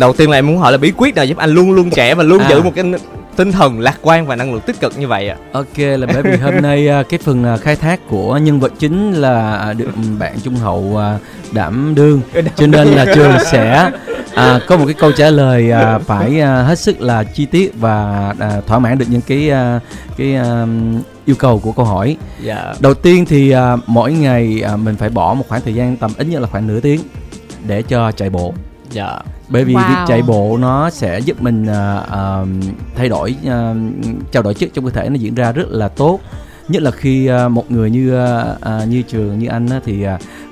đầu 0.00 0.12
tiên 0.12 0.30
là 0.30 0.38
em 0.38 0.46
muốn 0.46 0.58
hỏi 0.58 0.72
là 0.72 0.78
bí 0.78 0.92
quyết 0.96 1.14
nào 1.14 1.24
giúp 1.24 1.38
anh 1.38 1.50
luôn 1.50 1.72
luôn 1.72 1.90
trẻ 1.90 2.14
và 2.14 2.22
luôn 2.22 2.38
À. 2.38 2.48
giữ 2.50 2.62
một 2.62 2.72
cái 2.74 2.84
tinh 3.36 3.52
thần 3.52 3.80
lạc 3.80 3.98
quan 4.02 4.26
và 4.26 4.36
năng 4.36 4.52
lượng 4.52 4.62
tích 4.66 4.80
cực 4.80 4.98
như 4.98 5.08
vậy 5.08 5.28
ạ 5.28 5.36
Ok 5.52 5.78
là 5.78 6.06
bởi 6.12 6.22
vì 6.22 6.36
hôm 6.36 6.54
nay 6.62 6.88
à, 6.88 7.02
cái 7.02 7.18
phần 7.24 7.44
à, 7.44 7.56
khai 7.56 7.76
thác 7.76 8.00
của 8.08 8.36
nhân 8.36 8.60
vật 8.60 8.72
chính 8.78 9.12
là 9.12 9.56
à, 9.56 9.72
được 9.72 9.88
bạn 10.18 10.32
Trung 10.42 10.54
Hậu 10.56 10.96
à, 10.98 11.18
đảm 11.52 11.94
đương 11.94 12.20
cho 12.56 12.66
nên 12.66 12.88
là 12.88 13.06
trường 13.14 13.32
sẽ 13.52 13.90
à, 14.34 14.60
có 14.66 14.76
một 14.76 14.84
cái 14.86 14.94
câu 14.94 15.12
trả 15.12 15.30
lời 15.30 15.70
à, 15.70 15.98
phải 15.98 16.40
à, 16.40 16.62
hết 16.62 16.78
sức 16.78 17.00
là 17.00 17.24
chi 17.24 17.46
tiết 17.46 17.72
và 17.80 18.34
à, 18.38 18.60
thỏa 18.66 18.78
mãn 18.78 18.98
được 18.98 19.06
những 19.08 19.20
cái 19.20 19.50
à, 19.50 19.80
cái 20.16 20.34
à, 20.34 20.66
yêu 21.24 21.36
cầu 21.38 21.58
của 21.58 21.72
câu 21.72 21.84
hỏi. 21.84 22.16
dạ 22.42 22.74
Đầu 22.80 22.94
tiên 22.94 23.24
thì 23.24 23.50
à, 23.50 23.76
mỗi 23.86 24.12
ngày 24.12 24.62
à, 24.66 24.76
mình 24.76 24.96
phải 24.96 25.08
bỏ 25.08 25.34
một 25.34 25.44
khoảng 25.48 25.60
thời 25.62 25.74
gian 25.74 25.96
tầm 25.96 26.10
ít 26.18 26.26
nhất 26.26 26.40
là 26.42 26.48
khoảng 26.48 26.66
nửa 26.66 26.80
tiếng 26.80 27.00
để 27.66 27.82
cho 27.82 28.12
chạy 28.12 28.30
bộ. 28.30 28.54
dạ 28.90 29.18
bởi 29.50 29.64
vì 29.64 29.74
Wow. 29.74 29.88
việc 29.88 30.04
chạy 30.08 30.22
bộ 30.22 30.58
nó 30.60 30.90
sẽ 30.90 31.18
giúp 31.18 31.42
mình 31.42 31.66
à, 31.66 31.96
à, 32.10 32.44
thay 32.96 33.08
đổi 33.08 33.36
à, 33.46 33.74
trao 34.32 34.42
đổi 34.42 34.54
chất 34.54 34.70
trong 34.74 34.84
cơ 34.84 34.90
thể 34.90 35.08
nó 35.08 35.14
diễn 35.14 35.34
ra 35.34 35.52
rất 35.52 35.68
là 35.68 35.88
tốt. 35.88 36.20
Nhất 36.68 36.82
là 36.82 36.90
khi 36.90 37.26
à, 37.26 37.48
một 37.48 37.70
người 37.70 37.90
như 37.90 38.16
à, 38.16 38.44
à, 38.60 38.84
như 38.84 39.02
trường 39.02 39.38
như 39.38 39.46
anh 39.48 39.68
á, 39.68 39.80
thì 39.84 40.02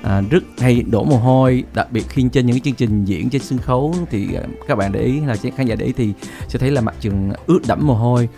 à, 0.03 0.21
rất 0.29 0.43
hay 0.59 0.83
đổ 0.91 1.03
mồ 1.03 1.17
hôi. 1.17 1.63
Đặc 1.73 1.91
biệt 1.91 2.05
khi 2.09 2.25
trên 2.31 2.45
những 2.45 2.55
cái 2.55 2.61
chương 2.65 2.73
trình 2.73 3.05
diễn 3.05 3.29
trên 3.29 3.41
sân 3.41 3.59
khấu 3.59 3.95
thì 4.11 4.27
à, 4.35 4.41
các 4.67 4.75
bạn 4.75 4.91
để 4.91 5.01
ý 5.01 5.19
là 5.21 5.35
khán 5.57 5.65
giả 5.65 5.75
để 5.75 5.85
ý 5.85 5.93
thì 5.97 6.13
sẽ 6.47 6.59
thấy 6.59 6.71
là 6.71 6.81
mặt 6.81 6.95
trường 6.99 7.31
ướt 7.47 7.59
đẫm 7.67 7.87
mồ 7.87 7.93
hôi. 7.93 8.29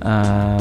À, 0.00 0.58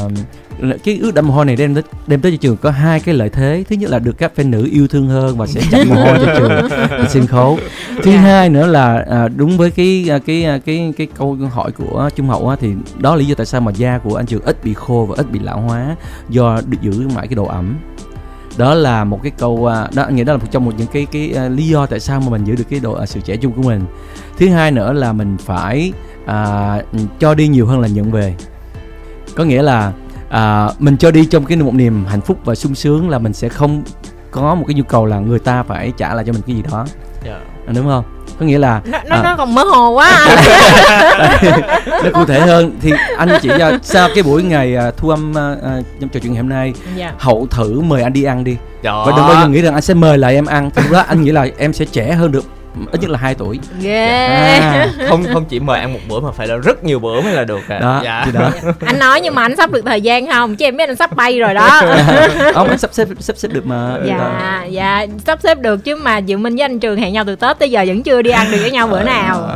cái 0.84 1.00
ướt 1.02 1.24
mồ 1.24 1.34
hôi 1.34 1.46
này 1.46 1.56
đem 1.56 1.74
tới 1.74 1.84
đem 2.08 2.22
tới 2.22 2.32
cho 2.32 2.38
trường 2.42 2.58
có 2.58 2.72
hai 2.72 3.00
cái 3.00 3.16
lợi 3.16 3.30
thế. 3.30 3.64
Thứ 3.70 3.76
nhất 3.76 3.90
là 3.90 4.00
được 4.00 4.18
các 4.18 4.32
fan 4.36 4.50
nữ 4.50 4.70
yêu 4.72 4.88
thương 4.88 5.08
hơn 5.08 5.38
và 5.38 5.48
sẽ 5.48 5.62
chảy 5.72 5.86
mồ 5.86 5.96
hôi 5.96 6.18
cho 6.26 6.34
trường. 6.38 6.70
Sân 7.10 7.28
khấu. 7.28 7.60
Thứ 8.04 8.12
Dạ. 8.12 8.20
hai 8.20 8.50
nữa 8.50 8.68
là 8.68 9.06
à, 9.10 9.28
đúng 9.28 9.58
với 9.58 9.72
cái 9.72 10.06
à, 10.10 10.20
cái 10.20 10.44
à, 10.46 10.58
cái 10.66 10.94
cái 10.98 11.08
câu 11.18 11.38
hỏi 11.52 11.72
của 11.72 12.10
trung 12.16 12.28
hậu 12.30 12.50
á, 12.50 12.56
thì 12.60 12.74
đó 12.98 13.16
là 13.16 13.20
lý 13.20 13.26
do 13.26 13.36
tại 13.36 13.46
sao 13.46 13.62
mà 13.62 13.72
da 13.72 13.98
của 13.98 14.16
anh 14.16 14.26
trường 14.26 14.42
ít 14.42 14.64
bị 14.64 14.74
khô 14.74 15.06
và 15.10 15.16
ít 15.18 15.32
bị 15.32 15.40
lão 15.40 15.60
hóa 15.62 15.96
do 16.30 16.62
được 16.70 16.78
giữ 16.82 17.08
mãi 17.16 17.28
cái 17.28 17.36
độ 17.36 17.46
ẩm. 17.46 17.78
Đó 18.58 18.74
là 18.74 19.04
một 19.04 19.20
cái 19.24 19.32
câu 19.38 19.66
à, 19.68 19.88
đó 19.96 20.04
anh 20.04 20.16
nghĩ 20.16 20.24
đó 20.24 20.34
là 20.34 20.38
một 20.38 20.48
trong 20.52 20.66
một 20.66 20.74
những 20.78 20.88
cái 20.88 21.08
cái 21.12 21.32
à, 21.36 21.50
lý 21.50 21.68
do 21.68 21.86
tại 21.86 22.00
sao 22.00 22.20
mà 22.20 22.30
mình 22.30 22.44
giữ 22.44 22.56
được 22.56 22.64
cái 22.70 22.80
độ 22.80 22.94
à, 22.94 23.06
sự 23.06 23.20
trẻ 23.20 23.36
trung 23.38 23.52
của 23.52 23.62
mình. 23.62 23.82
Thứ 24.38 24.50
hai 24.50 24.72
nữa 24.72 24.94
là 24.94 25.14
mình 25.14 25.38
phải 25.46 25.94
à, 26.26 26.82
cho 27.20 27.34
đi 27.36 27.48
nhiều 27.48 27.66
hơn 27.66 27.80
là 27.80 27.88
nhận 27.88 28.12
về. 28.12 28.36
Có 29.36 29.44
nghĩa 29.44 29.62
là 29.62 29.92
à, 30.30 30.70
mình 30.80 30.98
cho 30.98 31.12
đi 31.12 31.26
trong 31.26 31.46
cái 31.46 31.58
một 31.58 31.74
niềm 31.74 32.06
hạnh 32.06 32.22
phúc 32.22 32.38
và 32.46 32.56
sung 32.56 32.76
sướng 32.76 33.10
là 33.10 33.20
mình 33.20 33.34
sẽ 33.34 33.50
không 33.50 33.84
có 34.32 34.56
một 34.56 34.64
cái 34.68 34.74
nhu 34.74 34.84
cầu 34.84 35.06
là 35.06 35.20
người 35.20 35.40
ta 35.40 35.64
phải 35.64 35.94
trả 35.98 36.14
lại 36.14 36.26
cho 36.28 36.34
mình 36.34 36.42
cái 36.48 36.56
gì 36.56 36.64
đó. 36.72 36.86
Dạ. 37.26 37.40
À, 37.68 37.74
đúng 37.76 37.86
không? 37.86 38.04
Có 38.40 38.46
nghĩa 38.46 38.58
là 38.58 38.82
nó 38.86 38.98
nó, 39.10 39.16
à, 39.16 39.24
nó 39.24 39.36
còn 39.38 39.56
mơ 39.56 39.64
hồ 39.64 39.90
quá 39.90 40.28
nó 42.04 42.10
cụ 42.14 42.26
thể 42.26 42.40
hơn 42.40 42.78
thì 42.82 42.94
anh 43.18 43.30
chỉ 43.42 43.50
cho 43.60 43.72
sau 43.82 44.10
cái 44.16 44.24
buổi 44.24 44.44
ngày 44.44 44.76
à, 44.76 44.92
thu 44.98 45.10
âm 45.10 45.38
à, 45.38 45.56
à, 45.64 45.82
trong 46.00 46.10
trò 46.10 46.20
chuyện 46.20 46.34
ngày 46.34 46.42
hôm 46.42 46.50
nay 46.50 46.74
dạ. 46.96 47.14
hậu 47.20 47.48
thử 47.52 47.82
mời 47.82 48.02
anh 48.02 48.14
đi 48.14 48.24
ăn 48.24 48.44
đi. 48.44 48.58
Trời 48.84 48.94
và 49.06 49.14
đừng 49.18 49.28
bao 49.28 49.42
giờ 49.42 49.48
nghĩ 49.48 49.62
rằng 49.62 49.74
anh 49.74 49.82
sẽ 49.82 49.94
mời 49.94 50.18
lại 50.18 50.34
em 50.34 50.46
ăn. 50.46 50.70
Thì 50.76 50.82
lúc 50.82 50.92
đó 50.92 51.04
anh 51.08 51.22
nghĩ 51.22 51.32
là 51.32 51.48
em 51.58 51.74
sẽ 51.74 51.86
trẻ 51.86 52.14
hơn 52.14 52.32
được 52.32 52.46
ít 52.92 53.02
nhất 53.02 53.10
là 53.10 53.20
2 53.20 53.36
tuổi. 53.36 53.60
Ghê 53.82 54.06
à, 54.60 54.88
không 55.08 55.26
không 55.34 55.46
chỉ 55.46 55.60
mời 55.60 55.80
ăn 55.80 55.94
một 55.94 56.00
bữa 56.10 56.20
mà 56.20 56.32
phải 56.32 56.48
là 56.48 56.56
rất 56.56 56.84
nhiều 56.84 57.00
bữa 57.00 57.22
mới 57.22 57.34
là 57.34 57.44
được 57.44 57.68
à. 57.68 57.80
đó 57.80 58.02
dạ. 58.04 58.22
thì 58.26 58.32
đó. 58.32 58.52
Anh 58.86 59.00
nói 59.00 59.22
nhưng 59.22 59.36
mà 59.36 59.42
anh 59.42 59.56
sắp 59.56 59.72
được 59.72 59.86
thời 59.86 60.02
gian 60.02 60.28
không? 60.28 60.56
Chứ 60.56 60.66
em 60.66 60.78
biết 60.78 60.90
anh 60.90 60.96
sắp 60.96 61.16
bay 61.16 61.40
rồi 61.40 61.54
đó. 61.54 61.82
Ông 62.54 62.68
anh 62.68 62.78
sắp 62.78 62.94
xếp 62.94 63.08
sắp 63.20 63.38
xếp 63.38 63.50
được 63.54 63.66
mà. 63.66 63.98
Dạ 64.08 64.66
dạ. 64.70 65.06
sắp 65.26 65.40
xếp 65.44 65.60
được 65.60 65.84
chứ 65.84 65.96
mà 65.96 66.22
Diệu 66.28 66.38
Minh 66.38 66.56
với 66.56 66.66
anh 66.66 66.80
Trường 66.80 66.98
hẹn 66.98 67.14
nhau 67.14 67.24
từ 67.28 67.36
Tết 67.36 67.60
tới 67.60 67.72
giờ 67.72 67.84
vẫn 67.88 68.04
chưa 68.04 68.22
đi 68.22 68.32
ăn 68.32 68.52
được 68.52 68.58
với 68.62 68.72
nhau 68.72 68.88
bữa 68.88 69.04
nào. 69.04 69.50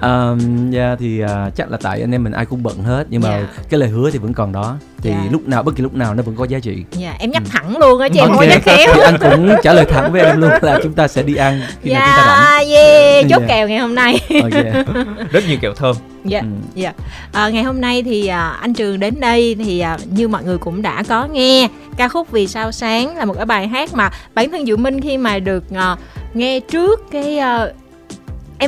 Ờ, 0.00 0.36
dạ 0.70 0.96
thì 0.98 1.20
à, 1.20 1.50
chắc 1.56 1.70
là 1.70 1.78
tại 1.82 2.00
anh 2.00 2.14
em 2.14 2.24
mình 2.24 2.32
ai 2.32 2.46
cũng 2.46 2.62
bận 2.62 2.82
hết 2.82 3.06
nhưng 3.10 3.22
mà 3.22 3.32
Dạ. 3.32 3.46
cái 3.70 3.80
lời 3.80 3.88
hứa 3.88 4.10
thì 4.10 4.18
vẫn 4.18 4.32
còn 4.34 4.52
đó 4.52 4.76
thì 5.02 5.10
Dạ. 5.10 5.16
lúc 5.30 5.48
nào 5.48 5.62
bất 5.62 5.76
kỳ 5.76 5.82
lúc 5.82 5.94
nào 5.94 6.14
nó 6.14 6.22
vẫn 6.22 6.34
có 6.36 6.44
giá 6.44 6.58
trị. 6.58 6.76
Dạ 6.92 7.14
em 7.18 7.30
nhắc 7.30 7.42
thẳng 7.50 7.76
luôn 7.78 8.00
á 8.00 8.08
chứ 8.08 8.20
em 8.20 8.28
không 8.32 8.48
nhắc 8.48 8.62
khéo 8.64 8.88
thì 8.94 9.00
anh 9.00 9.16
cũng 9.20 9.50
trả 9.62 9.72
lời 9.72 9.84
thẳng 9.90 10.12
với 10.12 10.20
em 10.22 10.40
luôn 10.40 10.50
là 10.62 10.78
chúng 10.82 10.92
ta 10.92 11.08
sẽ 11.08 11.22
đi 11.22 11.34
ăn 11.34 11.60
khi 11.82 11.92
nào 11.92 12.06
chúng 12.06 12.16
ta 12.16 12.56
rảnh. 12.58 12.68
dạ 12.68 12.80
yeah 12.82 13.24
chốt 13.30 13.40
Dạ. 13.40 13.46
kèo 13.48 13.68
ngày 13.68 13.78
hôm 13.78 13.94
nay. 13.94 14.20
Ok. 14.42 14.86
Rất 15.32 15.44
nhiều 15.48 15.58
kẹo 15.62 15.74
thơm. 15.74 15.96
Dạ 16.24 16.40
Ừ. 16.40 16.46
dạ. 16.74 16.92
À, 17.32 17.48
ngày 17.48 17.62
hôm 17.62 17.80
nay 17.80 18.02
thì 18.02 18.26
à, 18.26 18.48
anh 18.60 18.74
Trường 18.74 19.00
đến 19.00 19.14
đây 19.20 19.56
thì 19.64 19.80
à, 19.80 19.98
như 20.10 20.28
mọi 20.28 20.44
người 20.44 20.58
cũng 20.58 20.82
đã 20.82 21.02
có 21.08 21.26
nghe 21.32 21.68
ca 21.96 22.08
khúc 22.08 22.30
vì 22.30 22.46
sao 22.46 22.72
sáng 22.72 23.16
là 23.16 23.24
một 23.24 23.34
cái 23.36 23.46
bài 23.46 23.68
hát 23.68 23.94
mà 23.94 24.10
bản 24.34 24.50
thân 24.50 24.66
Diệu 24.66 24.76
Minh 24.76 25.00
khi 25.00 25.16
mà 25.18 25.38
được 25.38 25.64
à, 25.74 25.96
nghe 26.34 26.60
trước 26.60 27.00
cái 27.12 27.38
à, 27.38 27.66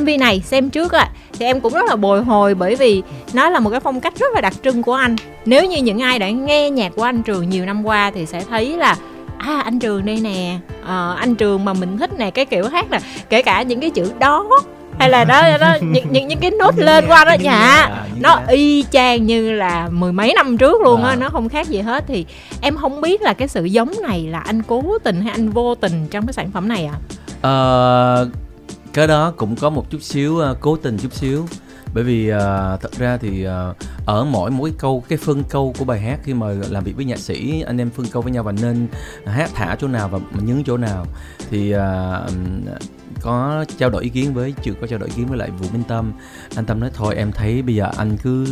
MV 0.00 0.09
này 0.21 0.41
xem 0.44 0.71
trước 0.71 0.93
á 0.93 1.09
thì 1.38 1.44
em 1.47 1.60
cũng 1.60 1.72
rất 1.72 1.84
là 1.88 1.97
bồi 1.97 2.22
hồi 2.22 2.55
bởi 2.55 2.77
vì 2.77 3.03
nó 3.32 3.50
là 3.50 3.60
một 3.60 3.71
cái 3.71 3.81
phong 3.81 4.00
cách 4.00 4.16
rất 4.19 4.27
là 4.34 4.41
đặc 4.41 4.53
trưng 4.65 4.82
của 4.82 4.94
anh. 4.94 5.16
Nếu 5.47 5.65
như 5.65 5.77
những 5.82 5.99
ai 6.03 6.19
đã 6.19 6.31
nghe 6.31 6.71
nhạc 6.71 6.93
của 6.97 7.03
anh 7.03 7.22
Trường 7.22 7.49
nhiều 7.49 7.66
năm 7.66 7.87
qua 7.87 8.10
thì 8.15 8.27
sẽ 8.27 8.44
thấy 8.50 8.77
là 8.77 8.97
à 9.38 9.60
anh 9.65 9.78
Trường 9.78 10.06
đây 10.06 10.19
nè 10.22 10.56
Ờ, 10.87 11.16
anh 11.19 11.34
Trường 11.34 11.65
mà 11.65 11.72
mình 11.72 11.99
thích 11.99 12.10
nè 12.19 12.31
cái 12.31 12.44
kiểu 12.47 12.69
hát 12.69 12.91
nè 12.91 12.99
kể 13.31 13.43
cả 13.43 13.62
những 13.62 13.81
cái 13.81 13.91
chữ 13.91 14.12
đó 14.19 14.47
hay 14.99 15.10
là 15.10 15.25
đó 15.25 15.43
đó 15.60 15.77
những 15.81 16.05
những 16.12 16.28
những 16.28 16.38
cái 16.38 16.50
nốt 16.59 16.78
lên 16.78 17.05
qua 17.09 17.25
đó 17.25 17.32
dạ 17.41 17.53
À, 17.53 18.06
nó 18.21 18.41
y 18.49 18.84
chang 18.93 19.26
như 19.26 19.53
là 19.53 19.88
mười 19.93 20.12
mấy 20.12 20.32
năm 20.34 20.56
trước 20.59 20.81
luôn 20.82 21.05
á 21.05 21.15
Wow. 21.15 21.19
nó 21.19 21.28
không 21.28 21.49
khác 21.49 21.69
gì 21.69 21.78
hết. 21.81 22.05
Thì 22.06 22.26
em 22.61 22.76
không 22.76 23.00
biết 23.00 23.22
là 23.22 23.32
cái 23.32 23.49
sự 23.49 23.65
giống 23.65 23.93
này 24.03 24.26
là 24.31 24.38
anh 24.38 24.62
cố 24.62 24.82
tình 25.05 25.21
hay 25.21 25.31
anh 25.32 25.50
vô 25.50 25.75
tình 25.75 26.06
trong 26.11 26.26
cái 26.26 26.32
sản 26.32 26.50
phẩm 26.50 26.69
này 26.69 26.84
à 26.93 26.94
Ờ, 27.43 28.28
cái 28.94 29.06
đó 29.06 29.32
cũng 29.37 29.56
có 29.56 29.71
một 29.71 29.91
chút 29.91 30.03
xíu 30.03 30.32
uh, 30.34 30.60
cố 30.60 30.77
tình 30.77 30.99
chút 30.99 31.12
xíu. 31.12 31.47
Bởi 31.94 32.05
vì 32.05 32.32
uh, 32.32 32.37
thật 32.81 32.93
ra 32.99 33.16
thì 33.16 33.47
uh, 33.47 33.77
ở 34.06 34.25
mỗi 34.25 34.50
mỗi 34.50 34.72
câu 34.78 35.05
cái 35.09 35.19
phân 35.19 35.43
câu 35.49 35.75
của 35.78 35.84
bài 35.84 36.00
hát 36.00 36.21
khi 36.25 36.34
mà 36.34 36.47
làm 36.71 36.84
việc 36.84 36.97
với 36.97 37.05
nhạc 37.05 37.19
sĩ 37.19 37.62
anh 37.66 37.81
em 37.81 37.91
phân 37.91 38.06
câu 38.06 38.22
với 38.22 38.32
nhau 38.32 38.43
và 38.43 38.53
nên 38.53 38.88
hát 39.27 39.50
thả 39.55 39.77
chỗ 39.81 39.88
nào 39.88 40.09
và 40.09 40.19
nhấn 40.32 40.65
chỗ 40.65 40.77
nào 40.77 41.06
thì 41.50 41.75
uh, 41.75 41.81
có 43.21 43.65
trao 43.78 43.91
đổi 43.91 44.03
ý 44.03 44.09
kiến 44.09 44.34
với 44.34 44.55
chưa 44.62 44.72
có 44.81 44.87
trao 44.87 44.99
đổi 44.99 45.09
ý 45.09 45.15
kiến 45.16 45.26
với 45.26 45.38
lại 45.38 45.50
vũ 45.50 45.66
minh 45.72 45.82
tâm. 45.88 46.12
Anh 46.56 46.65
tâm 46.65 46.81
nói 46.81 46.91
thôi 46.94 47.15
em 47.16 47.32
thấy 47.32 47.62
bây 47.62 47.75
giờ 47.75 47.91
anh 47.97 48.16
cứ 48.22 48.47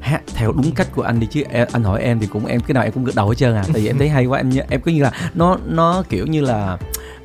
hát 0.00 0.22
theo 0.34 0.52
đúng 0.52 0.72
cách 0.74 0.88
của 0.94 1.02
anh 1.02 1.20
đi 1.20 1.26
chứ 1.26 1.42
em, 1.50 1.68
anh 1.72 1.84
hỏi 1.84 2.02
em 2.02 2.20
thì 2.20 2.26
cũng 2.26 2.46
em 2.46 2.60
cái 2.60 2.74
nào 2.74 2.82
em 2.82 2.92
cũng 2.92 3.04
gật 3.04 3.14
đầu 3.16 3.28
hết 3.28 3.34
trơn 3.38 3.54
à 3.54 3.62
tại 3.72 3.82
vì 3.82 3.86
em 3.86 3.98
thấy 3.98 4.08
hay 4.08 4.26
quá 4.26 4.38
em 4.38 4.50
em 4.70 4.80
cứ 4.80 4.92
như 4.92 5.02
là 5.02 5.12
nó 5.34 5.58
nó 5.66 6.02
kiểu 6.08 6.26
như 6.26 6.40
là 6.40 6.78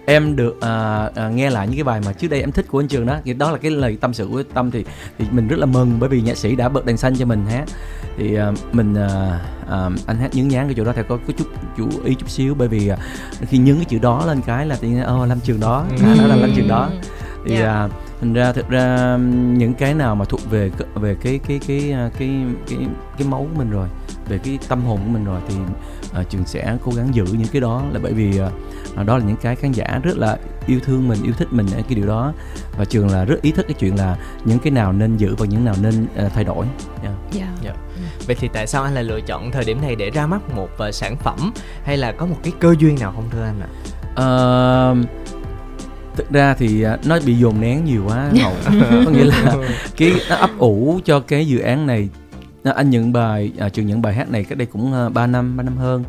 em 0.06 0.36
được 0.36 0.62
à, 0.62 1.10
à, 1.16 1.30
nghe 1.30 1.50
lại 1.50 1.68
những 1.68 1.76
cái 1.76 1.84
bài 1.84 2.02
mà 2.06 2.14
trước 2.14 2.28
đây 2.28 2.40
em 2.40 2.52
thích 2.52 2.66
của 2.70 2.80
anh 2.80 2.88
trường 2.88 3.06
đó. 3.06 3.18
Thì 3.24 3.34
đó 3.34 3.52
là 3.52 3.58
cái 3.58 3.72
lời 3.72 3.98
tâm 4.02 4.14
sự 4.14 4.28
của 4.32 4.44
tâm 4.54 4.72
thì 4.72 4.86
thì 5.18 5.26
mình 5.32 5.48
rất 5.48 5.60
là 5.60 5.66
mừng 5.66 5.98
bởi 6.00 6.10
vì 6.10 6.22
nhạc 6.22 6.38
sĩ 6.38 6.56
đã 6.56 6.70
bật 6.70 6.86
đèn 6.86 6.98
xanh 6.98 7.16
cho 7.16 7.26
mình 7.26 7.46
hát. 7.46 7.66
Thì 8.18 8.36
à, 8.36 8.52
mình 8.72 8.96
à, 8.96 9.40
à, 9.70 9.90
anh 10.06 10.18
hát 10.18 10.30
nhấn 10.34 10.48
nhán 10.48 10.66
cái 10.66 10.74
chỗ 10.78 10.84
đó 10.84 10.94
theo 10.96 11.04
có 11.04 11.18
có 11.28 11.34
chút 11.38 11.48
chú 11.78 11.90
ý 12.06 12.16
chút 12.16 12.30
xíu 12.30 12.56
bởi 12.56 12.68
vì 12.68 12.88
à, 12.88 12.98
khi 13.42 13.58
nhấn 13.58 13.76
cái 13.76 13.86
chữ 13.86 14.00
đó 14.00 14.26
lên 14.26 14.42
cái 14.46 14.66
là 14.66 14.78
nhiên 14.82 15.04
ô 15.04 15.26
lâm 15.26 15.40
trường 15.40 15.60
đó 15.60 15.86
à, 16.04 16.16
đó 16.20 16.28
là 16.28 16.36
lâm 16.36 16.52
trường 16.56 16.68
đó. 16.68 16.90
Thì 17.46 17.58
Dạ. 17.60 17.74
à, 17.74 17.88
thành 18.20 18.34
ra 18.34 18.52
thực 18.52 18.70
ra 18.70 19.18
những 19.58 19.74
cái 19.74 19.94
nào 19.94 20.16
mà 20.16 20.26
thuộc 20.26 20.52
về 20.52 20.72
về 20.96 21.16
cái 21.22 21.40
cái 21.48 21.60
cái 21.68 21.92
à, 21.92 22.10
cái 22.20 22.30
cái 22.70 22.80
cái 23.18 23.28
máu 23.28 23.40
của 23.40 23.58
mình 23.58 23.70
rồi 23.72 23.88
về 24.34 24.40
cái 24.44 24.60
tâm 24.68 24.82
hồn 24.82 25.00
của 25.06 25.12
mình 25.12 25.24
rồi 25.24 25.42
thì 25.48 25.56
à, 26.14 26.24
trường 26.30 26.46
sẽ 26.46 26.78
cố 26.86 26.92
gắng 26.96 27.16
giữ 27.16 27.26
những 27.32 27.48
cái 27.52 27.62
đó 27.62 27.84
là 27.92 28.00
bởi 28.04 28.14
vì 28.14 28.40
à, 28.40 28.50
à, 28.96 29.04
đó 29.04 29.18
là 29.18 29.26
những 29.26 29.38
cái 29.42 29.56
khán 29.56 29.72
giả 29.72 30.00
rất 30.04 30.18
là 30.18 30.38
yêu 30.68 30.80
thương 30.86 31.08
mình 31.08 31.24
yêu 31.24 31.34
thích 31.38 31.48
mình 31.52 31.66
ở 31.76 31.82
cái 31.88 31.96
điều 31.96 32.08
đó 32.08 32.34
và 32.78 32.86
trường 32.86 33.10
là 33.10 33.26
rất 33.26 33.42
ý 33.42 33.52
thức 33.52 33.66
cái 33.68 33.76
chuyện 33.80 33.96
là 33.96 34.18
những 34.46 34.60
cái 34.60 34.72
nào 34.72 34.94
nên 34.94 35.18
giữ 35.18 35.36
và 35.36 35.46
những 35.46 35.66
nào 35.66 35.76
nên 35.82 36.08
à, 36.16 36.30
thay 36.34 36.44
đổi 36.44 36.66
yeah. 37.04 37.16
dạ 37.32 37.48
Dạ. 37.64 37.74
Vậy 38.28 38.36
thì 38.40 38.50
tại 38.54 38.68
sao 38.68 38.84
anh 38.84 38.94
lại 38.94 39.04
lựa 39.04 39.22
chọn 39.22 39.52
thời 39.52 39.66
điểm 39.66 39.82
này 39.82 39.96
để 39.96 40.10
ra 40.10 40.28
mắt 40.28 40.56
một 40.56 40.70
ờ, 40.78 40.92
sản 40.92 41.18
phẩm 41.18 41.54
hay 41.84 41.98
là 41.98 42.12
có 42.12 42.26
một 42.26 42.38
cái 42.44 42.54
cơ 42.60 42.76
duyên 42.80 42.98
nào 43.00 43.14
không 43.16 43.30
thưa 43.32 43.44
anh 43.44 43.62
ạ? 43.62 43.68
Ờ, 44.16 44.96
thực 46.16 46.32
ra 46.32 46.54
thì 46.54 46.84
à, 46.84 46.98
nó 47.06 47.20
bị 47.26 47.34
dồn 47.34 47.62
nén 47.62 47.86
nhiều 47.86 48.04
quá 48.08 48.30
hậu 48.42 48.54
có 49.06 49.12
nghĩa 49.12 49.24
là 49.24 49.56
cái 49.98 50.12
nó 50.30 50.36
ấp 50.36 50.50
ủ 50.58 51.00
cho 51.06 51.20
cái 51.20 51.48
dự 51.48 51.60
án 51.60 51.88
này 51.88 52.10
à, 52.14 52.23
anh 52.72 52.90
nhận 52.90 53.14
bài 53.14 53.52
à, 53.58 53.70
trường 53.70 53.88
nhận 53.88 54.02
bài 54.02 54.14
hát 54.14 54.30
này 54.30 54.44
cách 54.44 54.58
đây 54.58 54.66
cũng 54.66 54.94
uh, 55.08 55.14
3 55.14 55.28
năm 55.28 55.58
3 55.58 55.64
năm 55.64 55.78
hơn. 55.78 56.04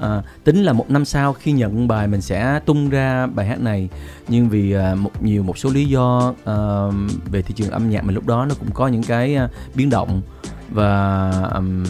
À, 0.00 0.22
tính 0.44 0.62
là 0.62 0.72
một 0.72 0.90
năm 0.90 1.04
sau 1.04 1.32
khi 1.32 1.52
nhận 1.52 1.88
bài 1.88 2.06
mình 2.06 2.20
sẽ 2.20 2.60
tung 2.66 2.90
ra 2.90 3.26
bài 3.26 3.46
hát 3.46 3.60
này. 3.60 3.88
Nhưng 4.28 4.48
vì 4.48 4.72
à, 4.72 4.94
một 4.94 5.22
nhiều 5.22 5.42
một 5.42 5.58
số 5.58 5.70
lý 5.70 5.84
do 5.84 6.34
à, 6.44 6.56
về 7.30 7.42
thị 7.42 7.54
trường 7.56 7.70
âm 7.70 7.90
nhạc 7.90 8.04
mình 8.04 8.14
lúc 8.14 8.26
đó 8.26 8.46
nó 8.48 8.54
cũng 8.54 8.70
có 8.74 8.88
những 8.88 9.02
cái 9.02 9.36
à, 9.36 9.48
biến 9.74 9.90
động 9.90 10.22
và 10.70 11.30
um, 11.54 11.84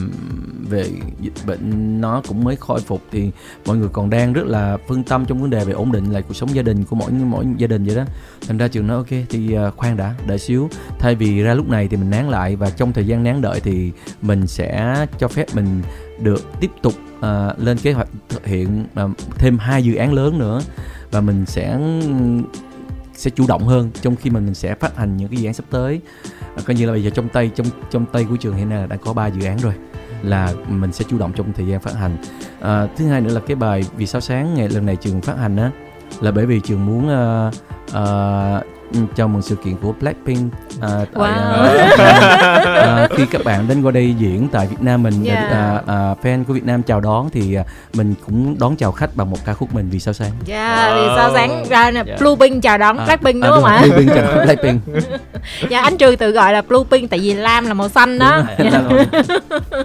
về 0.68 0.90
dịch 1.20 1.32
bệnh 1.46 2.00
nó 2.00 2.22
cũng 2.28 2.44
mới 2.44 2.56
khôi 2.56 2.80
phục 2.80 3.02
thì 3.12 3.30
mọi 3.66 3.76
người 3.76 3.88
còn 3.92 4.10
đang 4.10 4.32
rất 4.32 4.46
là 4.46 4.76
phân 4.88 5.02
tâm 5.02 5.24
trong 5.26 5.40
vấn 5.40 5.50
đề 5.50 5.64
về 5.64 5.72
ổn 5.72 5.92
định 5.92 6.12
lại 6.12 6.22
cuộc 6.22 6.34
sống 6.34 6.54
gia 6.54 6.62
đình 6.62 6.84
của 6.84 6.96
mỗi 6.96 7.10
mỗi 7.10 7.44
gia 7.56 7.66
đình 7.66 7.84
vậy 7.84 7.96
đó. 7.96 8.04
Thành 8.48 8.58
ra 8.58 8.68
trường 8.68 8.86
nói 8.86 8.96
ok 8.96 9.26
thì 9.28 9.54
à, 9.54 9.70
khoan 9.70 9.96
đã 9.96 10.14
đợi 10.26 10.38
xíu. 10.38 10.68
Thay 10.98 11.14
vì 11.14 11.42
ra 11.42 11.54
lúc 11.54 11.68
này 11.68 11.88
thì 11.88 11.96
mình 11.96 12.10
nán 12.10 12.28
lại 12.28 12.56
và 12.56 12.70
trong 12.70 12.92
thời 12.92 13.06
gian 13.06 13.24
nán 13.24 13.40
đợi 13.40 13.60
thì 13.60 13.92
mình 14.22 14.46
sẽ 14.46 14.96
cho 15.18 15.28
phép 15.28 15.46
mình 15.54 15.82
được 16.22 16.60
tiếp 16.60 16.70
tục 16.82 16.94
uh, 17.18 17.58
lên 17.58 17.78
kế 17.78 17.92
hoạch 17.92 18.08
thực 18.28 18.46
hiện 18.46 18.84
uh, 19.04 19.10
thêm 19.38 19.58
hai 19.58 19.84
dự 19.84 19.94
án 19.94 20.12
lớn 20.12 20.38
nữa. 20.38 20.60
Và 21.10 21.20
mình 21.20 21.46
sẽ 21.46 21.78
sẽ 23.20 23.30
chủ 23.30 23.44
động 23.48 23.66
hơn 23.66 23.90
trong 24.02 24.16
khi 24.16 24.30
mình 24.30 24.44
mình 24.44 24.54
sẽ 24.54 24.74
phát 24.74 24.96
hành 24.96 25.16
những 25.16 25.28
cái 25.28 25.40
dự 25.40 25.48
án 25.48 25.54
sắp 25.54 25.64
tới. 25.70 26.00
À, 26.56 26.62
coi 26.66 26.76
như 26.76 26.86
là 26.86 26.92
bây 26.92 27.04
giờ 27.04 27.10
trong 27.10 27.28
tay 27.28 27.50
trong 27.54 27.66
trong 27.90 28.06
tay 28.06 28.26
của 28.30 28.36
trường 28.36 28.56
hiện 28.56 28.68
nay 28.68 28.78
là 28.78 28.86
đã 28.86 28.96
có 28.96 29.12
3 29.12 29.26
dự 29.26 29.46
án 29.46 29.58
rồi 29.58 29.74
là 30.22 30.52
mình 30.68 30.92
sẽ 30.92 31.04
chủ 31.08 31.18
động 31.18 31.32
trong 31.36 31.52
thời 31.52 31.66
gian 31.66 31.80
phát 31.80 31.94
hành. 31.94 32.16
À, 32.60 32.86
thứ 32.96 33.06
hai 33.06 33.20
nữa 33.20 33.34
là 33.34 33.40
cái 33.40 33.56
bài 33.56 33.84
vì 33.96 34.06
sao 34.06 34.20
sáng 34.20 34.54
ngày 34.54 34.68
lần 34.68 34.86
này 34.86 34.96
trường 34.96 35.20
phát 35.20 35.38
hành 35.38 35.56
á 35.56 35.70
là 36.20 36.30
bởi 36.30 36.46
vì 36.46 36.60
trường 36.60 36.86
muốn 36.86 37.06
uh, 37.06 37.54
uh, 37.88 38.79
chào 39.16 39.28
mừng 39.28 39.42
sự 39.42 39.56
kiện 39.56 39.76
của 39.82 39.92
Blackpink 40.00 40.52
à, 40.80 40.88
tại 40.88 41.06
Wow. 41.14 41.78
à, 41.98 42.62
à, 42.84 43.08
khi 43.16 43.24
các 43.30 43.44
bạn 43.44 43.68
đến 43.68 43.82
qua 43.82 43.90
đây 43.92 44.14
diễn 44.18 44.48
tại 44.52 44.66
Việt 44.66 44.76
Nam 44.80 45.02
mình 45.02 45.24
Yeah. 45.24 45.50
à, 45.52 45.80
à, 45.86 46.14
fan 46.22 46.44
của 46.44 46.52
Việt 46.54 46.64
Nam 46.64 46.82
chào 46.82 47.00
đón 47.00 47.30
thì 47.32 47.54
à, 47.54 47.64
mình 47.94 48.14
cũng 48.26 48.56
đón 48.58 48.76
chào 48.76 48.92
khách 48.92 49.16
bằng 49.16 49.30
một 49.30 49.38
ca 49.46 49.52
khúc 49.54 49.74
mình 49.74 49.88
vì 49.90 50.00
sao 50.00 50.14
sáng 50.14 50.30
Dạ, 50.44 50.92
vì 50.96 51.06
sao 51.16 51.30
sáng 51.34 51.64
ra 51.68 51.90
nè 51.90 52.02
Dạ. 52.06 52.16
Bluepink 52.20 52.62
chào 52.62 52.78
đón 52.78 52.96
Blackpink 53.04 53.34
đúng 53.34 53.42
à, 53.42 53.50
không 53.50 53.64
ạ? 53.64 53.80
rồi, 53.80 53.88
Blackpink 53.90 54.14
chào 54.14 54.24
đón 54.36 54.44
Blackpink 54.44 54.80
Dạ 55.70 55.80
anh 55.80 55.96
Trừ 55.98 56.16
tự 56.18 56.30
gọi 56.30 56.52
là 56.52 56.62
Bluepink 56.62 57.10
tại 57.10 57.20
vì 57.20 57.34
lam 57.34 57.66
là 57.66 57.74
màu 57.74 57.88
xanh 57.88 58.18
đó. 58.18 58.42
Đúng 58.58 58.70
rồi. 58.70 59.04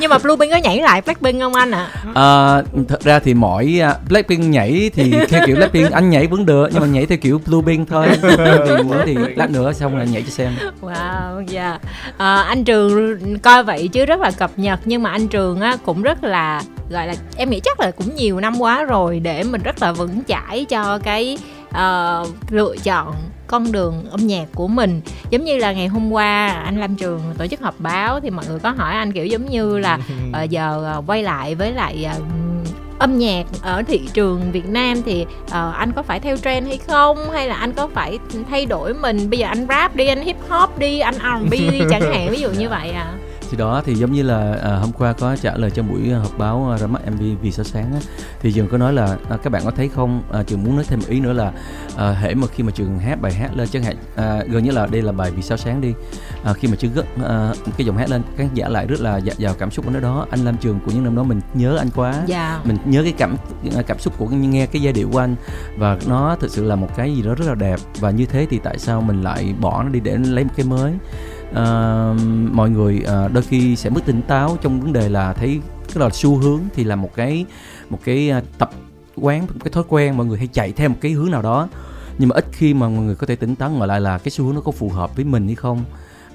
Nhưng 0.00 0.10
mà 0.10 0.18
Bluepink 0.18 0.52
có 0.52 0.56
nhảy 0.58 0.78
lại 0.80 1.00
Blackpink 1.00 1.40
không 1.40 1.54
anh 1.54 1.70
ạ? 1.70 1.88
À, 2.14 2.62
thật 2.88 3.00
ra 3.02 3.18
thì 3.18 3.34
mỗi 3.34 3.80
à, 3.82 3.94
Blackpink 4.08 4.44
nhảy 4.44 4.90
thì 4.94 5.14
theo 5.28 5.42
kiểu 5.46 5.56
Blackpink 5.56 5.90
anh 5.90 6.10
nhảy 6.10 6.26
vẫn 6.26 6.46
được 6.46 6.68
nhưng 6.72 6.80
mà 6.80 6.86
nhảy 6.86 7.06
theo 7.06 7.18
kiểu 7.18 7.40
Bluepink 7.46 7.88
thôi 7.88 8.06
muốn 8.84 8.96
thì 9.06 9.16
lát 9.36 9.50
nữa 9.50 9.72
xong 9.72 9.96
là 9.96 10.04
nhảy 10.04 10.22
cho 10.22 10.30
xem. 10.30 10.52
Wow, 10.80 11.44
dạ. 11.46 11.78
Ờ, 12.16 12.42
anh 12.42 12.64
Trường 12.64 13.38
coi 13.38 13.64
vậy 13.64 13.88
chứ 13.88 14.06
rất 14.06 14.20
là 14.20 14.30
cập 14.30 14.50
nhật 14.56 14.80
nhưng 14.84 15.02
mà 15.02 15.10
anh 15.10 15.28
Trường 15.28 15.60
á 15.60 15.76
cũng 15.84 16.02
rất 16.02 16.24
là 16.24 16.62
gọi 16.90 17.06
là 17.06 17.14
em 17.36 17.50
nghĩ 17.50 17.60
chắc 17.60 17.80
là 17.80 17.90
cũng 17.90 18.14
nhiều 18.14 18.40
năm 18.40 18.60
quá 18.60 18.84
rồi 18.84 19.20
để 19.20 19.42
mình 19.42 19.62
rất 19.62 19.82
là 19.82 19.92
vững 19.92 20.20
chãi 20.28 20.64
cho 20.68 20.98
cái 20.98 21.38
ờ, 21.70 22.24
lựa 22.50 22.76
chọn 22.84 23.14
con 23.46 23.72
đường 23.72 24.04
âm 24.10 24.26
nhạc 24.26 24.46
của 24.54 24.68
mình. 24.68 25.00
Giống 25.30 25.44
như 25.44 25.56
là 25.56 25.72
ngày 25.72 25.86
hôm 25.86 26.12
qua 26.12 26.48
anh 26.48 26.80
Lam 26.80 26.96
Trường 26.96 27.20
tổ 27.38 27.46
chức 27.46 27.60
họp 27.60 27.74
báo 27.78 28.20
thì 28.20 28.30
mọi 28.30 28.44
người 28.48 28.58
có 28.58 28.70
hỏi 28.70 28.94
anh 28.94 29.12
kiểu 29.12 29.26
giống 29.26 29.50
như 29.50 29.78
là 29.78 29.98
ờ, 30.32 30.42
giờ 30.42 30.82
ờ, 30.84 31.02
quay 31.06 31.22
lại 31.22 31.54
với 31.54 31.72
lại 31.72 32.04
ờ, 32.04 32.20
âm 32.98 33.18
nhạc 33.18 33.46
ở 33.62 33.82
thị 33.82 34.00
trường 34.14 34.52
Việt 34.52 34.68
Nam 34.68 35.02
thì 35.06 35.26
ờ, 35.50 35.72
anh 35.76 35.92
có 35.92 36.02
phải 36.02 36.20
theo 36.20 36.36
trend 36.36 36.66
hay 36.66 36.78
không? 36.88 37.30
Hay 37.32 37.48
là 37.48 37.54
anh 37.54 37.72
có 37.72 37.88
phải 37.94 38.18
thay 38.50 38.66
đổi 38.66 38.94
mình? 38.94 39.30
Bây 39.30 39.38
giờ 39.38 39.46
anh 39.46 39.66
rap 39.68 39.96
đi 39.96 40.06
anh 40.06 40.22
hip 40.22 40.36
hop 40.48 40.78
đi 40.78 40.98
anh 40.98 41.14
R&B 41.14 41.50
đi 41.50 41.80
chẳng 41.90 42.12
hạn 42.12 42.28
ví 42.30 42.40
dụ 42.40 42.50
như 42.50 42.68
vậy 42.68 42.90
à 42.90 43.12
thì 43.50 43.56
đó 43.56 43.82
thì 43.84 43.94
giống 43.94 44.12
như 44.12 44.22
là 44.22 44.58
à, 44.62 44.76
hôm 44.76 44.92
qua 44.92 45.12
có 45.12 45.36
trả 45.36 45.56
lời 45.56 45.70
trong 45.70 45.88
buổi 45.90 46.10
họp 46.10 46.38
báo 46.38 46.70
à, 46.70 46.78
ra 46.78 46.86
mắt 46.86 47.02
MV 47.12 47.22
vì 47.42 47.52
sao 47.52 47.64
sáng 47.64 47.92
á, 47.92 48.00
thì 48.40 48.52
trường 48.52 48.68
có 48.68 48.78
nói 48.78 48.92
là 48.92 49.16
à, 49.30 49.36
các 49.42 49.50
bạn 49.50 49.62
có 49.64 49.70
thấy 49.70 49.88
không? 49.88 50.22
À, 50.32 50.42
trường 50.42 50.64
muốn 50.64 50.76
nói 50.76 50.84
thêm 50.88 50.98
một 50.98 51.06
ý 51.08 51.20
nữa 51.20 51.32
là 51.32 51.52
à, 51.96 52.10
hễ 52.10 52.34
mà 52.34 52.46
khi 52.46 52.62
mà 52.62 52.72
trường 52.74 52.98
hát 52.98 53.20
bài 53.20 53.32
hát 53.32 53.56
lên 53.56 53.68
chẳng 53.68 53.82
hạn 53.82 53.96
à, 54.16 54.42
gần 54.48 54.64
như 54.64 54.70
là 54.70 54.86
đây 54.86 55.02
là 55.02 55.12
bài 55.12 55.30
vì 55.30 55.42
sao 55.42 55.58
sáng 55.58 55.80
đi 55.80 55.94
à, 56.44 56.52
khi 56.52 56.68
mà 56.68 56.76
trường 56.76 56.92
gất 56.94 57.06
à, 57.24 57.52
cái 57.76 57.86
giọng 57.86 57.96
hát 57.96 58.10
lên 58.10 58.22
khán 58.36 58.48
giả 58.54 58.68
lại 58.68 58.86
rất 58.86 59.00
là 59.00 59.16
dạ- 59.16 59.34
giàu 59.38 59.54
cảm 59.58 59.70
xúc 59.70 59.86
ở 59.86 59.92
nơi 59.92 60.02
đó. 60.02 60.26
Anh 60.30 60.44
Lam 60.44 60.56
Trường 60.56 60.80
của 60.86 60.92
những 60.92 61.04
năm 61.04 61.16
đó 61.16 61.22
mình 61.22 61.40
nhớ 61.54 61.76
anh 61.76 61.88
quá. 61.94 62.14
Dạ. 62.26 62.60
Mình 62.64 62.76
nhớ 62.84 63.02
cái 63.02 63.12
cảm 63.12 63.36
cảm 63.86 63.98
xúc 63.98 64.14
của 64.18 64.28
nghe 64.28 64.66
cái 64.66 64.82
giai 64.82 64.92
điệu 64.92 65.08
của 65.12 65.18
anh 65.18 65.36
và 65.78 65.98
nó 66.06 66.36
thực 66.40 66.50
sự 66.50 66.64
là 66.64 66.76
một 66.76 66.88
cái 66.96 67.14
gì 67.16 67.22
đó 67.22 67.34
rất 67.34 67.48
là 67.48 67.54
đẹp. 67.54 67.80
Và 68.00 68.10
như 68.10 68.26
thế 68.26 68.46
thì 68.50 68.58
tại 68.58 68.78
sao 68.78 69.00
mình 69.00 69.22
lại 69.22 69.54
bỏ 69.60 69.82
nó 69.82 69.88
đi 69.88 70.00
để 70.00 70.16
lấy 70.16 70.44
một 70.44 70.50
cái 70.56 70.66
mới 70.66 70.92
Ờ, 71.54 72.14
mọi 72.52 72.70
người 72.70 73.04
uh, 73.26 73.32
đôi 73.32 73.42
khi 73.42 73.76
sẽ 73.76 73.90
mất 73.90 74.00
tỉnh 74.06 74.22
táo 74.22 74.58
trong 74.62 74.80
vấn 74.80 74.92
đề 74.92 75.08
là 75.08 75.32
thấy 75.32 75.60
cái 75.94 76.04
là 76.04 76.10
xu 76.10 76.36
hướng 76.36 76.60
thì 76.74 76.84
là 76.84 76.96
một 76.96 77.10
cái 77.14 77.44
một 77.90 77.98
cái 78.04 78.30
ờ, 78.30 78.42
tập 78.58 78.70
quán 79.16 79.40
một 79.40 79.60
cái 79.64 79.72
thói 79.72 79.84
quen 79.88 80.16
mọi 80.16 80.26
người 80.26 80.38
hay 80.38 80.46
chạy 80.46 80.72
theo 80.72 80.88
một 80.88 80.96
cái 81.00 81.12
hướng 81.12 81.30
nào 81.30 81.42
đó. 81.42 81.68
Nhưng 82.18 82.28
mà 82.28 82.34
ít 82.34 82.44
khi 82.52 82.74
mà 82.74 82.88
mọi 82.88 83.04
người 83.04 83.14
có 83.14 83.26
thể 83.26 83.36
tỉnh 83.36 83.56
táo 83.56 83.70
ngồi 83.70 83.88
lại 83.88 84.00
là 84.00 84.18
cái 84.18 84.30
xu 84.30 84.44
hướng 84.44 84.54
nó 84.54 84.60
có 84.60 84.72
phù 84.72 84.88
hợp 84.88 85.16
với 85.16 85.24
mình 85.24 85.46
hay 85.46 85.54
không 85.54 85.84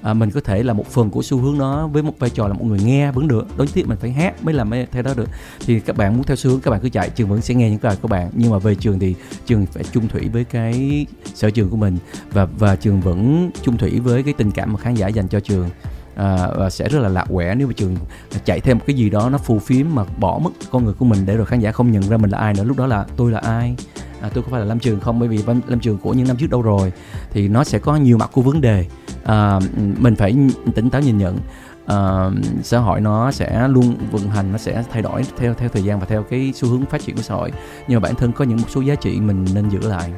à, 0.02 0.14
mình 0.14 0.30
có 0.30 0.40
thể 0.40 0.62
là 0.62 0.72
một 0.72 0.86
phần 0.86 1.10
của 1.10 1.22
xu 1.22 1.38
hướng 1.38 1.58
đó 1.58 1.86
với 1.86 2.02
một 2.02 2.12
vai 2.18 2.30
trò 2.30 2.48
là 2.48 2.54
một 2.54 2.64
người 2.64 2.80
nghe 2.84 3.12
vẫn 3.12 3.28
được 3.28 3.46
đối 3.56 3.66
tiếp 3.66 3.84
mình 3.86 3.98
phải 4.00 4.10
hát 4.10 4.44
mới 4.44 4.54
làm 4.54 4.70
mới 4.70 4.86
theo 4.92 5.02
đó 5.02 5.14
được. 5.16 5.28
Thì 5.66 5.80
các 5.80 5.96
bạn 5.96 6.14
muốn 6.14 6.24
theo 6.24 6.36
xu 6.36 6.50
hướng 6.50 6.60
các 6.60 6.70
bạn 6.70 6.80
cứ 6.80 6.88
chạy 6.88 7.10
trường 7.10 7.28
vẫn 7.28 7.40
sẽ 7.40 7.54
nghe 7.54 7.70
những 7.70 7.78
cái 7.78 7.96
của 7.96 8.08
bạn. 8.08 8.30
Nhưng 8.32 8.50
mà 8.50 8.58
về 8.58 8.74
trường 8.74 8.98
thì 8.98 9.14
trường 9.46 9.66
phải 9.66 9.84
chung 9.92 10.08
thủy 10.08 10.28
với 10.32 10.44
cái 10.44 11.06
sở 11.34 11.50
trường 11.50 11.70
của 11.70 11.76
mình 11.76 11.98
và 12.32 12.44
và 12.44 12.76
trường 12.76 13.00
vẫn 13.00 13.50
chung 13.62 13.76
thủy 13.76 14.00
với 14.00 14.22
cái 14.22 14.34
tình 14.34 14.50
cảm 14.50 14.72
mà 14.72 14.78
khán 14.78 14.94
giả 14.94 15.08
dành 15.08 15.28
cho 15.28 15.40
trường. 15.40 15.68
À, 16.16 16.48
và 16.56 16.70
sẽ 16.70 16.88
rất 16.88 16.98
là 16.98 17.08
lạc 17.08 17.26
quẻ 17.30 17.54
nếu 17.54 17.66
mà 17.66 17.72
trường 17.76 17.96
chạy 18.44 18.60
thêm 18.60 18.78
một 18.78 18.84
cái 18.86 18.96
gì 18.96 19.10
đó 19.10 19.30
nó 19.30 19.38
phù 19.38 19.58
phiếm 19.58 19.86
mà 19.94 20.04
bỏ 20.18 20.38
mất 20.38 20.50
con 20.70 20.84
người 20.84 20.94
của 20.94 21.04
mình 21.04 21.26
để 21.26 21.36
rồi 21.36 21.46
khán 21.46 21.60
giả 21.60 21.72
không 21.72 21.92
nhận 21.92 22.02
ra 22.02 22.16
mình 22.16 22.30
là 22.30 22.38
ai 22.38 22.54
nữa. 22.54 22.64
Lúc 22.64 22.76
đó 22.76 22.86
là 22.86 23.06
tôi 23.16 23.30
là 23.30 23.38
ai? 23.38 23.76
À, 24.20 24.28
tôi 24.34 24.42
có 24.42 24.48
phải 24.50 24.60
là 24.60 24.66
Lâm 24.66 24.78
Trường 24.78 25.00
không 25.00 25.18
bởi 25.18 25.28
vì 25.28 25.38
Lâm 25.66 25.80
Trường 25.80 25.98
của 25.98 26.14
những 26.14 26.28
năm 26.28 26.36
trước 26.36 26.50
đâu 26.50 26.62
rồi. 26.62 26.92
Thì 27.30 27.48
nó 27.48 27.64
sẽ 27.64 27.78
có 27.78 27.96
nhiều 27.96 28.18
mặt 28.18 28.30
của 28.32 28.42
vấn 28.42 28.60
đề. 28.60 28.86
À, 29.24 29.60
mình 29.98 30.16
phải 30.16 30.36
tỉnh 30.74 30.90
táo 30.90 31.02
nhìn 31.02 31.18
nhận. 31.18 31.38
À, 31.86 32.30
xã 32.62 32.78
hội 32.78 33.00
nó 33.00 33.30
sẽ 33.30 33.68
luôn 33.68 33.96
vận 34.10 34.28
hành 34.28 34.52
nó 34.52 34.58
sẽ 34.58 34.84
thay 34.92 35.02
đổi 35.02 35.22
theo 35.36 35.54
theo 35.54 35.68
thời 35.68 35.82
gian 35.82 36.00
và 36.00 36.06
theo 36.06 36.22
cái 36.22 36.52
xu 36.54 36.68
hướng 36.68 36.86
phát 36.86 37.00
triển 37.00 37.16
của 37.16 37.22
xã 37.22 37.34
hội. 37.34 37.52
Nhưng 37.88 38.00
mà 38.00 38.08
bản 38.08 38.14
thân 38.14 38.32
có 38.32 38.44
những 38.44 38.58
một 38.58 38.70
số 38.70 38.80
giá 38.80 38.94
trị 38.94 39.20
mình 39.20 39.46
nên 39.54 39.68
giữ 39.68 39.80
lại. 39.80 40.12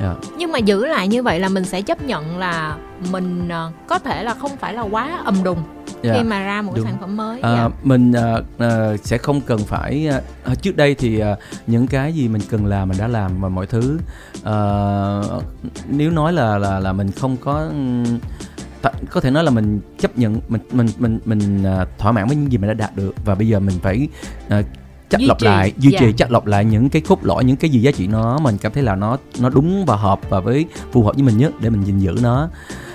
Dạ. 0.00 0.14
nhưng 0.38 0.52
mà 0.52 0.58
giữ 0.58 0.86
lại 0.86 1.08
như 1.08 1.22
vậy 1.22 1.40
là 1.40 1.48
mình 1.48 1.64
sẽ 1.64 1.82
chấp 1.82 2.02
nhận 2.02 2.38
là 2.38 2.76
mình 3.10 3.48
ờ, 3.48 3.70
có 3.86 3.98
thể 3.98 4.24
là 4.24 4.34
không 4.34 4.56
phải 4.56 4.74
là 4.74 4.82
quá 4.82 5.20
ầm 5.24 5.42
đùng 5.44 5.58
Dạ. 6.02 6.14
khi 6.16 6.22
mà 6.22 6.44
ra 6.44 6.62
một 6.62 6.72
cái 6.74 6.78
Đúng. 6.78 6.86
sản 6.86 6.96
phẩm 7.00 7.16
mới 7.16 7.40
À, 7.40 7.54
dạ. 7.56 7.68
mình 7.82 8.12
à, 8.12 8.34
à, 8.58 8.96
sẽ 9.04 9.18
không 9.18 9.40
cần 9.40 9.58
phải 9.58 10.08
à, 10.44 10.54
trước 10.62 10.76
đây 10.76 10.94
thì 10.94 11.18
à, 11.20 11.36
những 11.66 11.86
cái 11.86 12.12
gì 12.12 12.28
mình 12.28 12.42
cần 12.50 12.66
làm 12.66 12.88
mình 12.88 12.98
đã 12.98 13.08
làm 13.08 13.40
và 13.40 13.48
mọi 13.48 13.66
thứ 13.66 13.98
à, 14.44 14.54
nếu 15.88 16.10
nói 16.10 16.32
là 16.32 16.58
là 16.58 16.78
là 16.78 16.92
mình 16.92 17.10
không 17.10 17.36
có 17.36 17.70
có 19.10 19.20
thể 19.20 19.30
nói 19.30 19.44
là 19.44 19.50
mình 19.50 19.80
chấp 19.98 20.18
nhận 20.18 20.40
mình 20.48 20.60
mình 20.72 20.88
mình 20.98 21.18
mình 21.24 21.64
thỏa 21.98 22.12
mãn 22.12 22.26
với 22.26 22.36
những 22.36 22.52
gì 22.52 22.58
mình 22.58 22.68
đã 22.68 22.74
đạt 22.74 22.96
được 22.96 23.14
và 23.24 23.34
bây 23.34 23.48
giờ 23.48 23.60
mình 23.60 23.74
phải 23.82 24.08
à, 24.48 24.62
Duy 25.20 25.26
lọc 25.26 25.38
trì, 25.38 25.46
lại 25.46 25.72
duy 25.78 25.90
trì 25.98 26.06
dạ. 26.06 26.12
chắc 26.16 26.30
lọc 26.30 26.46
lại 26.46 26.64
những 26.64 26.88
cái 26.88 27.02
cốt 27.02 27.18
lõi 27.22 27.44
những 27.44 27.56
cái 27.56 27.70
gì 27.70 27.80
giá 27.80 27.90
trị 27.90 28.06
nó 28.06 28.38
mình 28.38 28.58
cảm 28.58 28.72
thấy 28.72 28.82
là 28.82 28.94
nó 28.94 29.16
nó 29.40 29.48
đúng 29.48 29.84
và 29.84 29.96
hợp 29.96 30.20
và 30.28 30.40
với 30.40 30.66
phù 30.92 31.02
hợp 31.02 31.14
với 31.14 31.22
mình 31.22 31.38
nhất 31.38 31.52
để 31.60 31.70
mình 31.70 31.84
gìn 31.84 31.98
giữ 31.98 32.14
nó. 32.22 32.48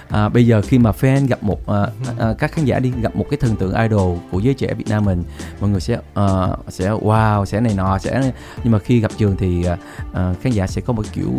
À, 0.10 0.30
bây 0.30 0.48
giờ 0.48 0.62
khi 0.62 0.80
mà 0.80 0.92
fan 0.92 1.28
gặp 1.28 1.44
một 1.44 1.68
à, 1.68 1.88
à, 2.20 2.34
các 2.40 2.52
khán 2.52 2.66
giả 2.66 2.80
đi 2.80 2.94
gặp 3.02 3.16
một 3.16 3.26
cái 3.30 3.38
thần 3.38 3.56
tượng 3.56 3.76
idol 3.76 4.18
của 4.32 4.40
giới 4.40 4.54
trẻ 4.54 4.74
Việt 4.74 4.88
Nam 4.90 5.06
mình 5.06 5.24
mọi 5.62 5.70
người 5.70 5.80
sẽ 5.80 5.98
à, 6.14 6.48
sẽ 6.70 6.90
wow 6.90 7.46
sẽ 7.46 7.62
này 7.62 7.74
nọ 7.74 7.98
sẽ 7.98 8.32
nhưng 8.64 8.74
mà 8.74 8.80
khi 8.80 9.00
gặp 9.00 9.12
trường 9.18 9.36
thì 9.38 9.64
à, 9.64 9.78
à, 10.14 10.34
khán 10.42 10.54
giả 10.54 10.68
sẽ 10.68 10.82
có 10.82 10.94
một 10.94 11.06
kiểu 11.14 11.32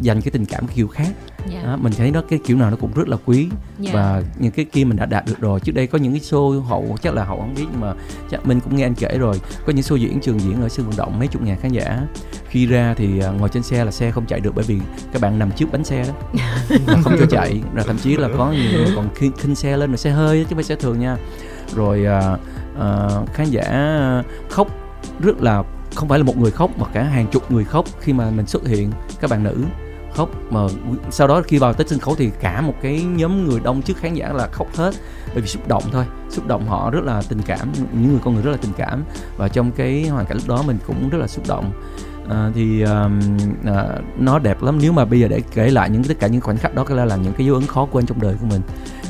dành 0.00 0.20
cái 0.20 0.30
tình 0.30 0.46
cảm 0.46 0.66
kiểu 0.74 0.88
khác 0.88 1.08
Dạ. 1.48 1.62
đó, 1.62 1.76
mình 1.76 1.92
thấy 1.96 2.10
nó 2.10 2.22
cái 2.28 2.38
kiểu 2.44 2.56
nào 2.56 2.70
nó 2.70 2.76
cũng 2.76 2.92
rất 2.94 3.08
là 3.08 3.16
quý. 3.24 3.48
Dạ. 3.78 3.90
và 3.94 4.22
những 4.38 4.52
cái 4.52 4.64
kia 4.64 4.84
mình 4.84 4.96
đã 4.96 5.06
đạt 5.06 5.26
được 5.26 5.40
rồi. 5.40 5.60
Trước 5.60 5.72
đây 5.72 5.86
có 5.86 5.98
những 5.98 6.12
cái 6.12 6.20
show 6.20 6.60
hậu 6.60 6.96
chắc 7.02 7.14
là 7.14 7.24
hậu 7.24 7.38
không 7.38 7.54
biết 7.54 7.64
nhưng 7.72 7.80
mà 7.80 7.94
chắc 8.30 8.46
mình 8.46 8.60
cũng 8.60 8.76
nghe 8.76 8.86
anh 8.86 8.94
kể 8.94 9.18
rồi. 9.18 9.40
Có 9.66 9.72
những 9.72 9.84
show 9.84 9.96
diễn 9.96 10.20
trường 10.20 10.40
diễn 10.40 10.62
ở 10.62 10.68
sân 10.68 10.86
vận 10.86 10.96
động 10.96 11.18
mấy 11.18 11.28
chục 11.28 11.42
ngàn 11.42 11.60
khán 11.60 11.72
giả. 11.72 12.06
Khi 12.48 12.66
ra 12.66 12.94
thì 12.96 13.20
à, 13.20 13.30
ngồi 13.30 13.48
trên 13.48 13.62
xe 13.62 13.84
là 13.84 13.90
xe 13.90 14.10
không 14.10 14.26
chạy 14.26 14.40
được 14.40 14.54
bởi 14.54 14.64
vì 14.64 14.80
các 15.12 15.22
bạn 15.22 15.38
nằm 15.38 15.50
trước 15.52 15.66
bánh 15.72 15.84
xe 15.84 16.04
đó. 16.04 16.14
Và 16.86 17.00
không 17.02 17.16
cho 17.18 17.26
chạy. 17.30 17.62
Rồi 17.74 17.84
thậm 17.86 17.98
chí 17.98 18.16
là 18.16 18.28
có 18.38 18.52
nhiều 18.52 18.70
người 18.72 18.92
còn 18.96 19.08
khinh, 19.14 19.32
khinh 19.32 19.54
xe 19.54 19.76
lên 19.76 19.90
rồi 19.90 19.98
xe 19.98 20.10
hơi 20.10 20.38
chứ 20.38 20.44
không 20.48 20.56
phải 20.56 20.64
xe 20.64 20.76
thường 20.76 21.00
nha. 21.00 21.16
Rồi 21.74 22.06
à, 22.06 22.36
à, 22.80 23.08
khán 23.34 23.46
giả 23.50 23.64
khóc 24.50 24.68
rất 25.20 25.42
là 25.42 25.62
không 25.94 26.08
phải 26.08 26.18
là 26.18 26.24
một 26.24 26.36
người 26.36 26.50
khóc 26.50 26.70
mà 26.78 26.86
cả 26.92 27.02
hàng 27.02 27.26
chục 27.26 27.50
người 27.50 27.64
khóc 27.64 27.84
khi 28.00 28.12
mà 28.12 28.30
mình 28.30 28.46
xuất 28.46 28.66
hiện 28.66 28.90
các 29.20 29.30
bạn 29.30 29.44
nữ 29.44 29.56
khóc. 30.14 30.30
Mà 30.50 30.60
sau 31.10 31.28
đó 31.28 31.42
khi 31.46 31.58
vào 31.58 31.72
tới 31.72 31.86
sân 31.88 31.98
khấu 31.98 32.14
thì 32.14 32.30
cả 32.40 32.60
một 32.60 32.74
cái 32.82 33.02
nhóm 33.02 33.48
người 33.48 33.60
đông 33.60 33.82
trước 33.82 33.96
khán 33.96 34.14
giả 34.14 34.32
là 34.32 34.48
khóc 34.52 34.76
hết. 34.76 34.94
Bởi 35.32 35.40
vì 35.40 35.48
xúc 35.48 35.68
động 35.68 35.82
thôi. 35.92 36.04
Xúc 36.30 36.46
động 36.46 36.66
họ 36.66 36.90
rất 36.90 37.04
là 37.04 37.22
tình 37.28 37.42
cảm 37.46 37.72
những 37.92 38.10
người 38.10 38.20
con 38.24 38.34
người 38.34 38.42
rất 38.42 38.50
là 38.50 38.56
tình 38.56 38.72
cảm. 38.76 39.04
Và 39.36 39.48
trong 39.48 39.72
cái 39.72 40.08
hoàn 40.08 40.26
cảnh 40.26 40.36
lúc 40.36 40.48
đó 40.48 40.62
mình 40.66 40.78
cũng 40.86 41.08
rất 41.08 41.18
là 41.18 41.26
xúc 41.26 41.44
động. 41.48 41.72
À, 42.30 42.50
thì 42.54 42.82
um, 42.82 43.20
à, 43.66 43.84
nó 44.18 44.38
đẹp 44.38 44.62
lắm. 44.62 44.78
Nếu 44.82 44.92
mà 44.92 45.04
bây 45.04 45.20
giờ 45.20 45.28
để 45.28 45.42
kể 45.54 45.70
lại 45.70 45.90
những 45.90 46.04
tất 46.04 46.14
cả 46.20 46.26
những 46.26 46.40
khoảnh 46.40 46.56
khắc 46.56 46.74
đó 46.74 46.84
có 46.84 46.94
lẽ 46.94 47.04
là 47.04 47.16
những 47.16 47.32
cái 47.32 47.46
dấu 47.46 47.54
ấn 47.54 47.66
khó 47.66 47.86
quên 47.90 48.06
trong 48.06 48.20
đời 48.20 48.34
của 48.40 48.46
mình 48.46 48.60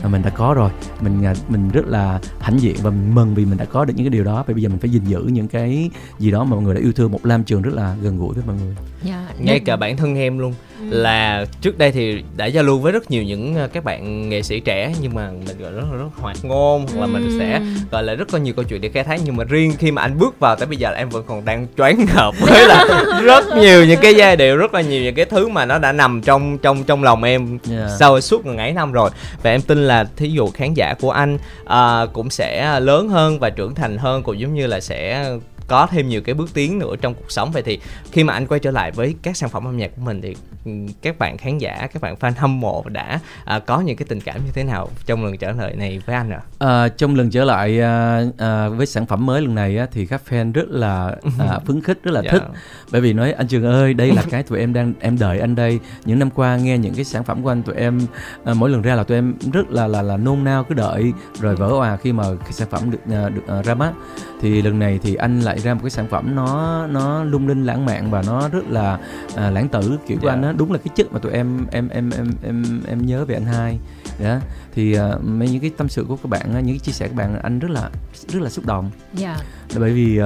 mà 0.05 0.11
mình 0.11 0.23
đã 0.23 0.31
có 0.31 0.55
rồi. 0.55 0.71
Mình 1.01 1.25
à, 1.25 1.35
mình 1.49 1.71
rất 1.71 1.87
là 1.87 2.21
hãnh 2.41 2.61
diện 2.61 2.77
và 2.83 2.91
mình 2.91 3.15
mừng 3.15 3.35
vì 3.35 3.45
mình 3.45 3.59
đã 3.59 3.65
có 3.65 3.85
được 3.85 3.93
những 3.97 4.07
cái 4.07 4.11
điều 4.11 4.25
đó. 4.25 4.45
Và 4.47 4.55
bây 4.55 4.63
giờ 4.63 4.69
mình 4.69 4.79
phải 4.79 4.91
gìn 4.91 5.05
giữ 5.05 5.21
những 5.33 5.49
cái 5.49 5.91
gì 6.19 6.31
đó 6.31 6.45
mà 6.45 6.51
mọi 6.51 6.63
người 6.63 6.75
đã 6.75 6.81
yêu 6.81 6.93
thương. 6.93 7.13
Một 7.13 7.27
lam 7.27 7.45
trường 7.45 7.63
rất 7.63 7.75
là 7.75 7.97
gần 8.03 8.19
gũi 8.19 8.35
với 8.35 8.45
mọi 8.47 8.57
người. 8.57 8.75
Dạ. 9.05 9.27
ngay 9.39 9.61
cả 9.61 9.77
bản 9.77 9.97
thân 9.97 10.17
em 10.17 10.39
luôn. 10.39 10.55
Là 10.81 11.45
trước 11.61 11.79
đây 11.79 11.93
thì 11.93 12.23
đã 12.37 12.47
giao 12.47 12.65
lưu 12.65 12.79
với 12.79 12.93
rất 12.93 13.11
nhiều 13.11 13.23
những 13.23 13.55
ờ, 13.55 13.69
các 13.69 13.85
bạn 13.85 14.29
nghệ 14.29 14.43
sĩ 14.43 14.61
trẻ 14.61 14.95
nhưng 15.01 15.15
mà 15.15 15.31
mình 15.47 15.59
gọi 15.59 15.73
rất 15.73 15.85
là 15.93 15.97
rất 15.99 16.09
hoạt 16.17 16.37
ngôn 16.43 16.87
hoặc 16.87 17.01
là 17.01 17.07
mình 17.07 17.37
sẽ 17.39 17.63
gọi 17.91 18.03
là 18.03 18.15
rất 18.15 18.29
có 18.33 18.39
nhiều 18.39 18.55
câu 18.55 18.65
chuyện 18.65 18.81
để 18.81 18.89
khai 18.89 19.05
thác. 19.05 19.21
Nhưng 19.25 19.37
mà 19.37 19.45
riêng 19.45 19.73
khi 19.79 19.91
mà 19.91 20.03
anh 20.03 20.19
bước 20.19 20.41
vào 20.41 20.57
tới 20.57 20.67
bây 20.67 20.77
giờ 20.77 20.91
là 20.91 20.97
em 20.97 21.09
vẫn 21.09 21.25
còn 21.27 21.45
đang 21.45 21.67
choáng 21.77 22.07
ngợp 22.15 22.35
với 22.41 22.69
là 22.69 22.85
rất 23.25 23.45
nhiều 23.57 23.85
những 23.85 24.01
cái 24.03 24.15
giai 24.15 24.37
điệu 24.37 24.57
rất 24.57 24.75
là 24.75 24.81
nhiều 24.81 25.03
những 25.03 25.15
cái 25.15 25.25
thứ 25.25 25.49
mà 25.49 25.65
nó 25.65 25.79
đã 25.79 25.93
nằm 25.93 26.23
trong 26.23 26.59
trong 26.59 26.85
trong 26.85 27.03
lòng 27.03 27.23
em 27.23 27.59
Yeah. 27.71 27.91
sau 27.99 28.21
suốt 28.21 28.47
ngần 28.47 28.59
ấy 28.59 28.73
năm 28.73 28.93
rồi. 28.93 29.11
Và 29.43 29.51
em 29.51 29.63
tin 29.63 29.87
là 29.87 29.94
thí 30.17 30.29
dụ 30.29 30.51
khán 30.51 30.75
giả 30.75 30.95
của 31.01 31.11
anh 31.11 31.39
uh, 31.63 32.13
cũng 32.13 32.31
sẽ 32.31 32.81
lớn 32.81 33.09
hơn 33.09 33.39
và 33.39 33.51
trưởng 33.51 33.75
thành 33.75 33.99
hơn 33.99 34.23
cũng 34.23 34.39
giống 34.39 34.55
như 34.55 34.67
là 34.67 34.81
sẽ 34.81 35.31
có 35.69 35.87
thêm 35.87 36.09
nhiều 36.09 36.21
cái 36.21 36.35
bước 36.35 36.55
tiến 36.55 36.79
nữa 36.79 36.95
trong 37.01 37.15
cuộc 37.15 37.33
sống 37.33 37.51
vậy 37.53 37.63
thì 37.63 37.81
khi 38.13 38.25
mà 38.25 38.33
anh 38.33 38.47
quay 38.47 38.61
trở 38.61 38.71
lại 38.71 38.91
với 38.91 39.15
các 39.23 39.37
sản 39.37 39.51
phẩm 39.51 39.65
âm 39.65 39.77
nhạc 39.77 39.91
của 39.97 40.03
mình 40.03 40.21
thì 40.23 40.37
ừ, 40.65 40.71
các 41.03 41.19
bạn 41.19 41.39
khán 41.39 41.59
giả 41.59 41.89
các 41.93 42.03
bạn 42.03 42.17
fan 42.21 42.33
hâm 42.37 42.61
mộ 42.61 42.85
đã 42.89 43.21
à, 43.45 43.59
có 43.59 43.81
những 43.81 43.97
cái 43.97 44.07
tình 44.09 44.21
cảm 44.21 44.45
như 44.45 44.51
thế 44.55 44.65
nào 44.65 44.89
trong 45.07 45.25
lần 45.25 45.37
trở 45.37 45.53
lại 45.53 45.77
này 45.77 46.01
với 46.07 46.17
anh 46.17 46.31
ạ 46.31 46.41
à? 46.59 46.69
à, 46.69 46.89
trong 46.89 47.15
lần 47.15 47.31
trở 47.31 47.45
lại 47.45 47.81
à, 47.81 48.23
à, 48.39 48.69
với 48.69 48.87
sản 48.87 49.07
phẩm 49.07 49.27
mới 49.27 49.43
lần 49.43 49.55
này 49.55 49.79
á, 49.79 49.87
thì 49.93 50.07
các 50.07 50.23
fan 50.29 50.53
rất 50.53 50.69
là 50.69 51.17
à, 51.39 51.59
phấn 51.67 51.83
khích 51.83 51.99
rất 52.03 52.13
là 52.13 52.21
yeah. 52.21 52.33
Dạ. 52.35 52.39
thích 52.39 52.49
bởi 52.93 53.01
vì 53.01 53.13
nói 53.13 53.33
anh 53.33 53.47
trường 53.47 53.65
ơi 53.65 53.95
đây 53.95 54.13
là 54.13 54.23
cái 54.31 54.43
tụi 54.43 54.59
em 54.59 54.73
đang 54.73 54.93
em 55.01 55.19
đợi 55.19 55.39
anh 55.39 55.55
đây 55.55 55.81
những 56.05 56.19
năm 56.19 56.31
qua 56.31 56.57
nghe 56.57 56.79
những 56.79 56.95
cái 56.95 57.05
sản 57.05 57.25
phẩm 57.25 57.43
của 57.43 57.51
anh 57.51 57.63
tụi 57.63 57.77
em 57.77 58.01
à, 58.45 58.55
mỗi 58.55 58.71
lần 58.71 58.83
ra 58.83 58.95
là 58.95 59.05
tụi 59.05 59.19
em 59.19 59.35
rất 59.53 59.71
là 59.71 59.87
là 59.87 60.03
là 60.03 60.17
nôn 60.17 60.45
nao 60.45 60.65
cứ 60.65 60.75
đợi 60.75 61.13
rồi 61.41 61.57
vỡ 61.57 61.67
òa 61.67 61.97
khi 61.97 62.13
mà 62.13 62.25
cái 62.41 62.53
sản 62.53 62.69
phẩm 62.71 62.91
được 62.91 62.99
à, 63.11 63.29
được 63.29 63.59
uh, 63.59 63.65
ra 63.65 63.75
mắt 63.75 63.93
thì 64.41 64.63
lần 64.63 64.79
này 64.79 64.99
thì 65.03 65.15
anh 65.15 65.41
lại 65.41 65.54
ra 65.61 65.75
một 65.75 65.81
cái 65.83 65.91
sản 65.91 66.07
phẩm 66.11 66.35
nó 66.35 66.87
nó 66.87 67.25
lung 67.25 67.49
linh 67.49 67.65
lãng 67.65 67.87
mạn 67.87 68.11
và 68.11 68.23
nó 68.27 68.49
rất 68.49 68.65
là 68.69 68.99
à, 69.37 69.51
lãng 69.51 69.69
tử 69.69 69.99
kiểu 70.07 70.19
của 70.21 70.29
yeah. 70.29 70.41
Dạ. 70.43 70.43
anh 70.43 70.43
á 70.43 70.53
đúng 70.57 70.73
là 70.73 70.79
cái 70.79 70.93
chất 70.97 71.13
mà 71.13 71.19
tụi 71.19 71.33
em 71.33 71.67
em 71.71 71.89
em 71.89 72.11
em 72.11 72.31
em 72.43 72.81
em 72.89 73.07
nhớ 73.07 73.25
về 73.25 73.35
anh 73.35 73.47
hai 73.47 73.79
đó 74.23 74.39
thì 74.75 74.99
uh, 74.99 75.25
mấy 75.25 75.49
những 75.49 75.61
cái 75.61 75.71
tâm 75.77 75.89
sự 75.89 76.05
của 76.09 76.17
các 76.17 76.29
bạn 76.29 76.53
những 76.53 76.75
cái 76.75 76.79
chia 76.79 76.93
sẻ 76.93 77.09
của 77.09 77.15
bạn 77.15 77.39
anh 77.43 77.59
rất 77.59 77.71
là 77.71 77.91
rất 78.29 78.43
là 78.43 78.51
xúc 78.51 78.67
động 78.67 78.91
yeah. 79.21 79.39
Dạ. 79.69 79.79
bởi 79.81 79.93
vì 79.93 80.21
uh, 80.21 80.25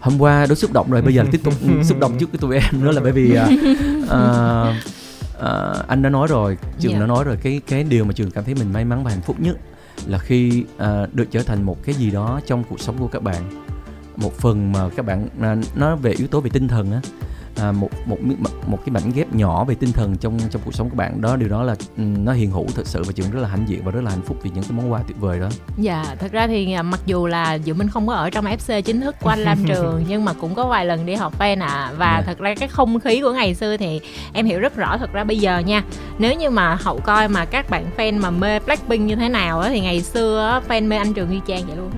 hôm 0.00 0.18
qua 0.18 0.46
đối 0.46 0.56
xúc 0.56 0.72
động 0.72 0.90
rồi 0.90 1.02
bây 1.02 1.14
giờ 1.14 1.24
tiếp 1.32 1.40
tục 1.44 1.54
xúc 1.84 1.98
động 2.00 2.16
trước 2.18 2.26
cái 2.32 2.38
tụi 2.40 2.54
em 2.54 2.84
nữa 2.84 2.92
là 2.92 3.00
bởi 3.00 3.12
vì 3.12 3.38
uh, 3.38 3.52
uh, 4.04 4.74
uh, 5.38 5.88
anh 5.88 6.02
đã 6.02 6.10
nói 6.10 6.26
rồi 6.26 6.58
trường 6.78 6.92
yeah. 6.92 7.00
Dạ. 7.00 7.06
đã 7.06 7.06
nói 7.06 7.24
rồi 7.24 7.36
cái 7.42 7.60
cái 7.66 7.84
điều 7.84 8.04
mà 8.04 8.12
trường 8.12 8.30
cảm 8.30 8.44
thấy 8.44 8.54
mình 8.54 8.72
may 8.72 8.84
mắn 8.84 9.04
và 9.04 9.10
hạnh 9.10 9.22
phúc 9.22 9.36
nhất 9.40 9.56
là 10.06 10.18
khi 10.18 10.64
uh, 10.76 11.14
được 11.14 11.30
trở 11.30 11.42
thành 11.42 11.62
một 11.62 11.82
cái 11.84 11.94
gì 11.94 12.10
đó 12.10 12.40
trong 12.46 12.64
cuộc 12.64 12.80
sống 12.80 12.98
của 12.98 13.08
các 13.08 13.22
bạn. 13.22 13.64
Một 14.16 14.32
phần 14.38 14.72
mà 14.72 14.88
các 14.96 15.06
bạn 15.06 15.28
à, 15.40 15.52
uh, 15.52 15.76
nó 15.76 15.96
về 15.96 16.12
yếu 16.12 16.26
tố 16.26 16.40
về 16.40 16.50
tinh 16.52 16.68
thần 16.68 16.92
á 16.92 17.00
à, 17.56 17.72
một 17.72 17.90
một 18.06 18.18
một 18.66 18.78
cái 18.86 18.90
mảnh 18.90 19.12
ghép 19.14 19.34
nhỏ 19.34 19.64
về 19.64 19.74
tinh 19.74 19.92
thần 19.92 20.16
trong 20.16 20.38
trong 20.50 20.62
cuộc 20.64 20.74
sống 20.74 20.90
của 20.90 20.96
bạn 20.96 21.20
đó 21.20 21.36
điều 21.36 21.48
đó 21.48 21.62
là 21.62 21.74
ừ, 21.96 22.02
nó 22.02 22.32
hiền 22.32 22.50
hữu 22.50 22.66
thật 22.74 22.86
sự 22.86 23.02
và 23.06 23.12
trường 23.12 23.30
rất 23.30 23.40
là 23.40 23.48
hãnh 23.48 23.68
diện 23.68 23.80
và 23.84 23.90
rất 23.90 24.00
là 24.04 24.10
hạnh 24.10 24.22
phúc 24.22 24.36
vì 24.42 24.50
những 24.54 24.64
cái 24.64 24.72
món 24.72 24.92
quà 24.92 25.02
tuyệt 25.06 25.20
vời 25.20 25.40
đó 25.40 25.48
dạ 25.78 26.04
thật 26.20 26.32
ra 26.32 26.46
thì 26.46 26.72
à, 26.72 26.82
mặc 26.82 27.00
dù 27.06 27.26
là 27.26 27.54
dự 27.54 27.74
minh 27.74 27.88
không 27.88 28.06
có 28.06 28.14
ở 28.14 28.30
trong 28.30 28.44
fc 28.44 28.82
chính 28.82 29.00
thức 29.00 29.16
của 29.20 29.30
anh 29.30 29.38
lam 29.38 29.64
trường 29.66 30.04
nhưng 30.08 30.24
mà 30.24 30.32
cũng 30.32 30.54
có 30.54 30.66
vài 30.66 30.86
lần 30.86 31.06
đi 31.06 31.14
học 31.14 31.38
fan 31.38 31.62
à 31.62 31.92
và 31.96 32.10
yeah. 32.10 32.24
Dạ. 32.26 32.26
thật 32.26 32.38
ra 32.38 32.54
cái 32.54 32.68
không 32.68 33.00
khí 33.00 33.20
của 33.20 33.32
ngày 33.32 33.54
xưa 33.54 33.76
thì 33.76 34.00
em 34.32 34.46
hiểu 34.46 34.60
rất 34.60 34.76
rõ 34.76 34.98
thật 34.98 35.12
ra 35.12 35.24
bây 35.24 35.38
giờ 35.38 35.58
nha 35.58 35.82
nếu 36.18 36.34
như 36.34 36.50
mà 36.50 36.74
hậu 36.80 37.00
coi 37.00 37.28
mà 37.28 37.44
các 37.44 37.70
bạn 37.70 37.84
fan 37.96 38.20
mà 38.20 38.30
mê 38.30 38.60
blackpink 38.60 39.06
như 39.06 39.16
thế 39.16 39.28
nào 39.28 39.60
á 39.60 39.70
thì 39.70 39.80
ngày 39.80 40.00
xưa 40.00 40.60
fan 40.68 40.88
mê 40.88 40.96
anh 40.96 41.14
trường 41.14 41.30
y 41.30 41.40
chang 41.46 41.66
vậy 41.66 41.76
luôn 41.76 41.90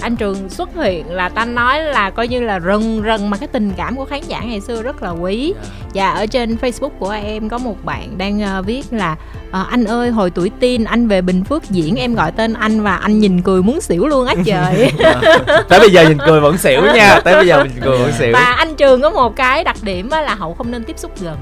anh 0.00 0.16
trường 0.16 0.48
xuất 0.48 0.74
hiện 0.74 1.10
là 1.10 1.28
ta 1.28 1.44
nói 1.44 1.82
là 1.82 2.10
coi 2.10 2.28
như 2.28 2.40
là 2.40 2.60
rần 2.60 3.02
rần 3.04 3.30
mà 3.30 3.36
cái 3.36 3.48
tình 3.48 3.72
cảm 3.76 3.96
của 3.96 4.04
khán 4.04 4.20
giả 4.26 4.40
ngày 4.40 4.60
xưa 4.60 4.82
rất 4.82 5.02
là 5.02 5.10
quý. 5.10 5.54
Và 5.58 5.90
dạ, 5.92 6.10
ở 6.10 6.26
trên 6.26 6.56
facebook 6.56 6.90
của 6.98 7.10
em 7.10 7.48
có 7.48 7.58
một 7.58 7.84
bạn 7.84 8.18
đang 8.18 8.58
uh, 8.58 8.66
viết 8.66 8.82
là 8.90 9.16
uh, 9.48 9.66
anh 9.70 9.84
ơi 9.84 10.10
hồi 10.10 10.30
tuổi 10.30 10.50
teen 10.60 10.84
anh 10.84 11.08
về 11.08 11.20
bình 11.20 11.44
phước 11.44 11.70
diễn 11.70 11.96
em 11.96 12.14
gọi 12.14 12.32
tên 12.32 12.54
anh 12.54 12.82
và 12.82 12.96
anh 12.96 13.18
nhìn 13.18 13.42
cười 13.42 13.62
muốn 13.62 13.80
xỉu 13.80 14.06
luôn 14.06 14.26
á 14.26 14.34
trời. 14.44 14.90
Tới 15.68 15.80
bây 15.80 15.90
giờ 15.90 16.08
nhìn 16.08 16.18
cười 16.26 16.40
vẫn 16.40 16.58
xỉu 16.58 16.82
nha 16.94 17.20
tới 17.24 17.34
bây 17.34 17.46
giờ 17.46 17.64
mình 17.64 17.72
cười 17.84 17.98
vẫn 17.98 18.12
xỉu. 18.18 18.32
Và 18.32 18.52
anh 18.58 18.74
trường 18.74 19.02
có 19.02 19.10
một 19.10 19.36
cái 19.36 19.64
đặc 19.64 19.76
điểm 19.82 20.08
là 20.10 20.34
hậu 20.34 20.54
không 20.54 20.70
nên 20.70 20.84
tiếp 20.84 20.98
xúc 20.98 21.12
gần 21.20 21.36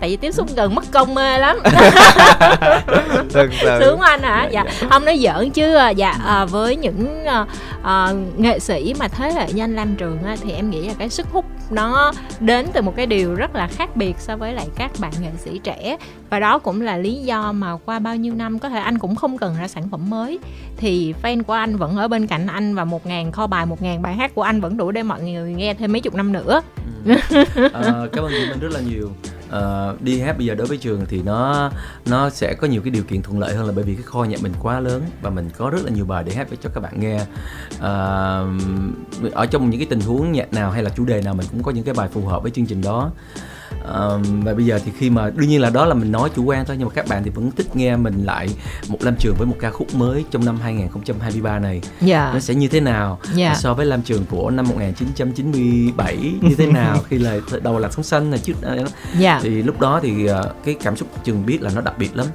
tại 0.00 0.10
vì 0.10 0.16
tiếp 0.16 0.32
xúc 0.32 0.48
gần 0.56 0.74
mất 0.74 0.84
công 0.92 1.14
mê 1.14 1.38
lắm. 1.38 1.58
Sướng 3.80 4.00
anh 4.00 4.22
hả? 4.22 4.48
Dạ, 4.52 4.64
dạ. 4.80 4.88
không 4.90 5.04
nói 5.04 5.18
giỡn 5.18 5.50
chứ 5.50 5.74
à, 5.74 5.90
dạ 5.90 6.10
à, 6.10 6.44
với 6.44 6.76
những 6.76 7.24
à, 7.24 7.46
à, 7.82 8.12
nghệ 8.36 8.58
sĩ 8.58 8.94
mà 8.98 9.08
thế 9.08 9.32
hệ 9.32 9.52
như 9.52 9.62
anh 9.62 9.76
Lam 9.76 9.96
Trường 9.96 10.22
á, 10.24 10.36
thì 10.42 10.52
em 10.52 10.70
nghĩ 10.70 10.88
là 10.88 10.94
cái 10.98 11.08
sức 11.08 11.26
hút 11.32 11.44
nó 11.70 12.12
đến 12.40 12.66
từ 12.72 12.82
một 12.82 12.96
cái 12.96 13.06
điều 13.06 13.34
rất 13.34 13.54
là 13.54 13.66
khác 13.66 13.96
biệt 13.96 14.14
so 14.18 14.36
với 14.36 14.52
lại 14.52 14.66
các 14.76 14.90
bạn 14.98 15.12
nghệ 15.20 15.30
sĩ 15.38 15.60
trẻ. 15.64 15.96
Và 16.30 16.40
đó 16.40 16.58
cũng 16.58 16.80
là 16.80 16.96
lý 16.96 17.14
do 17.14 17.52
mà 17.52 17.76
qua 17.84 17.98
bao 17.98 18.16
nhiêu 18.16 18.34
năm 18.34 18.58
có 18.58 18.68
thể 18.68 18.80
anh 18.80 18.98
cũng 18.98 19.14
không 19.14 19.38
cần 19.38 19.56
ra 19.60 19.68
sản 19.68 19.88
phẩm 19.90 20.10
mới. 20.10 20.38
Thì 20.76 21.14
fan 21.22 21.42
của 21.42 21.52
anh 21.52 21.76
vẫn 21.76 21.96
ở 21.96 22.08
bên 22.08 22.26
cạnh 22.26 22.46
anh 22.46 22.74
và 22.74 22.84
một 22.84 23.06
ngàn 23.06 23.32
kho 23.32 23.46
bài 23.46 23.66
một 23.66 23.82
ngàn 23.82 24.02
bài 24.02 24.14
hát 24.14 24.34
của 24.34 24.42
anh 24.42 24.60
vẫn 24.60 24.76
đủ 24.76 24.90
để 24.90 25.02
mọi 25.02 25.22
người 25.22 25.54
nghe 25.54 25.74
thêm 25.74 25.92
mấy 25.92 26.00
chục 26.00 26.14
năm 26.14 26.32
nữa. 26.32 26.60
Ừ. 27.04 27.14
à, 27.72 27.82
cảm 28.12 28.24
ơn 28.24 28.30
chị 28.30 28.46
Minh 28.48 28.60
rất 28.60 28.72
là 28.72 28.80
nhiều 28.80 29.10
uh, 29.48 30.02
đi 30.02 30.20
hát 30.20 30.38
bây 30.38 30.46
giờ 30.46 30.54
đối 30.54 30.66
với 30.66 30.76
trường 30.76 31.06
thì 31.08 31.22
nó 31.22 31.70
nó 32.06 32.30
sẽ 32.30 32.54
có 32.54 32.66
nhiều 32.66 32.82
cái 32.82 32.90
điều 32.90 33.02
kiện 33.02 33.22
thuận 33.22 33.38
lợi 33.38 33.54
hơn 33.54 33.66
là 33.66 33.72
bởi 33.76 33.84
vì 33.84 33.94
cái 33.94 34.02
kho 34.02 34.24
nhạc 34.24 34.42
mình 34.42 34.52
quá 34.62 34.80
lớn 34.80 35.02
và 35.22 35.30
mình 35.30 35.50
có 35.58 35.70
rất 35.70 35.84
là 35.84 35.90
nhiều 35.90 36.04
bài 36.04 36.24
để 36.26 36.32
hát 36.34 36.48
cho 36.62 36.70
các 36.74 36.80
bạn 36.80 37.00
nghe. 37.00 37.20
Uh, 37.76 39.32
ở 39.32 39.46
trong 39.50 39.70
những 39.70 39.80
cái 39.80 39.86
tình 39.90 40.00
huống 40.00 40.32
nhạc 40.32 40.52
nào 40.52 40.70
hay 40.70 40.82
là 40.82 40.90
chủ 40.90 41.04
đề 41.04 41.22
nào 41.22 41.34
mình 41.34 41.46
cũng 41.50 41.62
có 41.62 41.70
những 41.70 41.84
cái 41.84 41.94
bài 41.94 42.08
phù 42.12 42.26
hợp 42.26 42.42
với 42.42 42.50
chương 42.50 42.66
trình 42.66 42.82
đó 42.82 43.10
và 44.42 44.54
bây 44.54 44.64
giờ 44.64 44.78
thì 44.84 44.92
khi 44.98 45.10
mà 45.10 45.30
đương 45.30 45.48
nhiên 45.48 45.60
là 45.60 45.70
đó 45.70 45.84
là 45.84 45.94
mình 45.94 46.12
nói 46.12 46.30
chủ 46.36 46.44
quan 46.44 46.64
thôi 46.66 46.76
nhưng 46.78 46.88
mà 46.88 46.94
các 46.94 47.08
bạn 47.08 47.24
thì 47.24 47.30
vẫn 47.30 47.50
thích 47.50 47.76
nghe 47.76 47.96
mình 47.96 48.24
lại 48.24 48.48
một 48.88 48.98
Lam 49.00 49.16
Trường 49.16 49.34
với 49.38 49.46
một 49.46 49.56
ca 49.60 49.70
khúc 49.70 49.94
mới 49.94 50.24
trong 50.30 50.44
năm 50.44 50.58
2023 50.60 51.58
này 51.58 51.72
yeah. 51.72 52.02
Dạ. 52.02 52.30
nó 52.34 52.40
sẽ 52.40 52.54
như 52.54 52.68
thế 52.68 52.80
nào 52.80 53.18
yeah. 53.22 53.36
Dạ. 53.36 53.54
so 53.54 53.74
với 53.74 53.86
Lam 53.86 54.02
Trường 54.02 54.24
của 54.30 54.50
năm 54.50 54.66
1997 54.68 56.16
như 56.40 56.54
thế 56.58 56.66
nào 56.66 56.98
khi 57.08 57.18
là 57.18 57.38
đầu 57.62 57.78
là 57.78 57.90
sống 57.90 58.04
xanh 58.04 58.30
là 58.30 58.38
trước 58.38 58.54
yeah. 58.62 58.88
Dạ. 59.18 59.40
thì 59.42 59.62
lúc 59.62 59.80
đó 59.80 60.00
thì 60.02 60.30
uh, 60.30 60.36
cái 60.64 60.76
cảm 60.82 60.96
xúc 60.96 61.08
Trường 61.24 61.46
biết 61.46 61.62
là 61.62 61.70
nó 61.74 61.80
đặc 61.80 61.98
biệt 61.98 62.16
lắm 62.16 62.26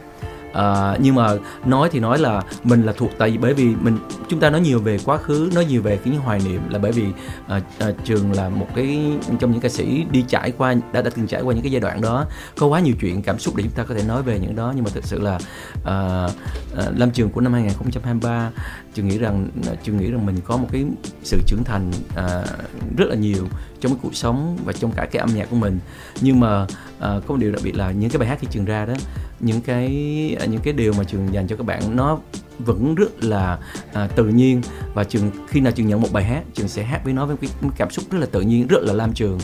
à, 0.53 0.97
nhưng 1.01 1.15
mà 1.15 1.27
nói 1.65 1.89
thì 1.91 1.99
nói 1.99 2.19
là 2.19 2.41
mình 2.63 2.83
là 2.83 2.93
thuộc 2.97 3.11
tại 3.17 3.31
vì 3.31 3.37
bởi 3.37 3.53
vì 3.53 3.75
mình 3.75 3.97
chúng 4.29 4.39
ta 4.39 4.49
nói 4.49 4.61
nhiều 4.61 4.79
về 4.79 4.97
quá 5.05 5.17
khứ 5.17 5.49
nói 5.55 5.65
nhiều 5.65 5.81
về 5.81 5.97
cái 6.05 6.15
hoài 6.15 6.41
niệm 6.45 6.61
là 6.69 6.79
bởi 6.79 6.91
vì 6.91 7.05
à, 7.47 7.61
à, 7.79 7.87
trường 8.03 8.31
là 8.31 8.49
một 8.49 8.67
cái 8.75 9.11
trong 9.39 9.51
những 9.51 9.61
ca 9.61 9.69
sĩ 9.69 10.05
đi 10.11 10.25
trải 10.27 10.51
qua 10.57 10.73
đã 10.93 11.01
đã 11.01 11.09
từng 11.15 11.27
trải 11.27 11.41
qua 11.41 11.53
những 11.53 11.63
cái 11.63 11.71
giai 11.71 11.81
đoạn 11.81 12.01
đó. 12.01 12.25
Có 12.57 12.67
quá 12.67 12.79
nhiều 12.79 12.95
chuyện 13.01 13.21
cảm 13.21 13.39
xúc 13.39 13.55
để 13.55 13.63
chúng 13.63 13.73
ta 13.73 13.83
có 13.83 13.95
thể 13.95 14.03
nói 14.03 14.23
về 14.23 14.39
những 14.39 14.55
đó 14.55 14.73
nhưng 14.75 14.83
mà 14.83 14.89
thực 14.93 15.05
sự 15.05 15.19
là 15.19 15.39
à, 15.85 16.27
à, 16.77 16.83
lâm 16.95 17.11
trường 17.11 17.29
của 17.29 17.41
năm 17.41 17.53
2023 17.53 18.51
trường 18.93 19.07
nghĩ 19.07 19.17
rằng 19.17 19.47
trường 19.83 19.97
nghĩ 19.97 20.11
rằng 20.11 20.25
mình 20.25 20.35
có 20.45 20.57
một 20.57 20.67
cái 20.71 20.85
sự 21.23 21.37
trưởng 21.47 21.63
thành 21.63 21.91
à, 22.15 22.43
rất 22.97 23.05
là 23.09 23.15
nhiều 23.15 23.47
trong 23.81 23.91
cái 23.91 23.99
cuộc 24.03 24.15
sống 24.15 24.57
và 24.65 24.73
trong 24.73 24.91
cả 24.91 25.05
cái 25.11 25.19
âm 25.19 25.29
nhạc 25.35 25.49
của 25.49 25.55
mình. 25.55 25.79
Nhưng 26.21 26.39
mà 26.39 26.65
à, 26.99 27.09
có 27.27 27.33
một 27.33 27.37
điều 27.37 27.51
đặc 27.51 27.61
biệt 27.63 27.75
là 27.75 27.91
những 27.91 28.09
cái 28.09 28.19
bài 28.19 28.27
hát 28.27 28.37
khi 28.41 28.47
trường 28.51 28.65
ra 28.65 28.85
đó 28.85 28.93
những 29.43 29.61
cái 29.61 29.87
à, 30.39 30.45
những 30.45 30.61
cái 30.61 30.73
điều 30.73 30.93
mà 30.93 31.03
trường 31.03 31.33
dành 31.33 31.47
cho 31.47 31.55
các 31.55 31.65
bạn 31.65 31.95
nó 31.95 32.19
vẫn 32.59 32.95
rất 32.95 33.23
là 33.23 33.59
à, 33.93 34.07
tự 34.07 34.25
nhiên. 34.25 34.61
Và 34.93 35.03
trường 35.03 35.31
khi 35.47 35.59
nào 35.59 35.71
trường 35.71 35.87
nhận 35.87 36.01
một 36.01 36.07
bài 36.13 36.23
hát 36.23 36.43
trường 36.53 36.67
sẽ 36.67 36.83
hát 36.83 37.01
với 37.03 37.13
nó 37.13 37.25
với 37.25 37.37
cái 37.37 37.49
cảm 37.77 37.89
xúc 37.89 38.05
rất 38.11 38.19
là 38.19 38.25
tự 38.31 38.41
nhiên 38.41 38.67
rất 38.67 38.81
là 38.81 38.93
lam 38.93 39.13
trường. 39.13 39.39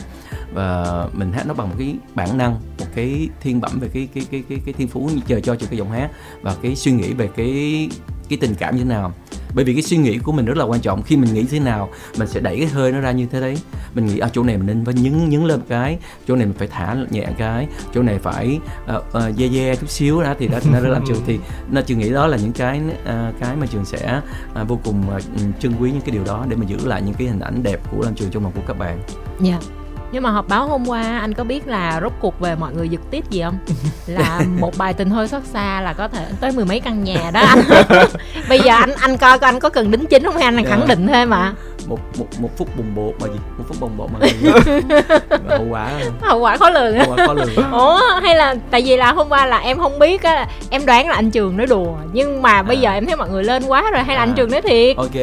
Và 0.54 1.08
mình 1.12 1.32
hát 1.32 1.46
nó 1.46 1.54
bằng 1.54 1.68
một 1.68 1.74
cái 1.78 1.94
bản 2.14 2.38
năng 2.38 2.52
một 2.78 2.86
cái 2.94 3.28
thiên 3.40 3.60
bẩm 3.60 3.78
về 3.80 3.88
cái 3.92 4.08
cái 4.14 4.26
cái 4.30 4.42
cái, 4.48 4.58
cái 4.64 4.74
thiên 4.74 4.88
phú 4.88 5.10
chờ 5.26 5.40
cho 5.40 5.56
cho 5.56 5.66
cái 5.70 5.78
giọng 5.78 5.90
hát 5.90 6.10
và 6.42 6.56
cái 6.62 6.76
suy 6.76 6.92
nghĩ 6.92 7.12
về 7.12 7.28
cái 7.36 7.88
cái 8.30 8.38
tình 8.40 8.54
cảm 8.54 8.76
như 8.76 8.82
thế 8.82 8.88
nào 8.88 9.12
bởi 9.54 9.64
vì 9.64 9.74
cái 9.74 9.82
suy 9.82 9.96
nghĩ 9.96 10.18
của 10.18 10.32
mình 10.32 10.44
rất 10.44 10.56
là 10.56 10.64
quan 10.64 10.80
trọng 10.80 11.02
khi 11.02 11.16
mình 11.16 11.34
nghĩ 11.34 11.44
thế 11.50 11.60
nào 11.60 11.88
mình 12.18 12.28
sẽ 12.28 12.40
đẩy 12.40 12.56
cái 12.56 12.66
hơi 12.66 12.92
nó 12.92 13.00
ra 13.00 13.12
như 13.12 13.26
thế 13.26 13.40
đấy 13.40 13.58
mình 13.94 14.06
nghĩ 14.06 14.18
ở 14.18 14.26
à, 14.26 14.30
chỗ 14.32 14.42
này 14.42 14.56
mình 14.56 14.66
nên 14.66 14.84
phải 14.84 14.94
nhấn 14.94 15.28
nhấn 15.28 15.44
lên 15.44 15.60
cái 15.68 15.98
chỗ 16.28 16.36
này 16.36 16.46
mình 16.46 16.54
phải 16.58 16.68
thả 16.68 16.96
nhẹ 17.10 17.26
cái 17.38 17.66
chỗ 17.94 18.02
này 18.02 18.18
phải 18.18 18.60
uh, 18.96 19.04
uh, 19.16 19.36
dê 19.38 19.48
dê 19.48 19.76
chút 19.76 19.90
xíu 19.90 20.22
đó 20.22 20.34
thì 20.38 20.48
đó 20.48 20.58
nó 20.72 20.80
làm 20.80 21.04
trường 21.08 21.22
thì 21.26 21.38
nó 21.70 21.80
trường 21.80 21.98
nghĩ 21.98 22.10
đó 22.10 22.26
là 22.26 22.36
những 22.36 22.52
cái 22.52 22.80
uh, 23.02 23.40
cái 23.40 23.56
mà 23.56 23.66
trường 23.66 23.84
sẽ 23.84 24.20
uh, 24.62 24.68
vô 24.68 24.78
cùng 24.84 25.02
uh, 25.16 25.22
trân 25.60 25.72
quý 25.80 25.90
những 25.90 26.00
cái 26.00 26.10
điều 26.10 26.24
đó 26.24 26.46
để 26.48 26.56
mà 26.56 26.66
giữ 26.66 26.76
lại 26.84 27.02
những 27.02 27.14
cái 27.14 27.28
hình 27.28 27.40
ảnh 27.40 27.62
đẹp 27.62 27.80
của 27.90 28.02
làm 28.02 28.14
trường 28.14 28.30
trong 28.30 28.42
lòng 28.42 28.52
của 28.52 28.62
các 28.66 28.78
bạn. 28.78 29.00
Dạ. 29.40 29.50
Yeah 29.50 29.79
nhưng 30.12 30.22
mà 30.22 30.30
họp 30.30 30.48
báo 30.48 30.66
hôm 30.66 30.88
qua 30.88 31.18
anh 31.18 31.34
có 31.34 31.44
biết 31.44 31.68
là 31.68 32.00
rốt 32.02 32.12
cuộc 32.20 32.40
về 32.40 32.54
mọi 32.54 32.74
người 32.74 32.88
giật 32.88 33.00
tiếp 33.10 33.30
gì 33.30 33.42
không 33.42 33.58
là 34.06 34.40
một 34.58 34.78
bài 34.78 34.94
tình 34.94 35.10
hơi 35.10 35.28
xót 35.28 35.42
xa 35.44 35.80
là 35.80 35.92
có 35.92 36.08
thể 36.08 36.26
tới 36.40 36.52
mười 36.52 36.64
mấy 36.64 36.80
căn 36.80 37.04
nhà 37.04 37.30
đó 37.34 37.40
anh 37.40 37.60
bây 38.48 38.60
giờ 38.60 38.74
anh 38.74 38.94
anh 38.94 39.16
coi 39.16 39.38
coi 39.38 39.48
anh 39.48 39.60
có 39.60 39.68
cần 39.68 39.90
đính 39.90 40.06
chính 40.06 40.24
không 40.24 40.34
hay 40.34 40.44
anh 40.44 40.56
yeah. 40.56 40.68
khẳng 40.68 40.88
định 40.88 41.06
thêm 41.06 41.30
mà 41.30 41.52
một 41.86 41.98
một 42.18 42.26
một 42.38 42.50
phút 42.56 42.76
bùng 42.76 42.94
bột 42.94 43.14
mà 43.20 43.26
gì 43.26 43.38
một 43.58 43.64
phút 43.68 43.76
bùng 43.80 43.96
bột 43.96 44.10
mà, 44.12 44.18
mà 45.48 45.56
hậu 45.56 45.66
quả 45.70 45.90
hậu 46.22 46.38
quả 46.38 46.56
khó 46.56 46.70
lường 46.70 46.98
hậu 46.98 47.14
quả 47.16 47.26
khó 47.26 47.32
lường 47.32 47.72
ủa 47.72 48.00
hay 48.22 48.34
là 48.34 48.54
tại 48.70 48.82
vì 48.82 48.96
là 48.96 49.12
hôm 49.12 49.28
qua 49.28 49.46
là 49.46 49.58
em 49.58 49.78
không 49.78 49.98
biết 49.98 50.22
á 50.22 50.46
em 50.70 50.86
đoán 50.86 51.08
là 51.08 51.14
anh 51.14 51.30
trường 51.30 51.56
nói 51.56 51.66
đùa 51.66 51.96
nhưng 52.12 52.42
mà 52.42 52.62
bây 52.62 52.76
à. 52.76 52.80
giờ 52.80 52.90
em 52.90 53.06
thấy 53.06 53.16
mọi 53.16 53.30
người 53.30 53.44
lên 53.44 53.62
quá 53.66 53.90
rồi 53.90 54.02
hay 54.02 54.16
là 54.16 54.22
à. 54.22 54.24
anh 54.24 54.34
trường 54.34 54.50
nói 54.50 54.62
thiệt 54.62 54.96
ok 54.96 55.14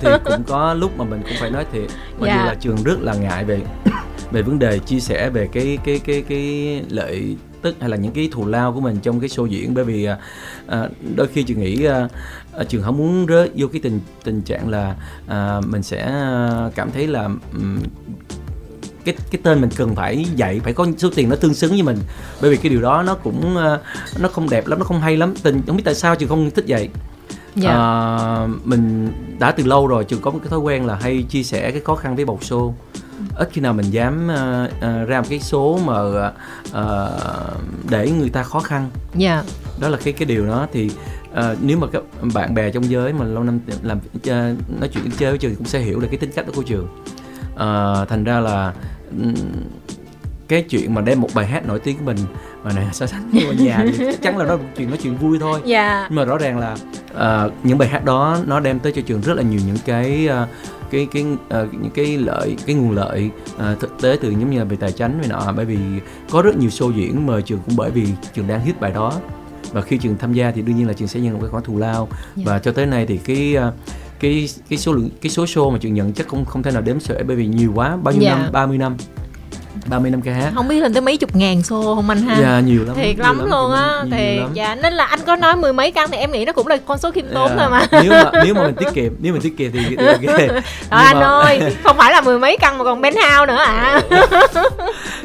thì 0.00 0.08
cũng 0.24 0.42
có 0.46 0.74
lúc 0.74 0.98
mà 0.98 1.04
mình 1.04 1.22
cũng 1.22 1.36
phải 1.40 1.50
nói 1.50 1.64
thiệt 1.72 1.90
mặc 2.18 2.26
yeah. 2.26 2.38
dù 2.38 2.44
dạ. 2.44 2.46
là 2.46 2.54
trường 2.60 2.76
rất 2.84 2.96
là 3.00 3.14
ngại 3.14 3.44
về 3.44 3.60
về 4.34 4.42
vấn 4.42 4.58
đề 4.58 4.78
chia 4.78 5.00
sẻ 5.00 5.30
về 5.30 5.48
cái 5.52 5.78
cái 5.84 6.00
cái 6.04 6.24
cái 6.28 6.82
lợi 6.88 7.36
tức 7.62 7.76
hay 7.80 7.90
là 7.90 7.96
những 7.96 8.12
cái 8.12 8.28
thù 8.32 8.46
lao 8.46 8.72
của 8.72 8.80
mình 8.80 8.96
trong 9.02 9.20
cái 9.20 9.28
show 9.28 9.46
diễn. 9.46 9.74
Bởi 9.74 9.84
vì 9.84 10.08
à, 10.66 10.88
đôi 11.16 11.26
khi 11.26 11.42
trường 11.42 11.60
nghĩ 11.60 11.84
à, 11.84 12.08
à, 12.58 12.64
trường 12.64 12.82
không 12.82 12.96
muốn 12.96 13.26
rớt 13.28 13.50
vô 13.56 13.66
cái 13.72 13.80
tình 13.80 14.00
tình 14.24 14.42
trạng 14.42 14.68
là 14.68 14.96
à, 15.28 15.60
mình 15.66 15.82
sẽ 15.82 16.12
cảm 16.74 16.90
thấy 16.90 17.06
là 17.06 17.24
um, 17.24 17.78
cái 19.04 19.14
cái 19.30 19.40
tên 19.42 19.60
mình 19.60 19.70
cần 19.76 19.94
phải 19.94 20.26
dạy 20.36 20.60
phải 20.60 20.72
có 20.72 20.86
số 20.98 21.10
tiền 21.14 21.28
nó 21.28 21.36
tương 21.36 21.54
xứng 21.54 21.70
với 21.70 21.82
mình. 21.82 21.98
Bởi 22.40 22.50
vì 22.50 22.56
cái 22.56 22.70
điều 22.70 22.82
đó 22.82 23.02
nó 23.02 23.14
cũng 23.14 23.54
nó 24.18 24.28
không 24.28 24.50
đẹp 24.50 24.66
lắm 24.66 24.78
nó 24.78 24.84
không 24.84 25.00
hay 25.00 25.16
lắm. 25.16 25.34
Tình 25.42 25.62
không 25.66 25.76
biết 25.76 25.84
tại 25.84 25.94
sao 25.94 26.16
trường 26.16 26.28
không 26.28 26.50
thích 26.50 26.64
vậy. 26.68 26.88
Dạ. 27.56 27.70
Ờ, 27.70 28.48
mình 28.64 29.12
đã 29.38 29.50
từ 29.50 29.64
lâu 29.64 29.86
rồi 29.86 30.04
trường 30.04 30.20
có 30.20 30.30
một 30.30 30.38
cái 30.42 30.50
thói 30.50 30.58
quen 30.58 30.86
là 30.86 30.94
hay 30.94 31.22
chia 31.22 31.42
sẻ 31.42 31.70
cái 31.70 31.80
khó 31.80 31.94
khăn 31.94 32.16
với 32.16 32.24
bầu 32.24 32.38
show 32.42 32.72
ít 33.36 33.48
khi 33.52 33.60
nào 33.60 33.72
mình 33.72 33.90
dám 33.90 34.28
ờ, 34.28 34.68
ờ, 34.80 35.04
ra 35.04 35.20
một 35.20 35.26
cái 35.30 35.40
số 35.40 35.80
mà 35.84 35.94
ờ, 36.72 37.18
để 37.90 38.10
người 38.10 38.30
ta 38.30 38.42
khó 38.42 38.60
khăn. 38.60 38.90
Dạ. 39.14 39.42
Đó 39.80 39.88
là 39.88 39.98
cái 40.04 40.12
cái 40.12 40.26
điều 40.26 40.46
đó 40.46 40.66
thì 40.72 40.90
ờ, 41.32 41.56
nếu 41.60 41.78
mà 41.78 41.86
các 41.92 42.02
bạn 42.34 42.54
bè 42.54 42.70
trong 42.70 42.90
giới 42.90 43.12
mà 43.12 43.24
lâu 43.24 43.44
năm 43.44 43.60
làm 43.82 43.98
ờ, 44.26 44.54
nói 44.80 44.88
chuyện 44.88 45.10
chơi 45.18 45.30
với 45.30 45.38
trường 45.38 45.50
thì 45.50 45.56
cũng 45.56 45.66
sẽ 45.66 45.80
hiểu 45.80 46.00
được 46.00 46.08
cái 46.10 46.18
tính 46.18 46.30
cách 46.34 46.46
của 46.54 46.62
trường. 46.62 46.88
Ờ, 47.54 48.06
thành 48.08 48.24
ra 48.24 48.40
là 48.40 48.72
cái 50.48 50.62
chuyện 50.62 50.94
mà 50.94 51.00
đem 51.00 51.20
một 51.20 51.28
bài 51.34 51.46
hát 51.46 51.66
nổi 51.66 51.78
tiếng 51.80 51.96
của 51.98 52.04
mình 52.04 52.16
mà 52.64 52.72
này 52.72 52.86
so 52.92 53.06
sánh 53.06 53.30
với 53.32 53.56
nhà 53.56 53.84
thì 53.86 54.04
chắc 54.06 54.22
chắn 54.22 54.38
là 54.38 54.56
một 54.56 54.62
chuyện 54.76 54.88
nói 54.88 54.98
chuyện 55.02 55.16
vui 55.16 55.38
thôi. 55.38 55.60
Dạ. 55.64 56.06
Nhưng 56.10 56.16
mà 56.16 56.24
rõ 56.24 56.38
ràng 56.38 56.58
là 56.58 56.76
ờ, 57.14 57.50
những 57.62 57.78
bài 57.78 57.88
hát 57.88 58.04
đó 58.04 58.38
nó 58.46 58.60
đem 58.60 58.78
tới 58.78 58.92
cho 58.92 59.02
trường 59.06 59.20
rất 59.20 59.34
là 59.34 59.42
nhiều 59.42 59.60
những 59.66 59.76
cái 59.86 60.26
ờ, 60.26 60.46
cái 60.90 61.06
cái 61.12 61.24
ờ, 61.48 61.68
những 61.72 61.90
cái 61.90 62.18
lợi 62.18 62.56
cái 62.66 62.76
nguồn 62.76 62.90
lợi 62.90 63.30
ờ, 63.58 63.76
thực 63.80 64.02
tế 64.02 64.16
từ 64.20 64.30
giống 64.30 64.50
như 64.50 64.58
là 64.58 64.64
về 64.64 64.76
tài 64.80 64.92
chính 64.92 65.18
này 65.18 65.26
nọ. 65.28 65.52
Bởi 65.56 65.64
vì 65.64 65.76
có 66.30 66.42
rất 66.42 66.56
nhiều 66.56 66.70
show 66.70 66.92
diễn 66.92 67.26
mời 67.26 67.42
trường 67.42 67.58
cũng 67.66 67.76
bởi 67.76 67.90
vì 67.90 68.06
trường 68.34 68.46
đang 68.46 68.64
hit 68.64 68.80
bài 68.80 68.92
đó. 68.94 69.12
Và 69.72 69.80
khi 69.80 69.98
trường 69.98 70.16
tham 70.18 70.32
gia 70.32 70.50
thì 70.50 70.62
đương 70.62 70.76
nhiên 70.76 70.86
là 70.86 70.92
trường 70.92 71.08
sẽ 71.08 71.20
nhận 71.20 71.32
một 71.34 71.38
cái 71.42 71.50
khoản 71.50 71.64
thù 71.64 71.78
lao. 71.78 72.08
Dạ. 72.36 72.42
và 72.46 72.58
cho 72.58 72.72
tới 72.72 72.86
nay 72.86 73.06
thì 73.06 73.16
cái 73.24 73.54
ờ, 73.54 73.72
cái 74.20 74.48
cái 74.68 74.78
số 74.78 74.92
lượng 74.92 75.08
cái 75.22 75.30
số 75.30 75.44
show 75.44 75.70
mà 75.70 75.78
trường 75.78 75.94
nhận 75.94 76.12
chắc 76.12 76.28
không 76.28 76.44
không 76.44 76.62
thể 76.62 76.70
nào 76.70 76.82
đếm 76.82 77.00
xuể 77.00 77.22
bởi 77.22 77.36
vì 77.36 77.46
nhiều 77.46 77.72
quá 77.74 77.96
bao 77.96 78.14
nhiêu 78.14 78.22
Dạ. 78.22 78.38
năm? 78.38 78.52
30 78.52 78.78
năm 78.78 78.96
30 79.86 80.10
năm 80.10 80.20
ca 80.22 80.32
hát. 80.32 80.52
Không 80.54 80.68
biết 80.68 80.80
lên 80.80 80.92
tới 80.92 81.00
mấy 81.00 81.16
chục 81.16 81.36
ngàn 81.36 81.62
xô 81.62 81.94
không 81.94 82.10
anh 82.10 82.22
ha? 82.22 82.36
Dạ 82.40 82.60
nhiều 82.60 82.84
lắm 82.84 82.96
thiệt 82.96 83.16
nhiều 83.16 83.24
lắm 83.24 83.38
luôn 83.50 83.72
á 83.72 84.02
thiệt. 84.10 84.40
lắm. 84.40 84.50
dạ 84.54 84.74
nên 84.74 84.92
là 84.92 85.04
anh 85.04 85.20
có 85.26 85.36
nói 85.36 85.56
mười 85.56 85.72
mấy 85.72 85.90
căn 85.90 86.08
thì 86.10 86.16
em 86.18 86.32
nghĩ 86.32 86.44
nó 86.44 86.52
cũng 86.52 86.66
là 86.66 86.76
con 86.86 86.98
số 86.98 87.10
khiêm 87.10 87.24
tốn 87.34 87.50
Dạ. 87.50 87.56
thôi 87.58 87.68
mà. 87.70 87.86
nếu 88.02 88.10
mà 88.12 88.30
nếu 88.44 88.54
mà 88.54 88.62
mình 88.62 88.74
tiết 88.74 88.88
kiệm 88.94 89.12
nếu 89.20 89.32
mình 89.32 89.42
tiết 89.42 89.56
kiệm 89.58 89.72
thì, 89.72 89.80
thì 89.88 90.06
ok. 90.06 90.38
Rồi 90.38 90.60
anh 90.90 91.20
mà- 91.20 91.26
ơi 91.26 91.60
không 91.84 91.96
phải 91.96 92.12
là 92.12 92.20
mười 92.20 92.38
mấy 92.38 92.56
căn 92.60 92.78
mà 92.78 92.84
còn 92.84 93.02
penthouse 93.02 93.46
nữa 93.46 93.56
à. 93.66 94.00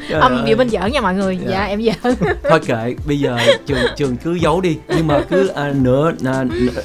Trời 0.09 0.19
âm 0.21 0.31
ơi. 0.31 0.41
dự 0.45 0.55
minh 0.55 0.69
giỡn 0.69 0.91
nha 0.91 1.01
mọi 1.01 1.13
người. 1.13 1.37
Dạ. 1.37 1.51
dạ 1.51 1.65
em 1.65 1.81
giỡn. 1.81 2.15
Thôi 2.49 2.59
kệ 2.65 2.95
bây 3.07 3.19
giờ 3.19 3.37
trường 3.67 3.77
trường 3.97 4.17
cứ 4.17 4.33
giấu 4.33 4.61
đi 4.61 4.77
nhưng 4.87 5.07
mà 5.07 5.21
cứ 5.29 5.47
à, 5.47 5.71
nửa 5.81 6.11
à, 6.25 6.43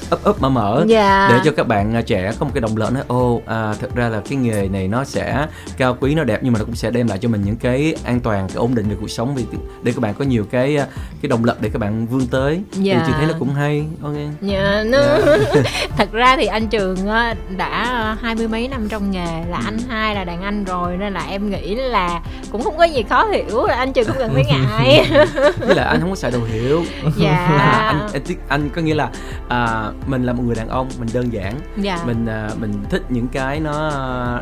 ấp 0.09 0.23
ấp 0.23 0.41
mở 0.41 0.49
mở 0.49 0.83
dạ. 0.87 1.27
để 1.31 1.39
cho 1.45 1.51
các 1.57 1.67
bạn 1.67 1.95
à, 1.95 2.01
trẻ 2.01 2.31
có 2.39 2.45
một 2.45 2.51
cái 2.53 2.61
động 2.61 2.77
lực 2.77 2.93
nói 2.93 3.03
ô 3.07 3.41
à, 3.45 3.73
thật 3.81 3.95
ra 3.95 4.09
là 4.09 4.21
cái 4.29 4.37
nghề 4.37 4.67
này 4.67 4.87
nó 4.87 5.03
sẽ 5.03 5.45
cao 5.77 5.97
quý 5.99 6.15
nó 6.15 6.23
đẹp 6.23 6.39
nhưng 6.43 6.53
mà 6.53 6.59
nó 6.59 6.65
cũng 6.65 6.75
sẽ 6.75 6.91
đem 6.91 7.07
lại 7.07 7.17
cho 7.21 7.29
mình 7.29 7.41
những 7.45 7.54
cái 7.55 7.95
an 8.03 8.19
toàn 8.19 8.47
cái 8.47 8.57
ổn 8.57 8.75
định 8.75 8.89
về 8.89 8.95
cuộc 9.01 9.09
sống. 9.09 9.35
Vì 9.35 9.45
để 9.83 9.91
các 9.91 10.01
bạn 10.01 10.13
có 10.19 10.25
nhiều 10.25 10.45
cái 10.51 10.77
à, 10.77 10.87
cái 11.21 11.29
động 11.29 11.45
lực 11.45 11.61
để 11.61 11.69
các 11.69 11.79
bạn 11.79 12.07
vươn 12.07 12.27
tới. 12.27 12.61
Dạ. 12.71 12.95
thì 12.97 13.03
chị 13.07 13.13
thấy 13.17 13.25
nó 13.27 13.33
cũng 13.39 13.53
hay 13.53 13.85
ok. 14.01 14.13
Dạ, 14.41 14.83
nó... 14.85 14.99
thật 15.97 16.11
ra 16.11 16.35
thì 16.37 16.45
anh 16.45 16.67
Trường 16.67 17.07
á, 17.07 17.35
đã 17.57 18.17
hai 18.21 18.35
mươi 18.35 18.47
mấy 18.47 18.67
năm 18.67 18.87
trong 18.89 19.11
nghề 19.11 19.45
là 19.49 19.61
anh 19.65 19.77
hai 19.89 20.15
là 20.15 20.23
đàn 20.23 20.41
anh 20.41 20.63
rồi 20.63 20.97
nên 20.97 21.13
là 21.13 21.25
em 21.29 21.49
nghĩ 21.49 21.75
là 21.75 22.21
cũng 22.51 22.63
không 22.63 22.77
có 22.77 22.83
gì 22.83 23.03
khó 23.09 23.25
hiểu 23.25 23.65
là 23.65 23.75
anh 23.75 23.93
Trường 23.93 24.05
không 24.07 24.17
cần 24.19 24.33
phải 24.33 24.45
ngại. 24.45 25.09
Với 25.59 25.75
lại 25.75 25.85
anh 25.85 25.99
không 26.01 26.09
có 26.09 26.15
xài 26.15 26.31
đồ 26.31 26.39
hiệu. 26.43 26.83
Dạ. 27.17 27.49
là 27.57 27.63
anh 27.65 28.09
anh, 28.13 28.37
anh 28.47 28.69
có 28.75 28.81
nghĩa 28.81 28.95
là 28.95 29.09
à, 29.49 29.91
mình 30.07 30.23
là 30.23 30.33
một 30.33 30.43
người 30.45 30.55
đàn 30.55 30.69
ông 30.69 30.89
mình 30.99 31.09
đơn 31.13 31.33
giản. 31.33 31.53
Dạ. 31.77 31.99
Mình 32.05 32.25
à, 32.25 32.49
mình 32.59 32.73
thích 32.89 33.01
những 33.09 33.27
cái 33.27 33.59
nó 33.59 33.91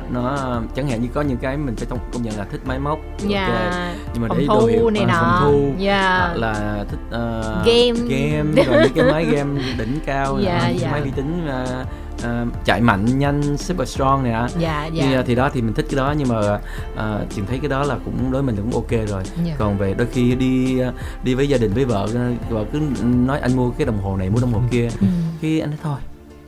nó 0.09 0.37
chẳng 0.75 0.87
hạn 0.87 1.01
như 1.01 1.07
có 1.13 1.21
những 1.21 1.37
cái 1.37 1.57
mình 1.57 1.75
phải 1.75 1.87
công 2.13 2.23
nhận 2.23 2.37
là 2.37 2.45
thích 2.51 2.61
máy 2.65 2.79
móc 2.79 2.99
dạ 3.27 3.45
ok. 3.71 3.95
nhưng 4.13 4.21
mà 4.21 4.27
phòng 4.27 4.37
để 4.37 4.45
đồ 4.47 4.65
hiệu 4.65 4.89
này 4.89 5.03
à, 5.03 5.07
nọ 5.07 5.13
phòng 5.21 5.39
thu 5.51 5.71
dạ 5.77 6.17
hoặc 6.19 6.35
là 6.37 6.85
thích 6.89 6.99
ờ, 7.11 7.41
Game. 7.65 7.99
game 8.09 8.63
rồi 8.63 8.83
những 8.83 8.93
cái 8.95 9.11
máy 9.11 9.25
game 9.25 9.61
đỉnh 9.77 9.99
cao 10.05 10.37
nè, 10.37 10.43
Dạ, 10.43 10.67
những 10.69 10.77
dạ. 10.79 10.83
cái 10.87 10.91
máy 10.91 11.01
vi 11.01 11.11
tính 11.15 11.47
ờ, 11.47 11.85
ờ, 12.23 12.45
chạy 12.65 12.81
mạnh 12.81 13.19
nhanh 13.19 13.57
super 13.57 13.89
strong 13.89 14.25
dạ 14.25 14.47
thì, 14.93 14.97
dạ 14.99 15.11
ờ, 15.15 15.23
thì 15.27 15.35
đó 15.35 15.49
thì 15.53 15.61
mình 15.61 15.73
thích 15.73 15.85
cái 15.89 15.97
đó 15.97 16.13
nhưng 16.17 16.27
mà 16.27 16.39
uh, 16.93 17.29
trường 17.35 17.45
thấy 17.45 17.59
cái 17.59 17.69
đó 17.69 17.83
là 17.83 17.95
cũng 18.05 18.31
đối 18.31 18.43
mình 18.43 18.55
cũng 18.55 18.71
ok 18.73 19.07
rồi 19.07 19.23
Dạ. 19.45 19.53
còn 19.57 19.77
về 19.77 19.93
đôi 19.93 20.07
khi 20.11 20.35
đi 20.35 20.79
đi 21.23 21.33
với 21.33 21.49
gia 21.49 21.57
đình 21.57 21.73
với 21.73 21.85
vợ 21.85 22.07
vợ 22.49 22.65
cứ 22.73 22.81
nói 23.03 23.39
anh 23.39 23.55
mua 23.55 23.69
cái 23.69 23.85
đồng 23.85 24.01
hồ 24.01 24.17
này 24.17 24.29
mua 24.29 24.39
đồng 24.41 24.53
hồ 24.53 24.61
kia 24.71 24.89
Ừ. 25.01 25.07
khi 25.41 25.59
anh 25.59 25.69
nói 25.69 25.79
thôi 25.83 25.95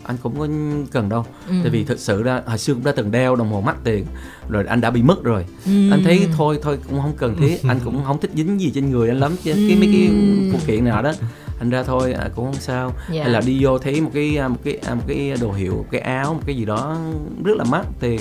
anh 0.07 0.17
cũng 0.23 0.39
có 0.39 0.47
cần 0.91 1.09
đâu. 1.09 1.25
Ừ. 1.47 1.53
tại 1.63 1.69
vì 1.69 1.83
thực 1.83 1.99
sự 1.99 2.23
ra 2.23 2.41
hồi 2.45 2.57
xưa 2.57 2.73
cũng 2.73 2.83
đã 2.83 2.91
từng 2.95 3.11
đeo 3.11 3.35
đồng 3.35 3.51
hồ 3.51 3.61
mắc 3.61 3.75
tiền 3.83 4.05
rồi 4.49 4.65
anh 4.67 4.81
đã 4.81 4.89
bị 4.91 5.01
mất 5.03 5.23
rồi. 5.23 5.45
Ừ. 5.65 5.91
anh 5.91 6.01
thấy 6.03 6.27
thôi 6.37 6.59
thôi 6.61 6.79
cũng 6.89 7.01
không 7.01 7.13
cần 7.17 7.35
thiết. 7.35 7.57
Anh 7.67 7.79
cũng 7.85 8.03
không 8.03 8.19
thích 8.19 8.31
dính 8.35 8.59
gì 8.61 8.71
trên 8.75 8.89
người 8.91 9.09
anh 9.09 9.19
lắm 9.19 9.35
chứ 9.43 9.53
cái 9.53 9.77
mấy 9.79 9.89
cái 9.93 10.07
Ừm. 10.07 10.49
phụ 10.53 10.59
kiện 10.67 10.85
nào 10.85 11.01
đó. 11.01 11.11
Thành 11.59 11.69
ra 11.69 11.83
thôi 11.83 12.13
à, 12.13 12.29
cũng 12.35 12.45
không 12.45 12.61
sao. 12.61 12.93
Dạ. 13.11 13.23
hay 13.23 13.31
là 13.31 13.41
đi 13.45 13.63
vô 13.63 13.77
thấy 13.79 14.01
một 14.01 14.11
cái 14.13 14.37
à, 14.37 14.47
một 14.47 14.57
cái 14.63 14.77
à, 14.85 14.95
một 14.95 15.03
cái 15.07 15.33
đồ 15.41 15.51
hiệu 15.51 15.73
một 15.73 15.85
cái 15.91 16.01
áo 16.01 16.33
một 16.33 16.41
cái 16.45 16.55
gì 16.55 16.65
đó 16.65 16.97
rất 17.43 17.57
là 17.57 17.63
mắc 17.63 17.85
tiền. 17.99 18.19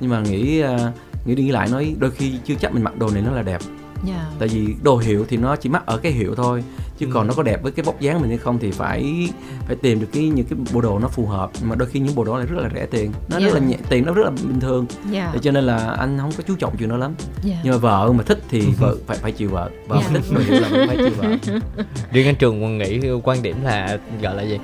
Nhưng 0.00 0.10
mà 0.10 0.20
nghĩ 0.20 0.60
à, 0.60 0.92
nghĩ 1.24 1.34
đi 1.34 1.42
nghĩ 1.42 1.50
lại 1.50 1.68
nói 1.68 1.94
đôi 1.98 2.10
khi 2.10 2.32
chưa 2.44 2.54
chắc 2.60 2.74
mình 2.74 2.82
mặc 2.82 2.98
đồ 2.98 3.10
này 3.10 3.22
nó 3.22 3.32
là 3.32 3.42
đẹp. 3.42 3.60
Dạ. 4.06 4.26
Tại 4.38 4.48
vì 4.48 4.74
đồ 4.82 4.96
hiệu 4.96 5.26
thì 5.28 5.36
nó 5.36 5.56
chỉ 5.56 5.68
mắc 5.68 5.86
ở 5.86 5.96
cái 5.98 6.12
hiệu 6.12 6.34
thôi 6.34 6.64
chứ 7.04 7.10
Ừ. 7.10 7.14
còn 7.14 7.26
nó 7.26 7.34
có 7.34 7.42
đẹp 7.42 7.62
với 7.62 7.72
cái 7.72 7.84
vóc 7.84 8.00
dáng 8.00 8.20
mình 8.20 8.28
hay 8.28 8.38
không 8.38 8.58
thì 8.58 8.70
phải 8.70 9.28
phải 9.66 9.76
tìm 9.76 10.00
được 10.00 10.06
cái 10.12 10.22
những 10.28 10.46
cái 10.46 10.58
bộ 10.72 10.80
đồ 10.80 10.98
nó 10.98 11.08
phù 11.08 11.26
hợp. 11.26 11.50
Mà 11.62 11.74
đôi 11.74 11.88
khi 11.88 12.00
những 12.00 12.14
bộ 12.14 12.24
đồ 12.24 12.36
này 12.38 12.46
rất 12.46 12.62
là 12.62 12.68
rẻ 12.74 12.86
tiền. 12.86 13.12
Nó 13.30 13.38
Dạ. 13.38 13.46
rất 13.46 13.54
là 13.54 13.60
nhẹ 13.60 13.76
tiền 13.88 14.06
nó 14.06 14.12
rất 14.12 14.22
là 14.24 14.30
bình 14.30 14.60
thường. 14.60 14.86
Thế 15.12 15.38
cho 15.42 15.50
nên 15.50 15.64
là 15.64 15.76
anh 15.98 16.18
không 16.18 16.32
có 16.36 16.42
chú 16.46 16.54
trọng 16.56 16.76
chuyện 16.76 16.88
đó 16.88 16.96
lắm. 16.96 17.14
Dạ 17.42 17.56
nhưng 17.64 17.72
mà 17.72 17.78
vợ 17.78 18.12
mà 18.12 18.24
thích 18.24 18.42
thì 18.48 18.60
vợ 18.78 18.96
phải 19.06 19.18
phải 19.18 19.32
chịu 19.32 19.48
vợ. 19.50 19.70
Vợ 19.88 20.00
Dạ. 20.02 20.08
thích 20.12 20.44
hiệu 20.48 20.60
là 20.60 20.84
phải 20.86 20.96
chịu 20.96 21.10
vợ. 21.18 21.52
Riêng 22.12 22.26
anh 22.26 22.34
trường 22.36 22.60
còn 22.60 22.78
nghĩ 22.78 23.00
quan 23.22 23.42
điểm 23.42 23.56
là 23.62 23.98
gọi 24.22 24.34
là 24.36 24.42
gì 24.42 24.58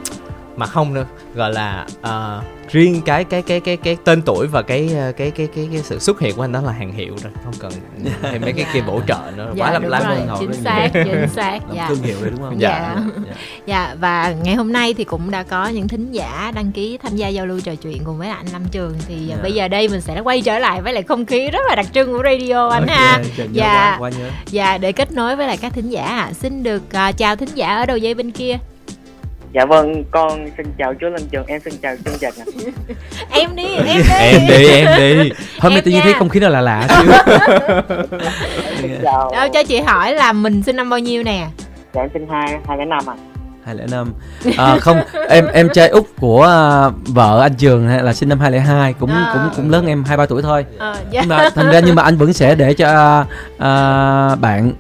mà 0.61 0.67
không 0.67 0.95
nữa 0.95 1.07
gọi 1.35 1.53
là 1.53 1.87
ờ, 2.03 2.43
riêng 2.71 3.03
cái 3.05 3.25
cái 3.25 3.43
cái 3.43 3.61
cái 3.61 3.77
cái 3.77 3.97
tên 4.05 4.23
tuổi 4.23 4.47
và 4.47 4.63
cái 4.63 4.91
ờ, 4.99 5.13
cái 5.13 5.31
cái 5.31 5.49
cái, 5.55 5.69
cái 5.73 5.83
sự 5.83 5.99
xuất 5.99 6.21
hiện 6.21 6.37
của 6.37 6.45
anh 6.45 6.53
đó 6.53 6.61
là 6.61 6.73
hàng 6.73 6.93
hiệu 6.93 7.17
rồi 7.23 7.33
không 7.45 7.55
cần 7.59 7.73
thêm 8.23 8.41
mấy 8.43 8.53
cái 8.53 8.67
kia 8.73 8.81
bổ 8.87 9.01
trợ 9.09 9.19
nữa 9.37 9.53
dạ 9.55 9.65
quá 9.65 9.73
lắm 9.73 9.83
lắm 9.83 10.03
rồi 10.09 10.37
chính 10.41 10.53
xác 10.53 10.89
chính 10.93 11.29
xác 11.29 11.59
làm 11.69 11.77
dạ 11.77 11.87
thương 11.89 12.03
hiệu 12.03 12.17
đấy 12.21 12.31
đúng 12.31 12.43
không 12.43 12.61
Dạ. 12.61 12.97
dạ. 12.97 13.33
Dạ 13.67 13.95
và 14.01 14.35
ngày 14.45 14.55
hôm 14.55 14.73
nay 14.73 14.95
thì 14.95 15.05
cũng 15.05 15.31
đã 15.31 15.43
có 15.43 15.69
những 15.69 15.89
thính 15.89 16.13
giả 16.13 16.53
đăng 16.55 16.73
ký 16.73 16.99
tham 17.03 17.17
gia 17.17 17.29
giao 17.29 17.47
lưu 17.47 17.61
trò 17.61 17.75
chuyện 17.75 18.05
cùng 18.05 18.19
với 18.19 18.29
anh 18.29 18.47
Lâm 18.53 18.63
Trường 18.71 18.95
thì 19.09 19.15
Dạ. 19.27 19.37
bây 19.43 19.53
giờ 19.53 19.69
đây 19.69 19.89
mình 19.89 20.01
sẽ 20.01 20.21
quay 20.21 20.43
trở 20.43 20.59
lại 20.59 20.83
với 20.83 20.93
lại 20.93 21.03
không 21.03 21.27
khí 21.27 21.51
rất 21.51 21.61
là 21.69 21.75
đặc 21.75 21.87
trưng 21.95 22.13
của 22.13 22.23
radio 22.25 22.69
anh 22.69 22.83
Ok, 22.83 22.91
ha. 22.97 23.23
Dạ. 23.53 23.73
quá, 23.75 23.97
quá 23.99 24.11
nhớ 24.19 24.29
Dạ 24.47 24.79
để 24.79 24.93
kết 24.93 25.13
nối 25.13 25.37
với 25.37 25.47
lại 25.47 25.57
các 25.57 25.73
thính 25.75 25.91
giả 25.91 26.03
ạ. 26.05 26.31
Xin 26.33 26.63
được 26.63 26.93
à, 26.93 27.13
chào 27.13 27.37
thính 27.37 27.49
giả 27.55 27.77
ở 27.77 27.87
đầu 27.87 27.97
dây 27.97 28.15
bên 28.15 28.31
kia 28.31 28.59
dạ 29.53 29.65
vâng 29.65 30.05
con 30.11 30.47
xin 30.57 30.67
chào 30.79 30.95
chú 30.95 31.07
lâm 31.07 31.23
trường 31.31 31.47
em 31.47 31.61
xin 31.61 31.75
chào 31.83 31.97
chương 32.05 32.15
trình 32.21 32.35
ạ. 32.39 32.45
Em 33.31 33.57
đi 33.57 33.65
em 33.65 33.85
đi. 33.85 34.03
Em 34.19 34.41
đi 34.49 34.69
em 34.69 35.23
đi. 35.23 35.31
Hôm 35.59 35.73
nay 35.73 35.83
tự 35.83 35.91
nhiên 35.91 36.01
thấy 36.03 36.13
không 36.13 36.29
khí 36.29 36.41
nó 36.41 36.49
lạ 36.49 36.61
lạ 36.61 36.87
chứ. 36.89 37.11
Dạ. 38.83 38.89
Dạ. 39.03 39.13
Đâu, 39.33 39.49
cho 39.53 39.63
chị 39.63 39.81
hỏi 39.81 40.15
là 40.15 40.33
mình 40.33 40.63
sinh 40.63 40.77
năm 40.77 40.91
bao 40.91 40.99
nhiêu 40.99 41.23
nè? 41.23 41.47
Dạ 41.95 42.01
em 42.01 42.11
sinh 42.15 42.27
hai 42.31 42.59
hai 42.69 42.77
cái 42.77 42.87
năm 42.87 43.11
ạ. 43.11 43.15
à. 43.17 43.30
205 43.71 44.13
à, 44.57 44.79
không 44.79 45.01
em 45.29 45.47
em 45.47 45.69
trai 45.69 45.89
út 45.89 46.05
của 46.21 46.41
uh, 46.89 47.09
vợ 47.09 47.41
anh 47.41 47.55
Trường 47.55 47.89
là 47.89 48.13
sinh 48.13 48.29
năm 48.29 48.41
202 48.41 48.93
cũng 48.93 49.11
à. 49.11 49.31
cũng 49.33 49.57
cũng 49.57 49.71
lớn 49.71 49.87
em 49.87 50.05
hai 50.05 50.17
ba 50.17 50.27
tuổi 50.27 50.43
thôi 50.43 50.65
à, 50.79 50.87
yeah. 50.93 51.05
nhưng 51.13 51.29
mà 51.29 51.51
thành 51.55 51.71
ra 51.71 51.81
nhưng 51.81 51.95
mà 51.95 52.03
anh 52.03 52.17
vẫn 52.17 52.33
sẽ 52.33 52.55
để 52.55 52.75
cho 52.75 53.21
uh, 53.21 53.27
uh, 53.55 54.41
bạn 54.41 54.73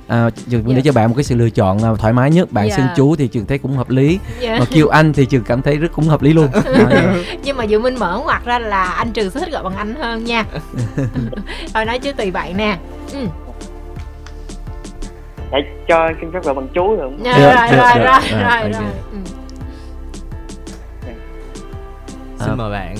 Trường 0.50 0.64
yeah. 0.64 0.66
để 0.66 0.74
dạ. 0.74 0.81
cho 0.85 0.92
bạn 0.92 1.09
một 1.09 1.14
cái 1.16 1.24
sự 1.24 1.35
lựa 1.35 1.50
chọn 1.50 1.92
uh, 1.92 1.98
thoải 1.98 2.12
mái 2.12 2.31
nhất 2.31 2.53
bạn 2.53 2.68
dạ. 2.68 2.76
yeah. 2.76 2.88
xưng 2.88 2.96
chú 2.96 3.16
thì 3.16 3.29
Trường 3.29 3.46
thấy 3.46 3.59
cũng 3.59 3.76
hợp 3.76 3.90
lý 3.90 4.18
yeah. 4.40 4.61
mà 4.61 4.66
kêu 4.70 4.88
anh 4.88 5.12
thì 5.12 5.26
Trường 5.26 5.44
cảm 5.44 5.62
thấy 5.62 5.76
rất 5.76 5.92
cũng 5.92 6.09
hợp 6.09 6.22
lý 6.22 6.33
luôn 6.33 6.48
à, 6.90 7.14
nhưng 7.44 7.57
mà 7.57 7.64
Dự 7.64 7.79
Minh 7.79 7.98
mở 7.98 8.20
ngoặt 8.24 8.44
ra 8.44 8.59
là 8.59 8.85
anh 8.85 9.12
Trường 9.12 9.31
sẽ 9.31 9.40
thích 9.40 9.53
gọi 9.53 9.62
bằng 9.62 9.76
anh 9.76 9.94
hơn 9.94 10.24
nha 10.24 10.44
thôi 11.74 11.85
nói 11.85 11.98
chứ 11.98 12.12
tùy 12.12 12.31
bạn 12.31 12.57
nè 12.57 12.79
ừ. 13.12 13.18
Dạ 15.52 15.58
cho 15.88 16.08
xin 16.20 16.32
phép 16.32 16.44
gọi 16.44 16.54
bằng 16.54 16.68
chú 16.74 16.96
được 16.96 17.02
không? 17.02 17.18
Dạ, 17.24 17.32
Được, 17.38 17.42
rồi, 17.44 17.68
được, 17.70 17.76
rồi, 17.76 17.98
được. 17.98 18.04
rồi, 18.04 18.42
À, 18.42 18.60
rồi, 18.62 18.72
ok. 18.72 18.82
rồi. 18.82 18.90
Ừ. 19.12 19.18
xin 22.38 22.56
mời 22.58 22.70
bạn 22.70 22.96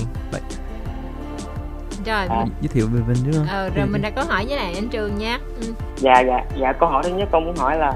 Rồi, 2.05 2.25
À. 2.29 2.45
giới 2.61 2.67
thiệu 2.67 2.87
về 2.93 3.01
mình 3.07 3.17
đúng 3.25 3.33
không 3.33 3.47
ờ, 3.47 3.69
rồi 3.75 3.85
mình 3.85 4.01
đặt 4.01 4.13
câu 4.15 4.25
hỏi 4.25 4.45
với 4.47 4.57
lại 4.57 4.73
anh 4.75 4.89
Trường 4.89 5.17
nha. 5.17 5.39
Ừ. 5.61 5.67
Dạ 5.97 6.19
dạ 6.27 6.43
dạ 6.61 6.73
câu 6.79 6.89
hỏi 6.89 7.03
thứ 7.05 7.09
nhất 7.09 7.29
con 7.31 7.45
muốn 7.45 7.55
hỏi 7.55 7.77
là 7.77 7.93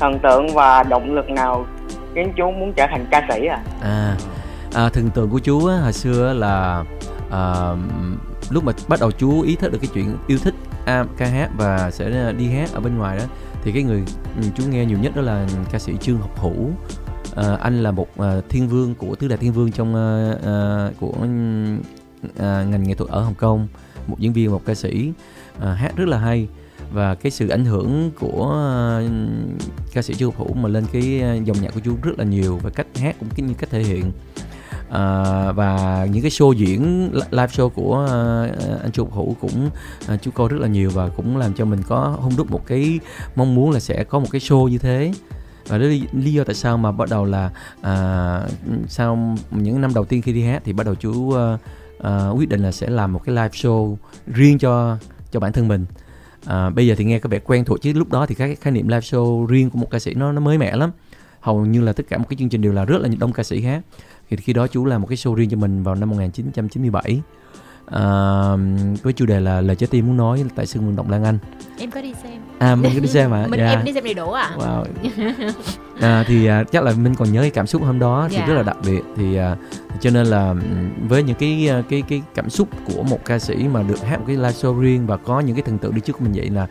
thần 0.00 0.18
tượng 0.18 0.46
và 0.54 0.82
động 0.82 1.14
lực 1.14 1.30
nào 1.30 1.66
khiến 2.14 2.32
chú 2.36 2.50
muốn 2.50 2.72
trở 2.76 2.86
thành 2.90 3.06
ca 3.10 3.22
sĩ 3.28 3.46
à? 3.46 3.58
à, 3.82 4.16
à 4.74 4.88
thần 4.88 5.10
tượng 5.10 5.30
của 5.30 5.38
chú 5.38 5.66
á, 5.66 5.76
hồi 5.82 5.92
xưa 5.92 6.32
là 6.32 6.84
à, 7.30 7.42
lúc 8.50 8.64
mà 8.64 8.72
bắt 8.88 9.00
đầu 9.00 9.10
chú 9.10 9.42
ý 9.42 9.56
thức 9.56 9.72
được 9.72 9.78
cái 9.80 9.90
chuyện 9.94 10.16
yêu 10.26 10.38
thích 10.44 10.54
à, 10.86 11.04
ca 11.16 11.26
hát 11.26 11.48
và 11.56 11.90
sẽ 11.90 12.32
đi 12.38 12.50
hát 12.50 12.68
ở 12.74 12.80
bên 12.80 12.98
ngoài 12.98 13.18
đó 13.18 13.24
thì 13.64 13.72
cái 13.72 13.82
người 13.82 14.02
chú 14.56 14.64
nghe 14.68 14.84
nhiều 14.84 14.98
nhất 14.98 15.16
đó 15.16 15.22
là 15.22 15.48
ca 15.72 15.78
sĩ 15.78 15.92
Trương 16.00 16.18
Học 16.18 16.40
Hữu. 16.40 16.70
À, 17.36 17.56
anh 17.60 17.82
là 17.82 17.90
một 17.90 18.18
à, 18.18 18.40
thiên 18.48 18.68
vương 18.68 18.94
của 18.94 19.14
tứ 19.14 19.28
đại 19.28 19.38
thiên 19.38 19.52
vương 19.52 19.72
trong 19.72 19.94
à, 19.94 20.34
à, 20.44 20.90
của 21.00 21.14
à, 22.38 22.64
ngành 22.64 22.82
nghệ 22.82 22.94
thuật 22.94 23.10
ở 23.10 23.20
Hồng 23.20 23.34
Kông. 23.34 23.68
Một 24.06 24.18
diễn 24.18 24.32
viên 24.32 24.50
một 24.50 24.62
ca 24.64 24.74
sĩ. 24.74 25.12
À, 25.60 25.72
hát 25.72 25.96
rất 25.96 26.08
là 26.08 26.18
hay. 26.18 26.48
Và 26.92 27.14
cái 27.14 27.30
sự 27.30 27.48
ảnh 27.48 27.64
hưởng 27.64 28.10
của 28.18 28.52
à, 28.52 29.02
ca 29.92 30.02
sĩ 30.02 30.14
Trương 30.14 30.30
Học 30.30 30.38
Hữu 30.38 30.54
mà 30.54 30.68
lên 30.68 30.84
cái 30.92 31.22
dòng 31.44 31.62
nhạc 31.62 31.74
của 31.74 31.80
chú 31.80 31.96
rất 32.02 32.18
là 32.18 32.24
nhiều 32.24 32.60
và 32.62 32.70
cách 32.70 32.86
hát 32.96 33.16
cũng 33.20 33.46
như 33.46 33.54
cách 33.54 33.70
thể 33.70 33.82
hiện 33.82 34.12
à, 34.92 35.52
và 35.52 36.06
những 36.12 36.22
cái 36.22 36.30
show 36.30 36.52
diễn 36.52 37.10
live 37.30 37.46
show 37.46 37.68
của 37.68 38.02
uh, 38.04 38.82
anh 38.82 38.92
Chu 38.92 39.08
Hữu 39.12 39.36
cũng 39.40 39.70
uh, 40.14 40.22
chú 40.22 40.30
coi 40.30 40.48
rất 40.48 40.60
là 40.60 40.68
nhiều 40.68 40.90
và 40.90 41.08
cũng 41.08 41.36
làm 41.36 41.54
cho 41.54 41.64
mình 41.64 41.82
có 41.88 42.16
hung 42.20 42.36
đúc 42.36 42.50
một 42.50 42.66
cái 42.66 43.00
mong 43.36 43.54
muốn 43.54 43.70
là 43.70 43.80
sẽ 43.80 44.04
có 44.04 44.18
một 44.18 44.28
cái 44.32 44.40
show 44.40 44.68
như 44.68 44.78
thế. 44.78 45.12
Và 45.68 45.78
đó 45.78 45.84
lý, 45.84 46.02
lý 46.12 46.32
do 46.32 46.44
tại 46.44 46.54
sao 46.54 46.76
mà 46.76 46.92
bắt 46.92 47.08
đầu 47.10 47.24
là 47.24 47.50
à, 47.82 48.40
sau 48.88 49.36
những 49.50 49.80
năm 49.80 49.94
đầu 49.94 50.04
tiên 50.04 50.22
khi 50.22 50.32
đi 50.32 50.42
hát 50.42 50.62
thì 50.64 50.72
bắt 50.72 50.84
đầu 50.84 50.94
chú 50.94 51.12
uh, 51.12 51.34
uh, 51.98 52.38
quyết 52.38 52.48
định 52.48 52.62
là 52.62 52.72
sẽ 52.72 52.90
làm 52.90 53.12
một 53.12 53.20
cái 53.24 53.34
live 53.34 53.48
show 53.48 53.96
riêng 54.26 54.58
cho 54.58 54.96
cho 55.32 55.40
bản 55.40 55.52
thân 55.52 55.68
mình. 55.68 55.86
À, 56.46 56.70
bây 56.70 56.86
giờ 56.86 56.94
thì 56.98 57.04
nghe 57.04 57.18
có 57.18 57.28
vẻ 57.28 57.38
quen 57.38 57.64
thuộc 57.64 57.82
chứ 57.82 57.92
lúc 57.92 58.10
đó 58.10 58.26
thì 58.26 58.34
các 58.34 58.60
khái 58.60 58.72
niệm 58.72 58.88
live 58.88 59.00
show 59.00 59.46
riêng 59.46 59.70
của 59.70 59.78
một 59.78 59.90
ca 59.90 59.98
sĩ 59.98 60.14
nó 60.14 60.32
nó 60.32 60.40
mới 60.40 60.58
mẻ 60.58 60.76
lắm. 60.76 60.90
Hầu 61.40 61.66
như 61.66 61.80
là 61.80 61.92
tất 61.92 62.02
cả 62.08 62.18
một 62.18 62.24
cái 62.28 62.36
chương 62.38 62.48
trình 62.48 62.62
đều 62.62 62.72
là 62.72 62.84
rất 62.84 62.98
là 63.00 63.08
đông 63.18 63.32
ca 63.32 63.42
sĩ 63.42 63.62
hát 63.62 63.82
thì 64.36 64.42
khi 64.42 64.52
đó 64.52 64.66
chú 64.66 64.84
làm 64.84 65.00
một 65.00 65.06
cái 65.06 65.16
show 65.16 65.34
riêng 65.34 65.50
cho 65.50 65.56
mình 65.56 65.82
vào 65.82 65.94
năm 65.94 66.10
1997 66.10 67.22
à, 67.86 68.02
với 69.02 69.12
chủ 69.12 69.26
đề 69.26 69.40
là 69.40 69.60
lời 69.60 69.76
trái 69.76 69.86
tim 69.90 70.06
muốn 70.06 70.16
nói 70.16 70.44
tại 70.56 70.66
sân 70.66 70.86
vận 70.86 70.96
động 70.96 71.10
Lan 71.10 71.24
Anh. 71.24 71.38
Em 71.78 71.90
có 71.90 72.02
đi 72.02 72.14
xem. 72.22 72.32
À 72.58 72.74
mình 72.74 72.92
có 72.94 73.00
đi 73.00 73.08
xem 73.08 73.30
mà 73.30 73.46
mình 73.50 73.60
dạ. 73.60 73.70
em 73.70 73.84
đi 73.84 73.92
xem 73.92 74.04
đầy 74.04 74.14
đủ 74.14 74.30
à? 74.32 74.50
Wow. 74.58 74.84
À, 76.00 76.24
thì 76.26 76.46
à, 76.46 76.64
chắc 76.72 76.82
là 76.84 76.92
mình 76.92 77.14
còn 77.14 77.32
nhớ 77.32 77.40
cái 77.40 77.50
cảm 77.50 77.66
xúc 77.66 77.82
hôm 77.82 77.98
đó 77.98 78.26
thì 78.30 78.36
Dạ. 78.36 78.46
rất 78.46 78.54
là 78.54 78.62
đặc 78.62 78.76
biệt. 78.86 79.00
Thì 79.16 79.36
à, 79.36 79.56
cho 80.02 80.10
nên 80.10 80.26
là 80.26 80.48
ừm, 80.48 81.08
với 81.08 81.22
những 81.22 81.36
cái 81.36 81.68
à, 81.68 81.82
cái 81.88 82.02
cái 82.08 82.22
cảm 82.34 82.50
xúc 82.50 82.68
của 82.86 83.02
một 83.02 83.18
ca 83.24 83.38
sĩ 83.38 83.54
mà 83.72 83.82
được 83.82 84.02
hát 84.04 84.16
một 84.18 84.24
cái 84.26 84.36
live 84.36 84.50
show 84.50 84.80
riêng 84.80 85.06
và 85.06 85.16
có 85.16 85.40
những 85.40 85.56
cái 85.56 85.62
thần 85.62 85.78
tượng 85.78 85.94
đi 85.94 86.00
trước 86.00 86.12
của 86.12 86.24
mình 86.24 86.32
vậy 86.34 86.50
là 86.50 86.66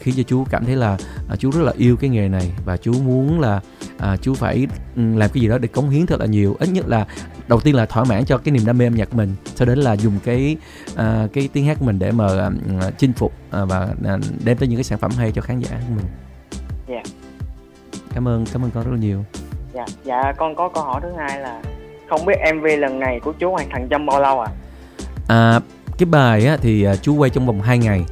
khiến 0.00 0.14
cho 0.16 0.22
chú 0.22 0.44
cảm 0.50 0.64
thấy 0.64 0.76
là 0.76 0.98
à, 1.28 1.36
chú 1.36 1.50
rất 1.50 1.62
là 1.62 1.72
yêu 1.76 1.96
cái 1.96 2.10
nghề 2.10 2.28
này 2.28 2.52
và 2.64 2.76
chú 2.76 2.92
muốn 2.92 3.40
là 3.40 3.60
à, 3.98 4.16
chú 4.16 4.34
phải 4.34 4.66
ừm, 4.96 5.16
làm 5.16 5.30
cái 5.30 5.42
gì 5.42 5.48
đó 5.48 5.58
để 5.58 5.68
cống 5.68 5.90
hiến 5.90 6.06
thật 6.06 6.20
là 6.20 6.26
nhiều. 6.26 6.56
Ít 6.58 6.68
nhất 6.68 6.88
là 6.88 7.06
đầu 7.48 7.60
tiên 7.60 7.74
là 7.74 7.86
thỏa 7.86 8.04
mãn 8.04 8.24
cho 8.24 8.38
cái 8.38 8.52
niềm 8.52 8.66
đam 8.66 8.78
mê 8.78 8.86
âm 8.86 8.94
nhạc 8.94 9.10
của 9.10 9.16
mình 9.16 9.34
sau 9.54 9.66
đến 9.66 9.78
là 9.78 9.96
dùng 9.96 10.18
cái 10.24 10.56
à, 10.96 11.28
cái 11.32 11.48
tiếng 11.52 11.66
hát 11.66 11.76
của 11.80 11.86
mình 11.86 11.98
để 11.98 12.12
mà 12.12 12.26
à, 12.80 12.90
chinh 12.98 13.12
phục 13.12 13.32
à, 13.50 13.64
và 13.64 13.88
à, 14.04 14.18
đem 14.44 14.56
tới 14.56 14.68
những 14.68 14.76
cái 14.76 14.84
sản 14.84 14.98
phẩm 14.98 15.10
hay 15.18 15.32
cho 15.32 15.42
khán 15.42 15.60
giả 15.60 15.70
của 15.70 15.94
mình. 15.96 16.06
Dạ. 16.88 17.02
cảm 18.14 18.28
ơn 18.28 18.44
cảm 18.52 18.64
ơn 18.64 18.70
con 18.70 18.84
rất 18.84 18.90
là 18.90 18.98
nhiều. 18.98 19.24
Dạ 19.72 19.84
dạ 20.04 20.32
con 20.36 20.56
có 20.56 20.68
câu 20.68 20.84
hỏi 20.84 21.00
thứ 21.02 21.12
hai 21.18 21.40
là 21.40 21.62
không 22.12 22.26
biết 22.26 22.36
mv 22.54 22.64
lần 22.78 23.00
này 23.00 23.20
của 23.24 23.32
chú 23.32 23.50
hoàn 23.50 23.70
thành 23.70 23.88
trong 23.88 24.06
bao 24.06 24.20
lâu 24.20 24.40
ạ 24.40 24.50
à, 25.28 25.60
cái 25.98 26.06
bài 26.06 26.46
á, 26.46 26.56
thì 26.56 26.84
à, 26.84 26.96
chú 26.96 27.14
quay 27.14 27.30
trong 27.30 27.46
vòng 27.46 27.60
2 27.60 27.78
ngày. 27.78 28.04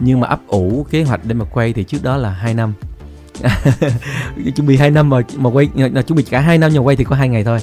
Nhưng 0.00 0.20
mà 0.20 0.28
ấp 0.28 0.40
ủ 0.46 0.86
kế 0.90 1.02
hoạch 1.02 1.20
để 1.24 1.34
mà 1.34 1.44
quay 1.44 1.72
thì 1.72 1.84
trước 1.84 1.98
đó 2.02 2.16
là 2.16 2.30
2 2.30 2.54
năm. 2.54 2.72
Chuẩn 4.56 4.66
bị 4.66 4.76
2 4.76 4.90
năm 4.90 5.10
mà 5.10 5.20
mà 5.36 5.50
quay 5.50 5.68
là 5.74 6.02
chuẩn 6.02 6.16
bị 6.16 6.22
cả 6.22 6.40
2 6.40 6.58
năm 6.58 6.70
nhưng 6.72 6.82
mà 6.82 6.86
quay 6.86 6.96
thì 6.96 7.04
có 7.04 7.16
hai 7.16 7.28
ngày 7.28 7.44
thôi. 7.44 7.58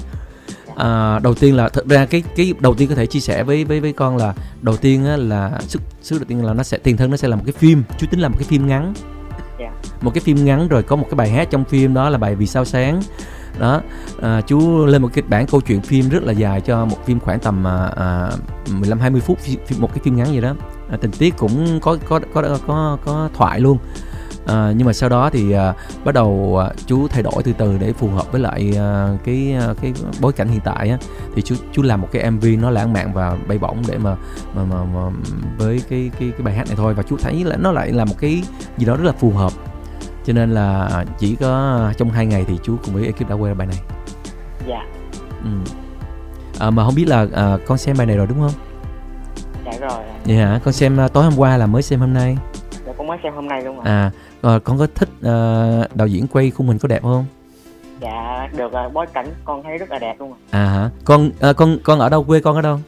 À, 0.76 1.20
đầu 1.20 1.34
tiên 1.34 1.56
là 1.56 1.70
thật 1.70 1.86
ra 1.86 2.06
cái 2.06 2.24
cái 2.36 2.54
đầu 2.60 2.74
tiên 2.74 2.90
có 2.90 2.96
thể 2.96 3.06
chia 3.06 3.20
sẻ 3.20 3.44
với 3.44 3.66
với 3.66 3.80
với 3.80 3.94
con 3.94 4.18
là 4.18 4.34
đầu 4.62 4.78
tiên 4.78 5.06
á, 5.06 5.18
là 5.18 5.52
sức 5.60 5.82
sức 6.02 6.18
đầu 6.18 6.26
tiên 6.28 6.46
là 6.46 6.54
nó 6.54 6.64
sẽ 6.64 6.78
tiền 6.78 6.98
thân 6.98 7.12
nó 7.12 7.18
sẽ 7.18 7.28
là 7.28 7.36
một 7.36 7.44
cái 7.46 7.54
phim 7.54 7.84
chú 7.98 8.08
tính 8.12 8.20
làm 8.20 8.32
một 8.32 8.38
cái 8.40 8.48
phim 8.50 8.68
ngắn. 8.68 8.94
Dạ. 9.60 9.72
một 10.02 10.12
cái 10.14 10.22
phim 10.22 10.46
ngắn 10.46 10.68
rồi 10.68 10.84
có 10.84 10.96
một 10.96 11.06
cái 11.10 11.16
bài 11.16 11.30
hát 11.30 11.48
trong 11.52 11.66
phim 11.66 11.94
đó 11.94 12.10
là 12.10 12.18
bài 12.18 12.36
vì 12.36 12.48
sao 12.48 12.66
sáng 12.66 13.02
đó. 13.60 13.82
À, 14.22 14.42
chú 14.42 14.86
lên 14.86 15.02
một 15.02 15.10
kịch 15.14 15.30
bản 15.30 15.48
câu 15.48 15.62
chuyện 15.62 15.82
phim 15.82 16.10
rất 16.10 16.24
là 16.24 16.32
dài 16.32 16.62
cho 16.62 16.86
một 16.86 17.06
phim 17.06 17.20
khoảng 17.20 17.40
tầm 17.40 17.68
à, 17.68 17.86
à 17.96 18.30
15 18.72 19.00
20 19.00 19.22
phút 19.22 19.38
một 19.78 19.94
cái 19.94 20.00
phim 20.04 20.16
ngắn 20.16 20.28
gì 20.28 20.42
đó. 20.42 20.56
À, 20.92 20.98
tình 21.02 21.12
tiết 21.12 21.38
cũng 21.38 21.80
có 21.82 21.98
có 22.10 22.20
có 22.34 22.42
có 22.42 22.58
có, 22.68 22.98
có 23.06 23.30
thoại 23.34 23.60
luôn. 23.60 23.78
À, 24.46 24.74
nhưng 24.78 24.88
mà 24.88 24.94
sau 24.94 25.10
đó 25.10 25.30
thì 25.30 25.52
à, 25.52 25.74
bắt 26.04 26.12
đầu 26.12 26.58
à, 26.62 26.74
chú 26.86 27.08
thay 27.08 27.24
đổi 27.24 27.44
từ 27.44 27.54
từ 27.54 27.78
để 27.78 27.94
phù 27.94 28.08
hợp 28.08 28.32
với 28.32 28.42
lại 28.42 28.74
à, 28.78 29.18
cái 29.24 29.54
à, 29.60 29.74
cái 29.82 29.94
bối 30.22 30.34
cảnh 30.34 30.48
hiện 30.48 30.62
tại 30.64 30.90
á. 30.90 30.98
Thì 31.36 31.42
chú 31.42 31.56
chú 31.72 31.82
làm 31.82 32.02
một 32.02 32.08
cái 32.12 32.32
MV 32.32 32.46
nó 32.62 32.70
lãng 32.70 32.94
mạn 32.94 33.14
và 33.14 33.38
bay 33.48 33.58
bổng 33.58 33.78
để 33.88 33.98
mà 33.98 34.16
mà, 34.56 34.64
mà, 34.64 34.84
mà 34.84 35.10
với 35.58 35.82
cái 35.90 36.12
cái 36.20 36.32
cái 36.32 36.42
bài 36.42 36.54
hát 36.54 36.68
này 36.68 36.76
thôi. 36.76 36.94
Và 36.94 37.04
chú 37.04 37.18
thấy 37.18 37.44
là 37.44 37.58
nó 37.58 37.72
lại 37.72 37.92
là 37.92 38.06
một 38.06 38.16
cái 38.20 38.44
gì 38.78 38.86
đó 38.86 38.96
rất 38.96 39.06
là 39.06 39.12
phù 39.12 39.32
hợp 39.32 39.52
cho 40.30 40.34
nên 40.34 40.52
là 40.52 40.90
chỉ 41.20 41.36
có 41.36 41.80
trong 41.98 42.10
hai 42.10 42.26
ngày 42.26 42.46
thì 42.48 42.58
chú 42.64 42.78
cùng 42.86 42.94
với 42.94 43.06
ekip 43.06 43.30
đã 43.30 43.36
quay 43.36 43.54
bài 43.54 43.68
này. 43.68 43.78
Dạ. 44.68 44.86
Ừ. 45.44 45.50
à, 46.60 46.70
mà 46.70 46.86
không 46.86 46.96
biết 46.96 47.08
là 47.08 47.28
à, 47.34 47.58
con 47.68 47.78
xem 47.78 47.96
bài 47.98 48.08
này 48.08 48.18
rồi 48.18 48.28
đúng 48.28 48.40
không? 48.40 48.52
Dạ 49.66 49.72
rồi 49.80 50.04
ạ. 50.04 50.16
vậy 50.26 50.36
hả? 50.36 50.60
Con 50.64 50.74
xem 50.74 51.00
à, 51.00 51.08
tối 51.08 51.24
hôm 51.24 51.34
qua 51.38 51.58
là 51.58 51.66
mới 51.66 51.82
xem 51.82 52.00
hôm 52.00 52.14
nay. 52.14 52.38
Dạ 52.86 52.94
con 52.98 53.08
mới 53.08 53.18
xem 53.24 53.34
hôm 53.34 53.48
nay 53.48 53.62
luôn 53.64 53.80
ạ. 53.80 53.84
À 53.86 54.12
à, 54.50 54.60
con 54.64 54.78
có 54.78 54.88
thích 54.96 55.10
à, 55.24 55.34
đạo 55.96 56.08
diễn 56.08 56.28
quay 56.28 56.52
khung 56.52 56.68
hình 56.68 56.80
có 56.80 56.88
đẹp 56.88 57.04
không? 57.04 57.26
Dạ 58.00 58.50
được 58.58 58.72
rồi. 58.72 58.90
Bối 58.90 59.06
cảnh 59.14 59.28
con 59.46 59.64
thấy 59.64 59.78
rất 59.78 59.92
là 59.92 60.00
đẹp 60.00 60.16
luôn 60.20 60.34
ạ. 60.34 60.38
À 60.52 60.66
hả? 60.66 60.90
Con 61.06 61.30
à, 61.40 61.54
con 61.54 61.78
con 61.84 62.00
ở 62.00 62.10
đâu? 62.10 62.24
Quê 62.24 62.40
con 62.40 62.56
ở 62.56 62.62
đâu? 62.62 62.80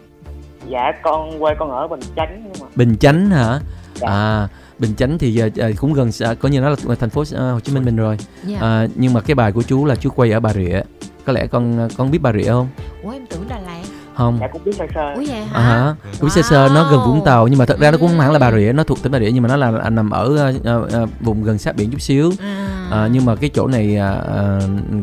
Dạ 0.67 0.91
con 1.03 1.39
quê 1.39 1.53
con 1.59 1.71
ở 1.71 1.87
bình 1.87 1.99
chánh 2.15 2.43
nhưng 2.43 2.53
mà 2.61 2.67
bình 2.75 2.97
chánh 2.99 3.29
hả? 3.29 3.59
Dạ. 3.95 4.07
à 4.07 4.47
bình 4.81 4.95
chánh 4.95 5.17
thì 5.17 5.39
à, 5.39 5.67
cũng 5.77 5.93
gần 5.93 6.09
có 6.39 6.49
như 6.49 6.59
nó 6.61 6.69
là 6.69 6.95
thành 6.99 7.09
phố 7.09 7.23
à, 7.35 7.51
hồ 7.51 7.59
chí 7.59 7.73
minh 7.73 7.85
mình 7.85 7.95
rồi. 7.95 8.17
Dạ. 8.45 8.59
À, 8.61 8.87
nhưng 8.95 9.13
mà 9.13 9.21
cái 9.21 9.35
bài 9.35 9.51
của 9.51 9.63
chú 9.63 9.85
là 9.85 9.95
chú 9.95 10.09
quay 10.09 10.31
ở 10.31 10.39
bà 10.39 10.53
rịa. 10.53 10.81
Có 11.25 11.33
lẽ 11.33 11.47
con 11.47 11.89
con 11.97 12.11
biết 12.11 12.19
bà 12.21 12.33
rịa 12.33 12.47
không? 12.51 12.67
Ủa 13.03 13.11
em 13.11 13.25
tưởng 13.29 13.47
Đà 13.49 13.59
Lạt. 13.59 13.83
Không. 14.15 14.37
Dạ 14.41 14.47
cũng 14.47 14.63
biết 14.63 14.75
sơ 14.75 14.85
sơ. 14.95 15.13
Ủa 15.13 15.23
vậy 15.27 15.41
hả? 15.45 15.53
À 15.53 15.61
hả? 15.61 15.95
Cũng 16.19 16.29
sơ 16.29 16.41
sơ 16.41 16.69
nó 16.73 16.91
gần 16.91 16.99
Vũng 17.05 17.25
Tàu 17.25 17.47
nhưng 17.47 17.59
mà 17.59 17.65
thật 17.65 17.79
ra 17.79 17.91
nó 17.91 17.97
cũng 17.97 18.07
không 18.07 18.19
hẳn 18.19 18.31
là 18.31 18.39
Bà 18.39 18.51
Rịa, 18.51 18.71
nó 18.73 18.83
thuộc 18.83 19.03
tỉnh 19.03 19.11
Bà 19.11 19.19
Rịa 19.19 19.31
nhưng 19.31 19.43
mà 19.43 19.49
nó 19.49 19.55
là 19.55 19.89
nằm 19.89 20.09
ở 20.09 20.37
ờ, 20.63 20.87
ờ, 20.91 21.07
vùng 21.19 21.43
gần 21.43 21.57
sát 21.57 21.75
biển 21.75 21.91
chút 21.91 22.01
xíu. 22.01 22.31
à, 22.39 22.67
À, 22.91 23.07
nhưng 23.11 23.25
mà 23.25 23.35
cái 23.35 23.49
chỗ 23.53 23.67
này 23.67 23.97
à, 23.97 24.11
à, 24.11 24.59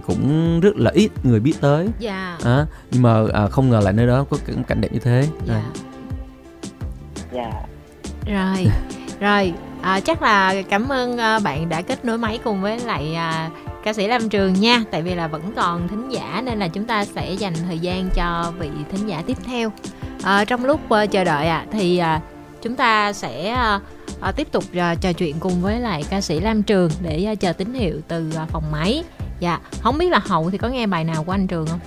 cũng 0.06 0.60
rất 0.60 0.76
là 0.76 0.90
ít 0.94 1.10
người 1.22 1.40
biết 1.40 1.54
tới. 1.60 1.88
dạ. 1.98 2.38
À, 2.44 2.66
nhưng 2.90 3.02
mà 3.02 3.22
à, 3.32 3.46
không 3.46 3.70
ngờ 3.70 3.80
lại 3.80 3.92
nơi 3.92 4.06
đó 4.06 4.24
có 4.30 4.36
cảnh 4.68 4.80
đẹp 4.80 4.92
như 4.92 4.98
thế. 4.98 5.26
dạ. 5.46 5.54
À, 5.54 5.62
dạ. 7.32 7.52
Rồi. 8.26 8.66
Rồi 9.20 9.52
à, 9.82 10.00
chắc 10.00 10.22
là 10.22 10.62
cảm 10.68 10.88
ơn 10.88 11.18
ờ, 11.18 11.40
bạn 11.44 11.68
đã 11.68 11.82
kết 11.82 12.04
nối 12.04 12.18
máy 12.18 12.38
cùng 12.44 12.62
với 12.62 12.78
lại 12.78 13.14
à, 13.14 13.50
ca 13.84 13.92
sĩ 13.92 14.06
Lam 14.06 14.28
Trường 14.28 14.52
nha. 14.52 14.84
Tại 14.90 15.02
vì 15.02 15.14
là 15.14 15.26
vẫn 15.26 15.52
còn 15.56 15.88
thính 15.88 16.08
giả 16.08 16.42
nên 16.44 16.58
là 16.58 16.68
chúng 16.68 16.84
ta 16.84 17.04
sẽ 17.04 17.32
dành 17.32 17.54
thời 17.66 17.78
gian 17.78 18.10
cho 18.10 18.52
vị 18.58 18.70
thính 18.92 19.06
giả 19.08 19.22
tiếp 19.26 19.36
theo. 19.46 19.72
À, 20.22 20.44
trong 20.44 20.64
lúc 20.64 20.80
uh, 20.84 21.10
chờ 21.10 21.24
đợi 21.24 21.48
à, 21.48 21.66
thì 21.72 21.98
à, 21.98 22.20
chúng 22.62 22.76
ta 22.76 23.12
sẽ 23.12 23.48
à, 23.48 23.80
à, 24.20 24.32
tiếp 24.32 24.52
tục 24.52 24.64
à, 24.76 24.94
trò 24.94 25.12
chuyện 25.12 25.36
cùng 25.40 25.62
với 25.62 25.80
lại 25.80 26.04
ca 26.10 26.20
sĩ 26.20 26.40
Lam 26.40 26.62
Trường 26.62 26.90
để 27.02 27.24
à, 27.24 27.34
chờ 27.34 27.52
tín 27.52 27.74
hiệu 27.74 28.00
từ 28.08 28.30
à, 28.36 28.46
phòng 28.52 28.64
máy. 28.72 29.04
Dạ 29.40 29.58
không 29.82 29.98
biết 29.98 30.10
là 30.10 30.20
hậu 30.26 30.50
thì 30.50 30.58
có 30.58 30.68
nghe 30.68 30.86
bài 30.86 31.04
nào 31.04 31.24
của 31.24 31.32
anh 31.32 31.46
Trường 31.46 31.66
không? 31.66 31.80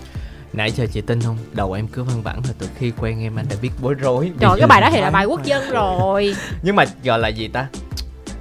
Nãy 0.54 0.72
giờ 0.72 0.86
chị 0.92 1.02
tin 1.02 1.22
không? 1.22 1.38
Đầu 1.54 1.74
em 1.74 1.88
cứ 1.88 2.04
văng 2.04 2.22
vẳng 2.22 2.42
là 2.48 2.54
từ 2.60 2.68
khi 2.78 2.92
quen 3.02 3.24
em 3.24 3.36
anh 3.36 3.46
đã 3.50 3.56
biết 3.62 3.70
bối 3.82 3.94
rối 3.94 4.32
trời 4.40 4.50
ơi, 4.50 4.60
cái 4.60 4.68
bài 4.68 4.82
đó 4.82 4.90
thì 4.92 5.02
là 5.02 5.10
bài 5.10 5.26
quốc 5.26 5.44
dân 5.44 5.70
rồi. 5.72 6.36
Nhưng 6.64 6.76
mà 6.76 6.86
gọi 7.04 7.20
là 7.20 7.28
gì 7.28 7.48
ta? 7.48 7.68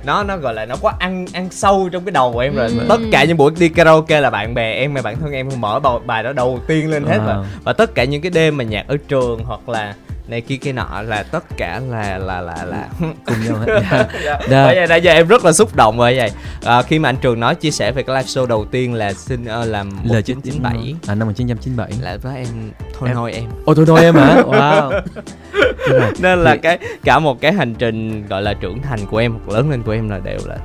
Nó 0.05 0.23
nó 0.23 0.37
gọi 0.37 0.55
là 0.55 0.67
nó 0.67 0.77
có 0.83 0.93
ăn 0.99 1.27
ăn 1.33 1.49
sâu 1.51 1.89
trong 1.93 2.05
cái 2.05 2.13
đầu 2.13 2.33
của 2.33 2.41
em 2.41 2.55
rồi. 2.55 2.69
Ừ. 2.69 2.87
tất 2.89 3.01
cả 3.13 3.25
những 3.25 3.37
buổi 3.37 3.53
đi 3.59 3.69
karaoke 3.69 4.21
là 4.21 4.31
bạn 4.31 4.55
bè 4.55 4.73
em 4.73 4.95
hay 4.95 5.03
bản 5.03 5.21
thân 5.21 5.33
em 5.33 5.49
mở 5.57 5.81
bài, 5.81 5.95
bài 6.07 6.23
đó 6.23 6.33
đầu 6.33 6.61
tiên 6.67 6.91
lên 6.91 7.05
hết. 7.05 7.19
À. 7.19 7.25
và 7.27 7.45
và 7.65 7.73
tất 7.73 7.95
cả 7.95 8.05
những 8.05 8.23
cái 8.23 8.31
đêm 8.31 8.57
mà 8.57 8.65
nhạc 8.65 8.89
ở 8.89 8.97
trường 9.09 9.45
hoặc 9.45 9.69
là 9.69 9.95
này 10.31 10.41
kia 10.41 10.57
kia 10.57 10.73
nọ 10.73 11.03
là 11.03 11.23
tất 11.23 11.45
cả 11.57 11.81
là 11.91 12.19
là 12.19 12.41
là 12.41 12.65
là 12.65 12.89
cùng 13.27 13.37
nhau 13.45 13.57
hết. 13.57 13.81
Dạ. 13.91 14.07
Dạ. 14.25 14.39
bởi 14.67 14.75
vậy 14.77 14.87
nãy 14.89 15.01
giờ 15.03 15.13
em 15.13 15.29
rất 15.29 15.45
là 15.45 15.53
xúc 15.53 15.77
động 15.77 15.97
bởi 15.97 16.17
vậy 16.17 16.31
à, 16.65 16.83
khi 16.83 16.99
mà 16.99 17.09
anh 17.09 17.17
trường 17.17 17.41
nói 17.41 17.55
chia 17.55 17.71
sẻ 17.71 17.93
về 17.93 18.03
cái 18.03 18.17
live 18.17 18.27
show 18.27 18.47
đầu 18.47 18.65
tiên 18.65 18.95
là 18.95 19.13
xin 19.13 19.43
uh, 19.43 19.49
làm 19.69 19.91
Lời 19.91 20.23
1997 20.23 20.95
À 21.07 21.15
năm 21.15 21.29
1997. 21.29 21.93
là 22.03 22.17
với 22.23 22.37
em 22.37 22.47
thôi 22.99 23.09
Em- 23.09 23.17
thôi 23.17 23.33
em 23.33 23.45
Ồ 23.65 23.75
thôi 23.75 23.85
thôi 23.87 24.01
em 24.03 24.15
hả? 24.15 24.43
Wow. 24.47 25.01
Rồi. 25.91 26.01
nên 26.21 26.39
là 26.45 26.57
cái 26.57 26.79
cả 27.05 27.19
một 27.19 27.41
cái 27.41 27.53
hành 27.53 27.75
trình 27.75 28.27
gọi 28.29 28.43
là 28.43 28.55
trưởng 28.55 28.83
thành 28.83 29.07
của 29.11 29.19
em 29.19 29.39
lớn 29.49 29.71
lên 29.71 29.83
của 29.83 29.93
em 29.93 30.09
là 30.09 30.19
đều 30.19 30.39
là 30.47 30.57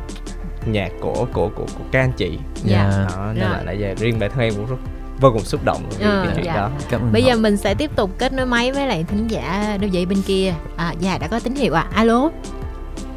nhạc 0.66 0.90
của 1.02 1.26
của 1.34 1.50
của, 1.56 1.66
của 1.78 1.84
các 1.92 2.00
anh 2.02 2.12
chị 2.18 2.38
dạ 2.64 2.92
đó, 3.16 3.32
nên 3.34 3.44
Rồi. 3.44 3.58
là 3.58 3.64
nãy 3.66 3.78
giờ 3.80 3.94
riêng 4.00 4.20
bản 4.20 4.32
thân 4.32 4.40
em 4.40 4.54
cũng 4.54 4.66
rất 4.66 4.76
vô 5.20 5.32
cùng 5.32 5.42
xúc 5.42 5.62
động 5.66 5.82
với 5.90 6.10
Ờ, 6.10 6.24
cái 6.26 6.34
chuyện 6.36 6.46
dạ. 6.46 6.56
đó 6.56 6.70
Cảm 6.90 7.02
ơn 7.02 7.12
Bây 7.14 7.22
họ. 7.22 7.28
giờ 7.28 7.36
mình 7.36 7.58
sẽ 7.58 7.74
tiếp 7.74 7.92
tục 7.96 8.10
kết 8.18 8.34
nối 8.34 8.46
máy 8.46 8.72
với 8.72 8.88
lại 8.88 9.06
thính 9.08 9.28
giả 9.28 9.78
đơn 9.82 9.90
vị 9.92 10.06
bên 10.06 10.22
kia. 10.28 10.54
À, 10.78 10.94
dạ 11.00 11.18
đã 11.18 11.28
có 11.28 11.40
tín 11.40 11.56
hiệu 11.56 11.74
ạ. 11.74 11.86
À. 11.92 11.96
Alo. 11.96 12.30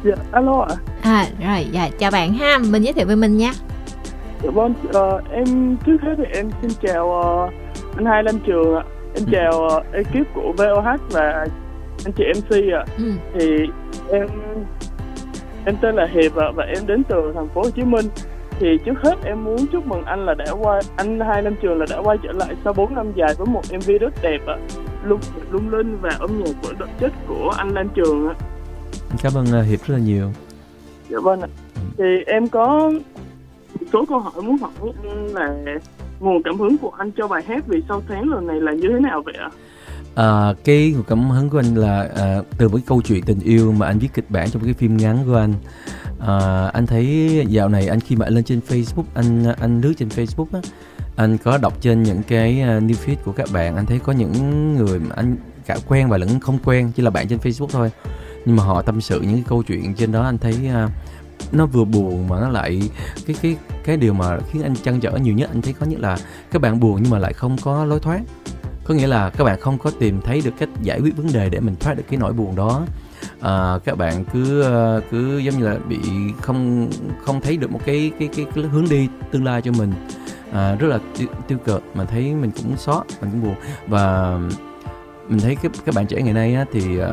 Dạ, 0.03 0.15
alo 0.31 0.61
ạ. 0.69 0.75
À 1.01 1.25
rồi, 1.45 1.65
dạ 1.71 1.89
chào 1.99 2.11
bạn 2.11 2.33
ha. 2.33 2.57
Mình 2.69 2.83
giới 2.83 2.93
thiệu 2.93 3.07
về 3.07 3.15
mình 3.15 3.37
nha. 3.37 3.51
Dạ 4.43 4.49
vâng, 4.49 4.73
ờ, 4.93 5.21
em 5.31 5.77
trước 5.85 5.97
hết 6.01 6.15
thì 6.17 6.23
em 6.33 6.49
xin 6.61 6.71
chào 6.81 7.21
ờ, 7.21 7.49
anh 7.97 8.05
Hai 8.05 8.23
Lam 8.23 8.39
Trường 8.39 8.75
ạ. 8.75 8.83
Em 9.15 9.23
chào 9.31 9.67
ờ, 9.69 9.81
ekip 9.93 10.33
của 10.35 10.53
VOH 10.57 10.99
và 11.11 11.47
anh 12.05 12.13
chị 12.17 12.23
MC 12.35 12.55
ạ. 12.73 12.85
Ừ. 12.97 13.11
Thì 13.39 13.45
em 14.11 14.27
em 15.65 15.75
tên 15.81 15.95
là 15.95 16.07
Hiệp 16.13 16.35
ạ 16.35 16.47
và 16.55 16.63
em 16.63 16.87
đến 16.87 17.03
từ 17.09 17.31
thành 17.35 17.47
phố 17.47 17.61
Hồ 17.63 17.69
Chí 17.69 17.81
Minh. 17.83 18.05
Thì 18.59 18.67
trước 18.85 18.93
hết 19.03 19.15
em 19.23 19.43
muốn 19.43 19.67
chúc 19.71 19.87
mừng 19.87 20.03
anh 20.03 20.25
là 20.25 20.33
đã 20.33 20.45
quay 20.51 20.81
anh 20.95 21.19
Hai 21.19 21.43
Lam 21.43 21.55
Trường 21.61 21.79
là 21.79 21.85
đã 21.89 21.97
quay 22.03 22.17
trở 22.23 22.31
lại 22.31 22.55
sau 22.63 22.73
4 22.73 22.95
năm 22.95 23.11
dài 23.15 23.35
với 23.37 23.47
một 23.47 23.61
MV 23.73 23.91
rất 24.01 24.13
đẹp 24.21 24.39
ạ. 24.47 24.57
Lung 25.03 25.19
lung 25.51 25.69
linh 25.69 25.97
và 26.01 26.09
âm 26.19 26.43
nhạc 26.43 26.51
của 26.63 26.73
đậm 26.79 26.89
chất 26.99 27.11
của 27.27 27.53
anh 27.57 27.73
Lam 27.73 27.89
Trường 27.95 28.27
ạ. 28.27 28.35
Cảm 29.23 29.33
ơn 29.35 29.45
ờ, 29.51 29.61
Hiệp 29.61 29.79
rất 29.79 29.95
là 29.95 29.99
nhiều. 29.99 30.31
Dạ 31.09 31.17
vâng 31.23 31.41
ạ. 31.41 31.47
Thì 31.97 32.03
em 32.25 32.47
có 32.47 32.91
một 33.79 33.85
số 33.93 34.05
câu 34.09 34.19
hỏi 34.19 34.41
muốn 34.41 34.57
hỏi 34.57 34.71
anh 35.09 35.27
là 35.27 35.55
nguồn 36.19 36.43
cảm 36.43 36.59
hứng 36.59 36.77
của 36.77 36.91
anh 36.97 37.11
cho 37.11 37.27
bài 37.27 37.43
hát 37.47 37.63
vì 37.67 37.81
sao 37.87 38.01
sáng 38.09 38.29
lần 38.29 38.47
này 38.47 38.61
là 38.61 38.73
như 38.73 38.87
thế 38.93 38.99
nào 38.99 39.21
vậy 39.25 39.35
ạ? 39.39 39.49
À, 40.15 40.53
cái 40.63 40.91
nguồn 40.95 41.03
cảm 41.07 41.29
hứng 41.29 41.49
của 41.49 41.59
anh 41.59 41.75
là 41.75 42.09
à, 42.15 42.41
từ 42.57 42.67
một 42.67 42.75
cái 42.77 42.83
câu 42.87 43.01
chuyện 43.01 43.23
tình 43.23 43.39
yêu 43.39 43.71
mà 43.71 43.85
anh 43.87 43.99
viết 43.99 44.09
kịch 44.13 44.25
bản 44.29 44.49
trong 44.49 44.63
cái 44.63 44.73
phim 44.73 44.97
ngắn 44.97 45.17
của 45.25 45.35
anh. 45.35 45.53
À, 46.19 46.67
anh 46.73 46.87
thấy 46.87 47.45
dạo 47.49 47.69
này 47.69 47.87
anh 47.87 47.99
khi 47.99 48.15
mà 48.15 48.25
anh 48.25 48.33
lên 48.33 48.43
trên 48.43 48.59
Facebook, 48.67 49.03
anh 49.13 49.53
anh 49.59 49.81
lướt 49.81 49.93
trên 49.97 50.07
Facebook 50.07 50.47
á, 50.53 50.59
anh 51.15 51.37
có 51.37 51.57
đọc 51.57 51.73
trên 51.81 52.03
những 52.03 52.23
cái 52.23 52.61
ờ, 52.61 52.79
new 52.79 52.95
feed 53.05 53.15
của 53.25 53.31
các 53.31 53.47
bạn, 53.53 53.75
anh 53.75 53.85
thấy 53.85 53.99
có 53.99 54.13
những 54.13 54.75
người 54.75 54.99
mà 54.99 55.15
anh 55.15 55.35
cả 55.65 55.77
quen 55.87 56.09
và 56.09 56.17
lẫn 56.17 56.39
không 56.39 56.59
quen, 56.65 56.91
chỉ 56.95 57.03
là 57.03 57.09
bạn 57.09 57.27
trên 57.27 57.39
Facebook 57.39 57.67
thôi. 57.67 57.91
Nhưng 58.45 58.55
mà 58.55 58.63
họ 58.63 58.81
tâm 58.81 59.01
sự 59.01 59.21
những 59.21 59.33
cái 59.33 59.43
câu 59.47 59.63
chuyện 59.63 59.95
trên 59.95 60.11
đó 60.11 60.23
anh 60.23 60.37
thấy 60.37 60.55
uh, 60.85 60.91
nó 61.51 61.65
vừa 61.65 61.85
buồn 61.85 62.27
mà 62.27 62.39
nó 62.39 62.49
lại 62.49 62.81
cái 63.25 63.35
cái 63.41 63.57
cái 63.83 63.97
điều 63.97 64.13
mà 64.13 64.37
khiến 64.51 64.63
anh 64.63 64.75
chăn 64.75 64.99
trở 64.99 65.11
nhiều 65.11 65.33
nhất 65.33 65.49
anh 65.49 65.61
thấy 65.61 65.73
có 65.73 65.85
nhất 65.85 65.99
là 65.99 66.17
các 66.51 66.61
bạn 66.61 66.79
buồn 66.79 66.99
nhưng 67.01 67.11
mà 67.11 67.19
lại 67.19 67.33
không 67.33 67.57
có 67.63 67.85
lối 67.85 67.99
thoát 67.99 68.21
có 68.83 68.93
nghĩa 68.93 69.07
là 69.07 69.29
các 69.29 69.43
bạn 69.43 69.59
không 69.59 69.77
có 69.77 69.91
tìm 69.99 70.21
thấy 70.21 70.41
được 70.45 70.51
cách 70.59 70.69
giải 70.81 70.99
quyết 70.99 71.17
vấn 71.17 71.27
đề 71.33 71.49
để 71.49 71.59
mình 71.59 71.75
thoát 71.79 71.93
được 71.93 72.03
cái 72.09 72.19
nỗi 72.19 72.33
buồn 72.33 72.55
đó 72.55 72.85
à, 73.41 73.79
các 73.83 73.97
bạn 73.97 74.25
cứ 74.33 74.61
ờ, 74.61 75.01
cứ 75.11 75.37
giống 75.37 75.57
như 75.57 75.65
là 75.65 75.77
bị 75.87 75.99
không 76.41 76.89
không 77.21 77.41
thấy 77.41 77.57
được 77.57 77.71
một 77.71 77.79
cái 77.85 78.11
cái 78.19 78.29
cái, 78.35 78.45
cái 78.55 78.63
hướng 78.63 78.89
đi 78.89 79.07
tương 79.31 79.45
lai 79.45 79.61
cho 79.61 79.71
mình. 79.71 79.93
À, 80.53 80.75
rất 80.75 80.87
là 80.87 80.99
tiêu, 81.17 81.27
tiêu 81.47 81.57
cực 81.65 81.83
mà 81.93 82.05
thấy 82.05 82.35
mình 82.35 82.51
cũng 82.51 82.77
xót 82.77 83.05
mình 83.21 83.31
cũng 83.31 83.43
buồn. 83.43 83.55
Và 83.87 84.37
mình 85.27 85.39
thấy 85.39 85.55
các 85.55 85.71
các 85.85 85.95
bạn 85.95 86.07
trẻ 86.07 86.21
ngày 86.21 86.33
nay 86.33 86.55
á, 86.55 86.65
thì 86.71 87.01
uh, 87.01 87.07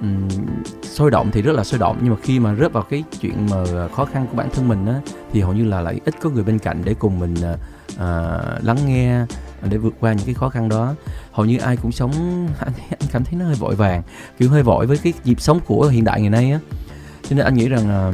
um, 0.00 0.28
sôi 0.82 1.10
động 1.10 1.30
thì 1.32 1.42
rất 1.42 1.52
là 1.52 1.64
sôi 1.64 1.78
động. 1.78 1.98
Nhưng 2.02 2.10
mà 2.10 2.16
khi 2.22 2.40
mà 2.40 2.54
rớt 2.54 2.72
vào 2.72 2.82
cái 2.82 3.04
chuyện 3.20 3.46
mà 3.50 3.88
khó 3.96 4.04
khăn 4.04 4.26
của 4.30 4.36
bản 4.36 4.48
thân 4.52 4.68
mình 4.68 4.86
á 4.86 5.00
thì 5.32 5.40
hầu 5.40 5.52
như 5.52 5.64
là 5.64 5.80
lại 5.80 6.00
ít 6.04 6.14
có 6.20 6.30
người 6.30 6.44
bên 6.44 6.58
cạnh 6.58 6.82
để 6.84 6.94
cùng 6.94 7.18
mình 7.18 7.34
uh, 7.34 8.64
lắng 8.64 8.78
nghe 8.86 9.24
để 9.62 9.76
vượt 9.76 9.94
qua 10.00 10.12
những 10.12 10.26
cái 10.26 10.34
khó 10.34 10.48
khăn 10.48 10.68
đó. 10.68 10.94
Hầu 11.32 11.46
như 11.46 11.58
ai 11.58 11.76
cũng 11.76 11.92
sống 11.92 12.12
anh, 12.60 12.72
anh 12.90 13.08
cảm 13.12 13.24
thấy 13.24 13.34
nó 13.34 13.44
hơi 13.44 13.54
vội 13.54 13.74
vàng 13.74 14.02
kiểu 14.38 14.50
hơi 14.50 14.62
vội 14.62 14.86
với 14.86 14.98
cái 14.98 15.12
nhịp 15.24 15.40
sống 15.40 15.60
của 15.66 15.88
hiện 15.88 16.04
đại 16.04 16.20
ngày 16.20 16.30
nay 16.30 16.52
á. 16.52 16.60
Cho 17.28 17.36
nên 17.36 17.44
anh 17.44 17.54
nghĩ 17.54 17.68
rằng 17.68 17.88
à, 17.88 18.12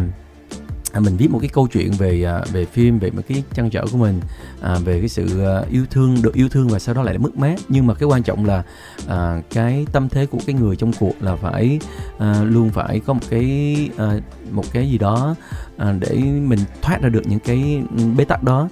à, 0.92 1.00
mình 1.00 1.16
viết 1.16 1.30
một 1.30 1.38
cái 1.38 1.48
câu 1.48 1.68
chuyện 1.72 1.92
về 1.92 2.24
à, 2.24 2.40
về 2.52 2.64
phim 2.64 2.98
về 2.98 3.10
một 3.10 3.22
cái 3.28 3.42
trăn 3.54 3.70
trở 3.70 3.84
của 3.92 3.98
mình 3.98 4.20
à, 4.60 4.78
về 4.84 5.00
cái 5.00 5.08
sự 5.08 5.44
à, 5.44 5.62
yêu 5.70 5.84
thương 5.90 6.22
được 6.22 6.34
yêu 6.34 6.48
thương 6.48 6.68
và 6.68 6.78
sau 6.78 6.94
đó 6.94 7.02
lại 7.02 7.18
mất 7.18 7.36
mát. 7.36 7.56
Nhưng 7.68 7.86
mà 7.86 7.94
cái 7.94 8.08
quan 8.08 8.22
trọng 8.22 8.44
là 8.44 8.62
à, 9.08 9.42
cái 9.50 9.86
tâm 9.92 10.08
thế 10.08 10.26
của 10.26 10.38
cái 10.46 10.54
người 10.54 10.76
trong 10.76 10.92
cuộc 11.00 11.14
là 11.20 11.36
phải 11.36 11.78
à, 12.18 12.42
luôn 12.44 12.70
phải 12.70 13.00
có 13.00 13.12
một 13.12 13.20
cái 13.30 13.76
à, 13.96 14.12
một 14.50 14.64
cái 14.72 14.90
gì 14.90 14.98
đó 14.98 15.34
à, 15.76 15.92
để 16.00 16.16
mình 16.22 16.58
thoát 16.82 17.02
ra 17.02 17.08
được 17.08 17.22
những 17.26 17.40
cái 17.40 17.82
bế 18.16 18.24
tắc 18.24 18.42
đó 18.42 18.68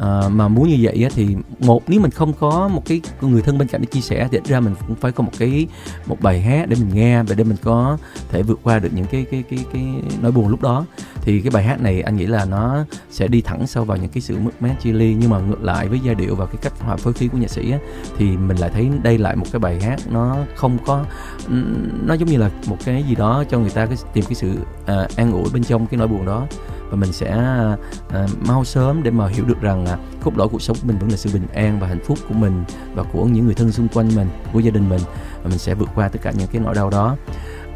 à, 0.00 0.28
mà 0.28 0.48
muốn 0.48 0.68
như 0.68 0.76
vậy 0.80 1.08
thì 1.14 1.36
một 1.60 1.82
nếu 1.86 2.00
mình 2.00 2.10
không 2.10 2.32
có 2.32 2.68
một 2.68 2.82
cái 2.86 3.00
người 3.20 3.42
thân 3.42 3.58
bên 3.58 3.68
cạnh 3.68 3.80
để 3.80 3.86
chia 3.86 4.00
sẻ 4.00 4.28
thì 4.30 4.38
ra 4.44 4.60
mình 4.60 4.74
cũng 4.86 4.96
phải 4.96 5.12
có 5.12 5.24
một 5.24 5.32
cái 5.38 5.66
một 6.06 6.20
bài 6.20 6.40
hát 6.40 6.68
để 6.68 6.76
mình 6.80 6.94
nghe 6.94 7.22
để 7.22 7.34
để 7.34 7.44
mình 7.44 7.56
có 7.62 7.98
thể 8.28 8.42
vượt 8.42 8.60
qua 8.62 8.78
được 8.78 8.88
những 8.94 9.06
cái 9.06 9.26
cái 9.30 9.44
cái 9.50 9.64
cái 9.72 9.84
nỗi 10.22 10.32
buồn 10.32 10.48
lúc 10.48 10.62
đó. 10.62 10.84
Thì 11.20 11.40
cái 11.40 11.50
bài 11.50 11.64
hát 11.64 11.80
này 11.80 12.02
anh 12.02 12.16
nghĩ 12.16 12.26
là 12.26 12.44
nó 12.44 12.84
sẽ 13.10 13.28
đi 13.28 13.40
thẳng 13.40 13.66
sâu 13.66 13.84
vào 13.84 13.96
những 13.96 14.10
cái 14.10 14.20
sự 14.20 14.38
mất 14.38 14.62
mát 14.62 14.74
chia 14.82 14.92
ly. 14.92 15.16
Nhưng 15.20 15.30
mà 15.30 15.38
ngược 15.38 15.62
lại 15.62 15.88
với 15.88 16.00
giai 16.04 16.14
điệu 16.14 16.34
và 16.34 16.46
cái 16.46 16.56
cách 16.62 16.72
hòa 16.80 16.96
phối 16.96 17.12
khí 17.12 17.28
của 17.28 17.38
nhạc 17.38 17.50
sĩ 17.50 17.70
á, 17.70 17.78
thì 18.18 18.36
mình 18.36 18.56
lại 18.56 18.70
thấy 18.74 18.90
đây 19.02 19.18
lại 19.18 19.36
một 19.36 19.46
cái 19.52 19.60
bài 19.60 19.80
hát 19.80 20.00
nó 20.10 20.36
không 20.54 20.78
có 20.86 21.04
nó 22.06 22.14
giống 22.14 22.28
như 22.28 22.36
là 22.36 22.50
một 22.66 22.76
cái 22.84 23.04
gì 23.08 23.14
đó 23.14 23.44
cho 23.50 23.58
người 23.58 23.70
ta 23.70 23.86
cái 23.86 23.96
tìm 24.12 24.24
cái 24.24 24.34
sự 24.34 24.52
uh, 24.82 25.16
an 25.16 25.32
ủi 25.32 25.44
bên 25.52 25.64
trong 25.64 25.86
cái 25.86 25.98
nỗi 25.98 26.08
buồn 26.08 26.26
đó 26.26 26.46
và 26.90 26.96
mình 26.96 27.12
sẽ 27.12 27.30
à, 28.08 28.26
mau 28.46 28.64
sớm 28.64 29.02
để 29.02 29.10
mà 29.10 29.28
hiểu 29.28 29.44
được 29.44 29.60
rằng 29.60 29.84
là 29.84 29.98
cốt 30.22 30.36
lõi 30.36 30.48
cuộc 30.48 30.62
sống 30.62 30.76
của 30.80 30.86
mình 30.86 30.98
vẫn 30.98 31.10
là 31.10 31.16
sự 31.16 31.30
bình 31.32 31.46
an 31.54 31.80
và 31.80 31.86
hạnh 31.86 32.04
phúc 32.04 32.18
của 32.28 32.34
mình 32.34 32.64
và 32.94 33.02
của 33.02 33.24
những 33.24 33.44
người 33.44 33.54
thân 33.54 33.72
xung 33.72 33.88
quanh 33.88 34.08
mình 34.16 34.28
của 34.52 34.60
gia 34.60 34.70
đình 34.70 34.88
mình. 34.88 35.00
Và 35.42 35.48
mình 35.48 35.58
sẽ 35.58 35.74
vượt 35.74 35.88
qua 35.94 36.08
tất 36.08 36.18
cả 36.22 36.32
những 36.38 36.48
cái 36.52 36.62
nỗi 36.64 36.74
đau 36.74 36.90
đó. 36.90 37.16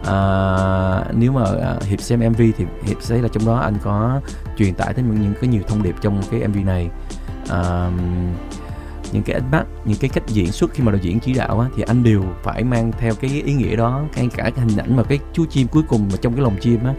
À, 0.05 0.17
nếu 1.15 1.33
mà 1.33 1.45
à, 1.45 1.75
hiệp 1.87 2.01
xem 2.01 2.21
mv 2.21 2.43
thì 2.57 2.65
hiệp 2.83 2.97
thấy 3.09 3.23
là 3.23 3.29
trong 3.29 3.47
đó 3.47 3.57
anh 3.57 3.75
có 3.83 4.21
truyền 4.59 4.75
tải 4.75 4.95
tới 4.95 5.05
những, 5.05 5.23
những 5.23 5.35
cái 5.41 5.51
nhiều 5.51 5.63
thông 5.69 5.83
điệp 5.83 5.95
trong 6.01 6.23
cái 6.31 6.49
mv 6.49 6.57
này. 6.57 6.91
À, 7.49 7.91
những 9.13 9.23
cái 9.23 9.35
ánh 9.35 9.51
mắt 9.51 9.65
những 9.85 9.99
cái 9.99 10.11
cách 10.15 10.25
diễn 10.27 10.53
xuất 10.53 10.71
khi 10.75 10.83
mà 10.83 10.93
đạo 10.93 11.01
diễn 11.03 11.21
chỉ 11.21 11.35
đạo 11.35 11.61
á, 11.61 11.69
thì 11.77 11.83
anh 11.87 12.03
đều 12.03 12.25
phải 12.43 12.65
mang 12.65 12.93
theo 12.99 13.15
cái 13.15 13.43
ý 13.45 13.53
nghĩa 13.53 13.77
đó 13.77 14.03
ngay 14.17 14.29
cả 14.37 14.51
cái 14.57 14.65
hình 14.67 14.77
ảnh 14.77 14.97
mà 14.97 15.03
cái 15.03 15.19
chú 15.33 15.47
chim 15.47 15.69
cuối 15.69 15.83
cùng 15.89 16.09
mà 16.13 16.17
trong 16.21 16.33
cái 16.33 16.43
lồng 16.43 16.57
chim 16.61 16.85
á 16.85 16.95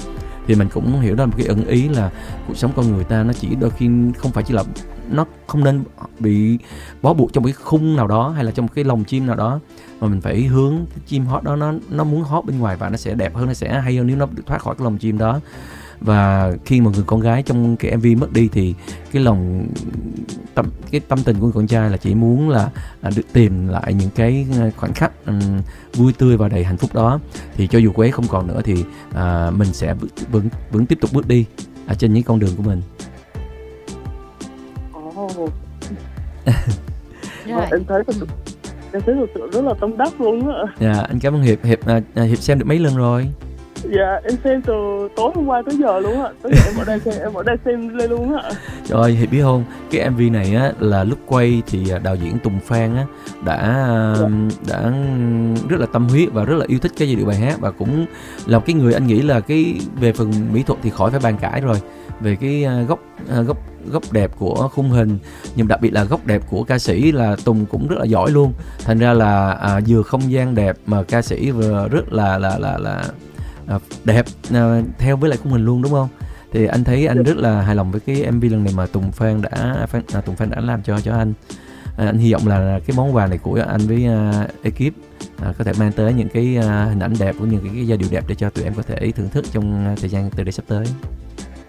thì 0.51 0.55
mình 0.55 0.69
cũng 0.73 0.99
hiểu 0.99 1.15
đó 1.15 1.25
một 1.25 1.33
cái 1.37 1.45
ẩn 1.45 1.65
ý 1.67 1.87
là 1.87 2.11
cuộc 2.47 2.57
sống 2.57 2.71
con 2.75 2.93
người 2.93 3.03
ta 3.03 3.23
nó 3.23 3.33
chỉ 3.33 3.55
đôi 3.55 3.69
khi 3.69 3.89
không 4.17 4.31
phải 4.31 4.43
chỉ 4.47 4.53
là 4.53 4.63
nó 5.09 5.25
không 5.47 5.63
nên 5.63 5.83
bị 6.19 6.57
bó 7.01 7.13
buộc 7.13 7.33
trong 7.33 7.43
một 7.43 7.47
cái 7.47 7.53
khung 7.53 7.95
nào 7.95 8.07
đó 8.07 8.29
hay 8.29 8.43
là 8.43 8.51
trong 8.51 8.67
cái 8.67 8.83
lồng 8.83 9.03
chim 9.03 9.27
nào 9.27 9.35
đó, 9.35 9.59
mà 9.99 10.07
mình 10.07 10.21
phải 10.21 10.41
hướng 10.41 10.85
cái 10.89 10.99
chim 11.07 11.25
hót 11.25 11.43
đó, 11.43 11.55
nó 11.55 11.73
nó 11.89 12.03
muốn 12.03 12.23
hót 12.23 12.45
bên 12.45 12.59
ngoài 12.59 12.77
và 12.77 12.89
nó 12.89 12.97
sẽ 12.97 13.15
đẹp 13.15 13.35
hơn, 13.35 13.47
nó 13.47 13.53
sẽ 13.53 13.81
hay 13.81 13.97
hơn 13.97 14.07
nếu 14.07 14.17
nó 14.17 14.27
được 14.31 14.43
thoát 14.45 14.61
khỏi 14.61 14.75
cái 14.77 14.83
lồng 14.83 14.97
chim 14.97 15.17
đó 15.17 15.39
và 16.01 16.53
khi 16.65 16.81
mà 16.81 16.91
người 16.93 17.03
con 17.07 17.19
gái 17.19 17.43
trong 17.43 17.75
cái 17.75 17.97
MV 17.97 18.05
mất 18.17 18.33
đi 18.33 18.49
thì 18.51 18.75
cái 19.11 19.23
lòng 19.23 19.67
tâm 20.53 20.65
cái 20.91 21.01
tâm 21.07 21.19
tình 21.25 21.35
của 21.39 21.45
người 21.45 21.53
con 21.53 21.67
trai 21.67 21.89
là 21.89 21.97
chỉ 21.97 22.15
muốn 22.15 22.49
là, 22.49 22.69
được 23.15 23.33
tìm 23.33 23.67
lại 23.67 23.93
những 23.93 24.09
cái 24.15 24.47
khoảnh 24.77 24.93
khắc 24.93 25.25
um, 25.25 25.61
vui 25.93 26.13
tươi 26.13 26.37
và 26.37 26.49
đầy 26.49 26.63
hạnh 26.63 26.77
phúc 26.77 26.93
đó 26.93 27.19
thì 27.55 27.67
cho 27.67 27.79
dù 27.79 27.91
cô 27.95 28.03
ấy 28.03 28.11
không 28.11 28.27
còn 28.27 28.47
nữa 28.47 28.61
thì 28.63 28.73
uh, 29.09 29.53
mình 29.57 29.73
sẽ 29.73 29.95
vẫn 30.31 30.49
vẫn 30.71 30.85
tiếp 30.85 30.97
tục 31.01 31.13
bước 31.13 31.27
đi 31.27 31.45
ở 31.87 31.95
trên 31.95 32.13
những 32.13 32.23
con 32.23 32.39
đường 32.39 32.55
của 32.57 32.63
mình. 32.63 32.81
Oh. 34.97 35.51
Rồi. 37.45 37.65
em 37.71 37.83
thấy 37.87 38.03
em 38.93 39.01
thấy 39.05 39.15
thực 39.15 39.29
sự 39.33 39.49
rất 39.53 39.61
là 39.61 39.73
tâm 39.81 39.97
đắc 39.97 40.21
luôn 40.21 40.55
á. 40.55 40.63
Dạ, 40.79 41.01
anh 41.09 41.19
cảm 41.19 41.33
ơn 41.33 41.41
Hiệp. 41.41 41.63
Hiệp 41.63 41.79
uh, 41.81 42.29
Hiệp 42.29 42.37
xem 42.37 42.59
được 42.59 42.65
mấy 42.65 42.79
lần 42.79 42.95
rồi? 42.95 43.29
Dạ 43.83 44.19
em 44.23 44.33
xem 44.43 44.61
từ 44.61 44.73
tối 45.15 45.31
hôm 45.35 45.45
qua 45.45 45.61
tới 45.65 45.77
giờ 45.77 45.99
luôn 45.99 46.23
á. 46.23 46.29
Tới 46.41 46.51
giờ 46.55 46.61
em 46.65 46.75
ở 46.77 46.83
đây 46.85 46.99
xem 46.99 47.13
em 47.21 47.33
ở 47.33 47.43
đây 47.43 47.57
xem 47.65 47.97
lên 47.97 48.09
luôn 48.09 48.37
á. 48.37 48.49
Trời 48.87 49.01
ơi 49.01 49.17
thì 49.19 49.27
biết 49.27 49.41
không 49.41 49.63
cái 49.91 50.09
mv 50.09 50.21
này 50.31 50.55
á 50.55 50.71
là 50.79 51.03
lúc 51.03 51.19
quay 51.25 51.61
thì 51.67 51.89
à, 51.89 51.97
đạo 51.97 52.15
diễn 52.15 52.39
tùng 52.39 52.59
phan 52.59 52.95
á 52.95 53.05
đã 53.45 53.85
dạ. 54.19 54.27
đã 54.67 54.91
rất 55.69 55.79
là 55.79 55.85
tâm 55.93 56.07
huyết 56.07 56.29
và 56.33 56.43
rất 56.43 56.55
là 56.55 56.65
yêu 56.67 56.79
thích 56.79 56.91
cái 56.97 57.07
giai 57.07 57.15
điệu 57.15 57.25
bài 57.25 57.37
hát 57.37 57.59
và 57.59 57.71
cũng 57.71 58.05
là 58.45 58.59
cái 58.59 58.73
người 58.73 58.93
anh 58.93 59.07
nghĩ 59.07 59.21
là 59.21 59.39
cái 59.39 59.75
về 59.99 60.13
phần 60.13 60.31
mỹ 60.53 60.63
thuật 60.63 60.79
thì 60.83 60.89
khỏi 60.89 61.11
phải 61.11 61.19
bàn 61.23 61.37
cãi 61.41 61.61
rồi. 61.61 61.77
Về 62.19 62.35
cái 62.35 62.63
à, 62.63 62.81
góc 62.87 62.99
à, 63.29 63.41
góc 63.41 63.57
góc 63.91 64.03
đẹp 64.11 64.31
của 64.39 64.69
khung 64.73 64.89
hình 64.89 65.17
nhưng 65.55 65.67
đặc 65.67 65.81
biệt 65.81 65.93
là 65.93 66.03
góc 66.03 66.25
đẹp 66.25 66.41
của 66.49 66.63
ca 66.63 66.79
sĩ 66.79 67.11
là 67.11 67.35
Tùng 67.45 67.65
cũng 67.65 67.87
rất 67.87 67.95
là 67.99 68.05
giỏi 68.05 68.31
luôn. 68.31 68.53
Thành 68.85 68.99
ra 68.99 69.13
là 69.13 69.51
à, 69.51 69.79
vừa 69.87 70.01
không 70.01 70.31
gian 70.31 70.55
đẹp 70.55 70.77
mà 70.85 71.03
ca 71.03 71.21
sĩ 71.21 71.51
vừa 71.51 71.87
rất 71.91 72.13
là 72.13 72.37
là 72.37 72.57
là 72.57 72.77
là 72.77 73.03
đẹp. 74.03 74.25
À, 74.53 74.81
theo 74.97 75.17
với 75.17 75.29
lại 75.29 75.39
của 75.43 75.49
mình 75.49 75.65
luôn 75.65 75.81
đúng 75.81 75.91
không? 75.91 76.07
Thì 76.53 76.65
anh 76.65 76.83
thấy 76.83 77.07
anh 77.07 77.23
rất 77.23 77.37
là 77.37 77.61
hài 77.61 77.75
lòng 77.75 77.91
với 77.91 78.01
cái 78.01 78.31
mv 78.31 78.43
lần 78.43 78.63
này 78.63 78.73
mà 78.77 78.85
tùng 78.85 79.11
phan 79.11 79.41
đã 79.41 79.85
phan, 79.89 80.01
à, 80.13 80.21
tùng 80.21 80.35
phan 80.35 80.49
đã 80.49 80.59
làm 80.59 80.83
cho 80.83 80.99
cho 81.01 81.13
anh. 81.13 81.33
À, 81.97 82.05
anh 82.05 82.17
hy 82.17 82.33
vọng 82.33 82.47
là 82.47 82.79
cái 82.87 82.97
món 82.97 83.15
quà 83.15 83.27
này 83.27 83.37
của 83.37 83.63
anh 83.67 83.81
với 83.81 84.07
uh, 84.07 84.63
ekip 84.63 84.93
uh, 85.49 85.57
có 85.57 85.63
thể 85.63 85.73
mang 85.79 85.91
tới 85.91 86.13
những 86.13 86.29
cái 86.29 86.57
uh, 86.59 86.65
hình 86.65 86.99
ảnh 86.99 87.13
đẹp 87.19 87.35
của 87.39 87.45
những 87.45 87.63
cái, 87.63 87.71
cái 87.75 87.87
giai 87.87 87.97
điệu 87.97 88.09
đẹp 88.11 88.23
để 88.27 88.35
cho 88.35 88.49
tụi 88.49 88.63
em 88.63 88.73
có 88.73 88.83
thể 88.83 89.11
thưởng 89.11 89.29
thức 89.29 89.45
trong 89.51 89.95
thời 90.01 90.09
gian 90.09 90.29
từ 90.35 90.43
đây 90.43 90.51
sắp 90.51 90.63
tới. 90.67 90.85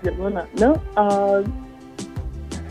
Dạ 0.02 0.12
vâng 0.18 0.34
ạ. 0.34 0.44
Nếu 0.52 0.72
uh, 0.72 1.46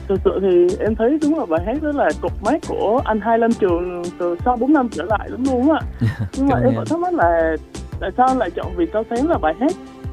thực 0.07 0.19
sự 0.25 0.39
thì 0.41 0.75
em 0.79 0.95
thấy 0.95 1.19
đúng 1.21 1.39
là 1.39 1.45
bài 1.45 1.61
hát 1.65 1.83
đó 1.83 1.91
là 1.91 2.09
cục 2.21 2.43
mát 2.43 2.61
của 2.67 3.01
anh 3.05 3.21
hai 3.21 3.37
lâm 3.37 3.53
trường 3.53 4.03
từ 4.19 4.35
sau 4.45 4.57
4 4.57 4.73
năm 4.73 4.89
trở 4.91 5.03
lại 5.03 5.29
đúng 5.31 5.43
luôn 5.43 5.71
á. 5.71 5.81
Nhưng 6.37 6.47
mà 6.47 6.59
em 6.63 6.75
vẫn 6.75 6.85
thắc 6.89 6.99
mắc 6.99 7.13
là 7.13 7.55
tại 8.01 8.11
sao 8.17 8.27
anh 8.27 8.37
lại 8.37 8.51
chọn 8.55 8.75
vì 8.75 8.85
cao 8.93 9.03
sáng 9.09 9.29
là 9.29 9.37
bài 9.37 9.53
hát 9.59 9.71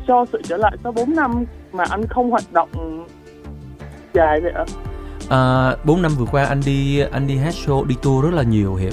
cho 0.09 0.25
sự 0.33 0.43
trở 0.45 0.57
lại 0.57 0.77
sau 0.83 0.93
4 0.93 1.15
năm 1.17 1.45
mà 1.73 1.85
anh 1.91 2.07
không 2.07 2.31
hoạt 2.31 2.53
động 2.53 3.05
dài 4.15 4.41
vậy 4.41 4.53
ạ? 4.55 4.65
À, 5.31 5.77
4 5.85 6.03
năm 6.03 6.13
vừa 6.19 6.27
qua 6.33 6.45
anh 6.45 6.61
đi 6.67 7.01
anh 7.01 7.27
đi 7.27 7.37
hát 7.37 7.55
show 7.55 7.85
đi 7.85 7.95
tour 8.03 8.25
rất 8.25 8.35
là 8.35 8.43
nhiều 8.43 8.75
hiệp 8.75 8.93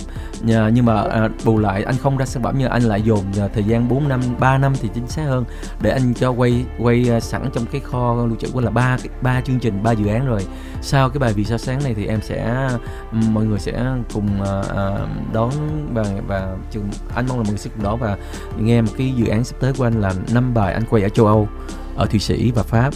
yeah, 0.49 0.73
nhưng 0.73 0.85
mà 0.85 1.01
à, 1.01 1.29
bù 1.45 1.57
lại 1.57 1.83
anh 1.83 1.95
không 1.97 2.17
ra 2.17 2.25
sản 2.25 2.43
phẩm 2.43 2.55
nhưng 2.57 2.69
anh 2.69 2.81
lại 2.81 3.01
dồn 3.01 3.23
à, 3.39 3.47
thời 3.53 3.63
gian 3.63 3.89
4 3.89 4.07
năm 4.07 4.21
3 4.39 4.57
năm 4.57 4.73
thì 4.81 4.89
chính 4.93 5.07
xác 5.07 5.23
hơn. 5.23 5.45
Để 5.81 5.89
anh 5.89 6.13
cho 6.13 6.31
quay 6.31 6.65
quay 6.79 7.09
à, 7.11 7.19
sẵn 7.19 7.49
trong 7.53 7.65
cái 7.71 7.81
kho 7.81 8.15
lưu 8.15 8.37
trữ 8.39 8.47
của 8.53 8.61
là 8.61 8.71
ba 8.71 8.97
ba 9.21 9.41
chương 9.41 9.59
trình 9.59 9.83
ba 9.83 9.91
dự 9.91 10.07
án 10.07 10.27
rồi. 10.27 10.41
Sau 10.81 11.09
cái 11.09 11.19
bài 11.19 11.33
vì 11.33 11.43
sao 11.43 11.57
sáng 11.57 11.83
này 11.83 11.93
thì 11.93 12.05
em 12.07 12.21
sẽ 12.21 12.69
mọi 13.11 13.45
người 13.45 13.59
sẽ 13.59 13.85
cùng 14.13 14.41
uh, 14.41 15.33
đón 15.33 15.51
và 15.93 16.03
và 16.27 16.55
chừng, 16.71 16.89
anh 17.15 17.25
mong 17.27 17.37
là 17.37 17.43
mọi 17.43 17.49
người 17.49 17.57
sẽ 17.57 17.69
cùng 17.75 17.83
đón 17.83 17.99
và 17.99 18.17
nghe 18.59 18.81
một 18.81 18.91
cái 18.97 19.13
dự 19.15 19.27
án 19.27 19.43
sắp 19.43 19.55
tới 19.59 19.73
của 19.73 19.83
anh 19.83 20.01
là 20.01 20.13
năm 20.33 20.53
bài 20.53 20.73
anh 20.73 20.83
quay 20.89 21.03
ở 21.03 21.09
châu 21.09 21.25
Âu 21.25 21.47
ở 21.95 22.05
Thụy 22.05 22.19
Sĩ 22.19 22.51
và 22.55 22.63
Pháp. 22.63 22.93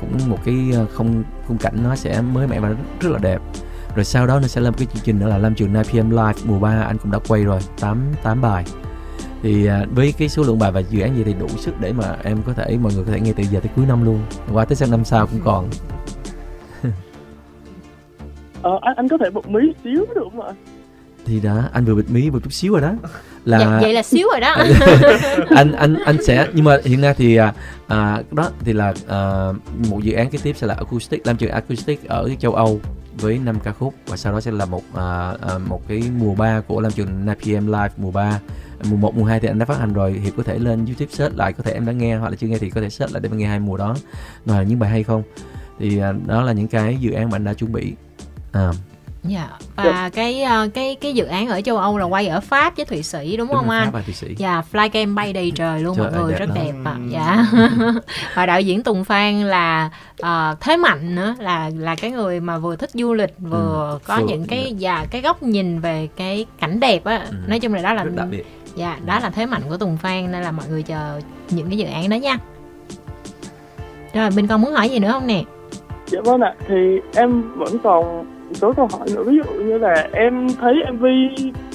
Cũng 0.00 0.18
một 0.26 0.38
cái 0.44 0.54
à, 0.74 0.80
không 0.92 1.22
khung 1.48 1.58
cảnh 1.58 1.74
nó 1.84 1.96
sẽ 1.96 2.20
mới 2.20 2.46
mẻ 2.46 2.60
và 2.60 2.68
rất 3.00 3.10
là 3.10 3.18
đẹp 3.18 3.38
rồi 3.96 4.04
sau 4.04 4.26
đó 4.26 4.40
nó 4.40 4.48
sẽ 4.48 4.60
là 4.60 4.70
một 4.70 4.76
cái 4.78 4.86
chương 4.94 5.02
trình 5.04 5.18
nữa 5.18 5.28
là 5.28 5.38
Lam 5.38 5.54
Trường 5.54 5.74
9 5.74 6.02
PM 6.02 6.10
Live 6.10 6.32
mùa 6.44 6.58
3 6.58 6.82
anh 6.82 6.98
cũng 6.98 7.12
đã 7.12 7.18
quay 7.28 7.44
rồi 7.44 7.60
8 7.80 8.02
8 8.22 8.40
bài. 8.40 8.64
Thì 9.42 9.66
à, 9.66 9.84
với 9.94 10.14
cái 10.18 10.28
số 10.28 10.42
lượng 10.42 10.58
bài 10.58 10.72
và 10.72 10.80
dự 10.80 11.00
án 11.00 11.16
gì 11.16 11.22
thì 11.24 11.34
đủ 11.34 11.48
sức 11.48 11.74
để 11.80 11.92
mà 11.92 12.16
em 12.22 12.42
có 12.46 12.52
thể 12.52 12.76
mọi 12.82 12.92
người 12.94 13.04
có 13.04 13.12
thể 13.12 13.20
nghe 13.20 13.32
từ 13.36 13.42
giờ 13.42 13.60
tới 13.60 13.70
cuối 13.76 13.86
năm 13.86 14.04
luôn. 14.04 14.20
Qua 14.52 14.64
tới 14.64 14.76
sang 14.76 14.90
năm 14.90 15.04
sau 15.04 15.26
cũng 15.26 15.40
còn. 15.44 15.68
Ờ, 18.62 18.78
anh 18.82 18.96
anh 18.96 19.08
có 19.08 19.18
thể 19.18 19.30
bật 19.30 19.48
mí 19.48 19.60
xíu 19.84 20.06
được 20.14 20.22
không 20.32 20.40
ạ? 20.40 20.52
Thì 21.26 21.40
đó 21.40 21.62
anh 21.72 21.84
vừa 21.84 21.94
bịt 21.94 22.10
mí 22.10 22.30
một 22.30 22.38
chút 22.44 22.52
xíu 22.52 22.72
rồi 22.72 22.80
đó. 22.80 22.92
Là 23.44 23.58
dạ, 23.58 23.78
vậy 23.80 23.94
là 23.94 24.02
xíu 24.02 24.28
rồi 24.30 24.40
đó. 24.40 24.56
Anh 25.56 25.72
anh 25.72 25.94
anh 25.94 26.22
sẽ 26.22 26.48
nhưng 26.52 26.64
mà 26.64 26.78
hiện 26.84 27.00
nay 27.00 27.14
thì 27.16 27.36
à, 27.36 27.54
à, 27.86 28.22
đó 28.30 28.50
thì 28.64 28.72
là 28.72 28.94
à, 29.08 29.52
một 29.90 30.00
dự 30.02 30.12
án 30.12 30.30
kế 30.30 30.38
tiếp 30.42 30.56
sẽ 30.56 30.66
là 30.66 30.74
acoustic 30.74 31.26
làm 31.26 31.36
trường 31.36 31.50
acoustic 31.50 32.08
ở 32.08 32.30
châu 32.40 32.54
Âu 32.54 32.80
với 33.20 33.38
5 33.38 33.60
ca 33.60 33.72
khúc 33.72 33.94
và 34.06 34.16
sau 34.16 34.32
đó 34.32 34.40
sẽ 34.40 34.50
là 34.50 34.64
một 34.64 34.82
à, 34.94 35.34
à, 35.40 35.58
một 35.58 35.88
cái 35.88 36.02
mùa 36.18 36.34
3 36.34 36.60
của 36.60 36.80
làm 36.80 36.92
trường 36.92 37.26
9pm 37.26 37.66
live 37.66 37.90
mùa 37.96 38.10
3 38.10 38.40
mùa 38.90 38.96
1, 38.96 39.16
mùa 39.16 39.24
2 39.24 39.40
thì 39.40 39.48
anh 39.48 39.58
đã 39.58 39.64
phát 39.64 39.78
hành 39.78 39.92
rồi 39.92 40.20
thì 40.24 40.30
có 40.36 40.42
thể 40.42 40.58
lên 40.58 40.86
YouTube 40.86 41.12
search 41.12 41.36
lại 41.36 41.52
có 41.52 41.62
thể 41.62 41.72
em 41.72 41.86
đã 41.86 41.92
nghe 41.92 42.16
hoặc 42.16 42.28
là 42.28 42.36
chưa 42.36 42.46
nghe 42.46 42.58
thì 42.58 42.70
có 42.70 42.80
thể 42.80 42.90
search 42.90 43.12
lại 43.12 43.20
để 43.20 43.28
mà 43.28 43.36
nghe 43.36 43.46
hai 43.46 43.60
mùa 43.60 43.76
đó. 43.76 43.96
Và 44.44 44.62
những 44.62 44.78
bài 44.78 44.90
hay 44.90 45.02
không? 45.02 45.22
Thì 45.78 45.98
à, 45.98 46.12
đó 46.26 46.42
là 46.42 46.52
những 46.52 46.68
cái 46.68 46.96
dự 47.00 47.12
án 47.12 47.30
mà 47.30 47.36
anh 47.36 47.44
đã 47.44 47.54
chuẩn 47.54 47.72
bị. 47.72 47.94
À, 48.52 48.72
dạ 49.28 49.48
và 49.76 50.10
cái 50.14 50.42
ờ, 50.42 50.68
cái 50.74 50.96
cái 51.00 51.14
dự 51.14 51.24
án 51.24 51.48
ở 51.48 51.60
châu 51.60 51.76
Âu 51.76 51.98
là 51.98 52.04
quay 52.04 52.26
ở 52.28 52.40
Pháp 52.40 52.76
với 52.76 52.84
Thụy 52.84 53.02
Sĩ 53.02 53.36
đúng, 53.36 53.48
không 53.48 53.66
rồi, 53.68 53.76
anh 53.76 53.84
Pháp 53.84 53.90
và 53.92 54.00
Thụy 54.02 54.14
Sĩ 54.14 54.34
Dạ, 54.38 54.62
flycam 54.72 55.14
bay 55.14 55.32
đầy 55.32 55.52
trời 55.54 55.80
luôn 55.80 55.96
Trời 55.96 56.10
mọi 56.10 56.22
người 56.22 56.34
rất 56.34 56.46
đẹp 56.54 56.62
đẹp 56.64 56.72
ạ. 56.84 56.90
lắm. 56.90 57.08
Dạ. 57.12 57.46
và 58.34 58.46
đạo 58.46 58.60
diễn 58.60 58.82
Tùng 58.82 59.04
Phan 59.04 59.42
là 59.42 59.90
ờ, 60.20 60.56
thế 60.60 60.76
mạnh 60.76 61.14
nữa 61.14 61.34
là 61.38 61.70
là 61.78 61.94
cái 61.94 62.10
người 62.10 62.40
mà 62.40 62.58
vừa 62.58 62.76
thích 62.76 62.90
du 62.94 63.14
lịch 63.14 63.34
vừa 63.38 63.90
Ừ, 63.92 63.98
có 64.06 64.16
vừa- 64.20 64.26
những 64.28 64.46
cái 64.46 64.74
dạ 64.78 65.06
cái 65.10 65.20
góc 65.22 65.42
nhìn 65.42 65.80
về 65.80 66.08
cái 66.16 66.46
cảnh 66.60 66.80
đẹp 66.80 67.04
á. 67.04 67.26
Ừ. 67.30 67.34
Nói 67.46 67.60
chung 67.60 67.74
là 67.74 67.82
đó 67.82 67.92
là 67.94 68.04
rất 68.04 68.12
đặc 68.16 68.26
biệt 68.30 68.44
dạ 68.76 68.98
đó 69.06 69.18
là 69.22 69.30
thế 69.30 69.46
mạnh 69.46 69.62
của 69.68 69.76
Tùng 69.76 69.96
Phan 69.96 70.32
nên 70.32 70.42
là 70.42 70.50
mọi 70.52 70.66
người 70.68 70.82
chờ 70.82 71.20
những 71.50 71.68
cái 71.68 71.78
dự 71.78 71.86
án 71.86 72.08
đó 72.10 72.14
nha. 72.16 72.38
Rồi 74.14 74.30
bên 74.36 74.46
con 74.46 74.62
muốn 74.62 74.72
hỏi 74.72 74.88
gì 74.88 74.98
nữa 74.98 75.10
không 75.12 75.26
nè? 75.26 75.42
dạ 76.06 76.20
vâng 76.24 76.40
ạ 76.40 76.54
thì 76.68 76.74
em 77.16 77.42
vẫn 77.56 77.78
còn 77.84 78.24
số 78.54 78.72
câu 78.72 78.88
hỏi 78.92 79.08
nữa. 79.14 79.22
Ví 79.26 79.36
dụ 79.36 79.64
như 79.64 79.78
là 79.78 80.08
em 80.12 80.48
thấy 80.60 80.74
mv 80.92 81.04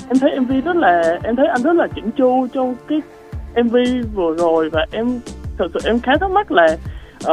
em 0.10 0.20
thấy 0.20 0.40
mv 0.40 0.52
rất 0.66 0.76
là 0.76 1.20
em 1.24 1.36
thấy 1.36 1.48
anh 1.48 1.64
rất 1.64 1.76
là 1.76 1.88
chỉnh 1.96 2.12
chu 2.18 2.48
trong 2.54 2.76
cái 2.88 3.02
mv 3.64 3.76
vừa 4.14 4.36
rồi 4.38 4.70
và 4.70 4.86
em 4.92 5.20
thật 5.58 5.68
sự 5.74 5.80
em 5.86 6.00
khá 6.00 6.12
thắc 6.20 6.32
mắc 6.32 6.52
là 6.52 6.78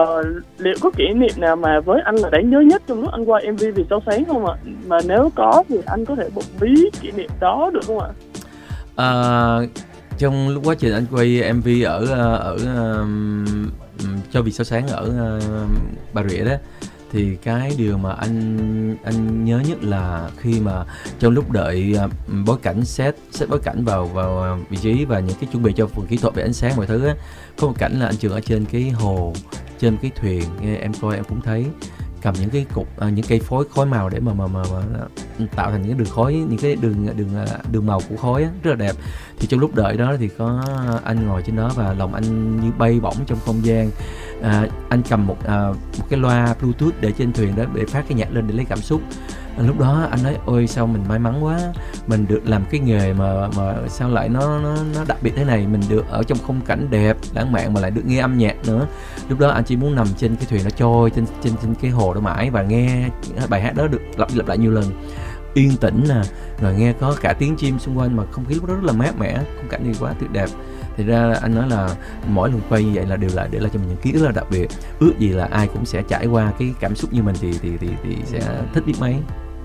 uh, 0.01 0.27
liệu 0.59 0.74
có 0.81 0.90
kỷ 0.90 1.09
niệm 1.14 1.33
nào 1.37 1.57
mà 1.57 1.81
với 1.81 2.01
anh 2.05 2.16
là 2.16 2.31
đáng 2.31 2.51
nhớ 2.51 2.61
nhất 2.61 2.83
trong 2.87 3.01
lúc 3.01 3.12
anh 3.12 3.24
quay 3.24 3.53
mv 3.53 3.61
vì 3.74 3.85
sao 3.90 4.03
sáng 4.07 4.24
không 4.24 4.46
ạ? 4.46 4.55
Mà 4.87 4.98
nếu 5.07 5.31
có 5.35 5.62
thì 5.68 5.77
anh 5.87 6.05
có 6.05 6.14
thể 6.14 6.29
bật 6.35 6.44
bí 6.61 6.90
kỷ 7.01 7.11
niệm 7.11 7.31
đó 7.40 7.70
được 7.74 7.81
không 7.87 7.98
ạ? 7.98 8.09
Uh, 8.98 9.68
trong 10.18 10.48
lúc 10.48 10.62
quá 10.66 10.74
trình 10.79 10.92
anh 10.92 11.07
quay 11.11 11.53
MV 11.53 11.68
ở 11.85 12.07
ờ, 12.07 12.37
ở 12.37 12.57
um, 13.01 13.70
cho 14.31 14.42
vì 14.42 14.53
sao 14.53 14.64
sáng 14.64 14.88
ở 14.88 15.03
uh, 15.03 15.70
Bà 16.12 16.22
Rịa 16.29 16.44
đó 16.44 16.55
thì 17.12 17.37
cái 17.42 17.73
điều 17.79 17.99
mà 17.99 18.12
anh 18.12 18.97
anh 19.05 19.44
nhớ 19.44 19.61
nhất 19.68 19.85
là 19.85 20.31
khi 20.37 20.61
mà 20.61 20.85
trong 21.18 21.33
lúc 21.33 21.51
đợi 21.51 21.94
à, 21.99 22.09
bối 22.47 22.57
cảnh 22.62 22.85
set 22.85 23.16
set 23.31 23.49
bối 23.49 23.61
cảnh 23.62 23.85
vào 23.85 24.07
vào 24.07 24.59
vị 24.71 24.77
trí 24.77 25.05
và 25.05 25.21
những 25.21 25.37
cái 25.40 25.49
chuẩn 25.53 25.62
bị 25.62 25.73
cho 25.77 25.87
phần 25.87 26.07
kỹ 26.07 26.16
thuật 26.16 26.35
về 26.35 26.42
ánh 26.42 26.53
sáng 26.53 26.77
mọi 26.77 26.87
thứ 26.87 27.07
á 27.07 27.14
có 27.59 27.66
một 27.66 27.75
cảnh 27.79 28.01
là 28.01 28.07
anh 28.07 28.16
trường 28.16 28.33
ở 28.33 28.40
trên 28.40 28.64
cái 28.64 28.90
hồ 28.90 29.33
trên 29.79 29.97
cái 29.97 30.11
thuyền 30.16 30.44
nghe 30.61 30.77
em 30.77 30.92
coi 31.01 31.14
em 31.14 31.25
cũng 31.25 31.40
thấy 31.40 31.66
cầm 32.23 32.35
những 32.40 32.51
cái 32.51 32.66
cục 32.75 33.01
à, 33.01 33.09
những 33.09 33.25
cây 33.29 33.40
phối 33.40 33.64
khói 33.75 33.87
màu 33.87 34.09
để 34.09 34.21
mà 34.21 34.35
mà 34.35 34.47
mà, 34.47 34.62
mà 34.73 34.83
tạo 35.46 35.70
thành 35.70 35.83
những 35.83 35.98
đường 35.98 36.09
khói 36.09 36.35
những 36.35 36.59
cái 36.59 36.77
đường 36.77 37.16
đường 37.16 37.37
à, 37.37 37.46
đường 37.72 37.87
màu 37.87 38.01
của 38.09 38.16
khói 38.16 38.42
á, 38.42 38.51
rất 38.62 38.70
là 38.70 38.77
đẹp. 38.77 38.96
Thì 39.38 39.46
trong 39.46 39.61
lúc 39.61 39.74
đợi 39.74 39.96
đó 39.96 40.14
thì 40.18 40.29
có 40.29 40.62
anh 41.05 41.27
ngồi 41.27 41.42
trên 41.42 41.57
đó 41.57 41.70
và 41.74 41.92
lòng 41.92 42.14
anh 42.14 42.61
như 42.61 42.70
bay 42.79 43.01
bổng 43.01 43.16
trong 43.27 43.38
không 43.46 43.64
gian. 43.64 43.90
À, 44.42 44.66
anh 44.88 45.03
cầm 45.09 45.27
một 45.27 45.37
à, 45.46 45.68
một 45.68 46.05
cái 46.11 46.18
loa 46.18 46.55
bluetooth 46.61 46.94
để 47.01 47.12
trên 47.12 47.33
thuyền 47.33 47.57
đó 47.57 47.64
để 47.74 47.85
phát 47.85 48.05
cái 48.09 48.18
nhạc 48.18 48.33
lên 48.33 48.44
để 48.48 48.55
lấy 48.55 48.64
cảm 48.64 48.79
xúc. 48.79 49.01
À, 49.59 49.64
lúc 49.66 49.79
đó 49.79 50.07
anh 50.11 50.22
nói 50.22 50.37
ôi 50.46 50.66
sao 50.66 50.87
mình 50.87 51.05
may 51.09 51.18
mắn 51.18 51.44
quá. 51.44 51.61
Mình 52.07 52.27
được 52.29 52.40
làm 52.44 52.64
cái 52.70 52.81
nghề 52.81 53.12
mà 53.12 53.48
mà 53.57 53.74
sao 53.88 54.09
lại 54.11 54.29
nó 54.29 54.61
nó 54.61 54.77
nó 54.94 55.05
đặc 55.09 55.18
biệt 55.22 55.33
thế 55.37 55.44
này? 55.44 55.66
Mình 55.66 55.81
được 55.88 56.11
ở 56.11 56.22
trong 56.22 56.38
khung 56.46 56.61
cảnh 56.61 56.87
đẹp 56.90 57.16
lãng 57.35 57.53
mạn 57.53 57.74
mà 57.74 57.81
lại 57.81 57.90
được 57.90 58.03
nghe 58.07 58.18
âm 58.18 58.38
nhạc 58.38 58.57
nữa. 58.66 58.87
Lúc 59.29 59.38
đó 59.38 59.48
anh 59.48 59.64
chỉ 59.64 59.77
muốn 59.77 59.94
nằm 59.94 60.07
trên 60.18 60.37
cái 60.37 60.46
thuyền 60.51 60.64
nó 60.64 60.70
trôi 60.70 61.11
trên 61.11 61.27
trên 61.42 61.53
trên 61.62 61.74
cái 61.74 61.90
hồ 61.90 62.14
đó 62.14 62.20
mãi 62.20 62.51
và 62.51 62.62
nghe 62.62 63.09
bài 63.48 63.61
hát 63.61 63.77
đó 63.77 63.87
được 63.87 64.01
lặp 64.16 64.29
lặp 64.35 64.48
lại 64.48 64.59
nhiều 64.59 64.70
lần 64.70 64.85
yên 65.55 65.77
tĩnh 65.77 66.05
nè 66.09 66.21
rồi 66.61 66.75
nghe 66.75 66.93
có 66.93 67.17
cả 67.21 67.35
tiếng 67.39 67.57
chim 67.57 67.79
xung 67.79 67.99
quanh 67.99 68.17
mà 68.17 68.23
không 68.31 68.45
khí 68.45 68.55
lúc 68.55 68.67
đó 68.67 68.75
rất 68.75 68.85
là 68.85 68.93
mát 68.93 69.19
mẻ 69.19 69.39
khung 69.57 69.69
cảnh 69.69 69.85
gì 69.85 69.99
quá 70.01 70.15
tuyệt 70.21 70.31
đẹp. 70.33 70.49
Thì 70.97 71.05
ra 71.05 71.35
anh 71.43 71.55
nói 71.55 71.69
là 71.69 71.95
mỗi 72.27 72.51
lần 72.51 72.61
quay 72.69 72.85
như 72.85 72.91
vậy 72.95 73.07
là 73.07 73.17
đều 73.17 73.31
lại 73.35 73.49
để 73.51 73.59
lại 73.59 73.71
cho 73.75 73.81
mình 73.81 73.89
những 73.89 73.99
ký 74.03 74.13
ức 74.13 74.25
là 74.25 74.31
đặc 74.31 74.47
biệt. 74.51 74.69
Ước 74.99 75.13
gì 75.19 75.29
là 75.29 75.45
ai 75.45 75.67
cũng 75.67 75.87
sẽ 75.87 76.03
trải 76.09 76.27
qua 76.27 76.53
cái 76.59 76.75
cảm 76.81 76.97
xúc 76.97 77.13
như 77.13 77.23
mình 77.23 77.37
thì 77.41 77.53
thì 77.63 77.77
thì, 77.81 77.89
thì 78.03 78.17
sẽ 78.25 78.41
thích 78.75 78.85
biết 78.87 78.95
mấy 79.01 79.17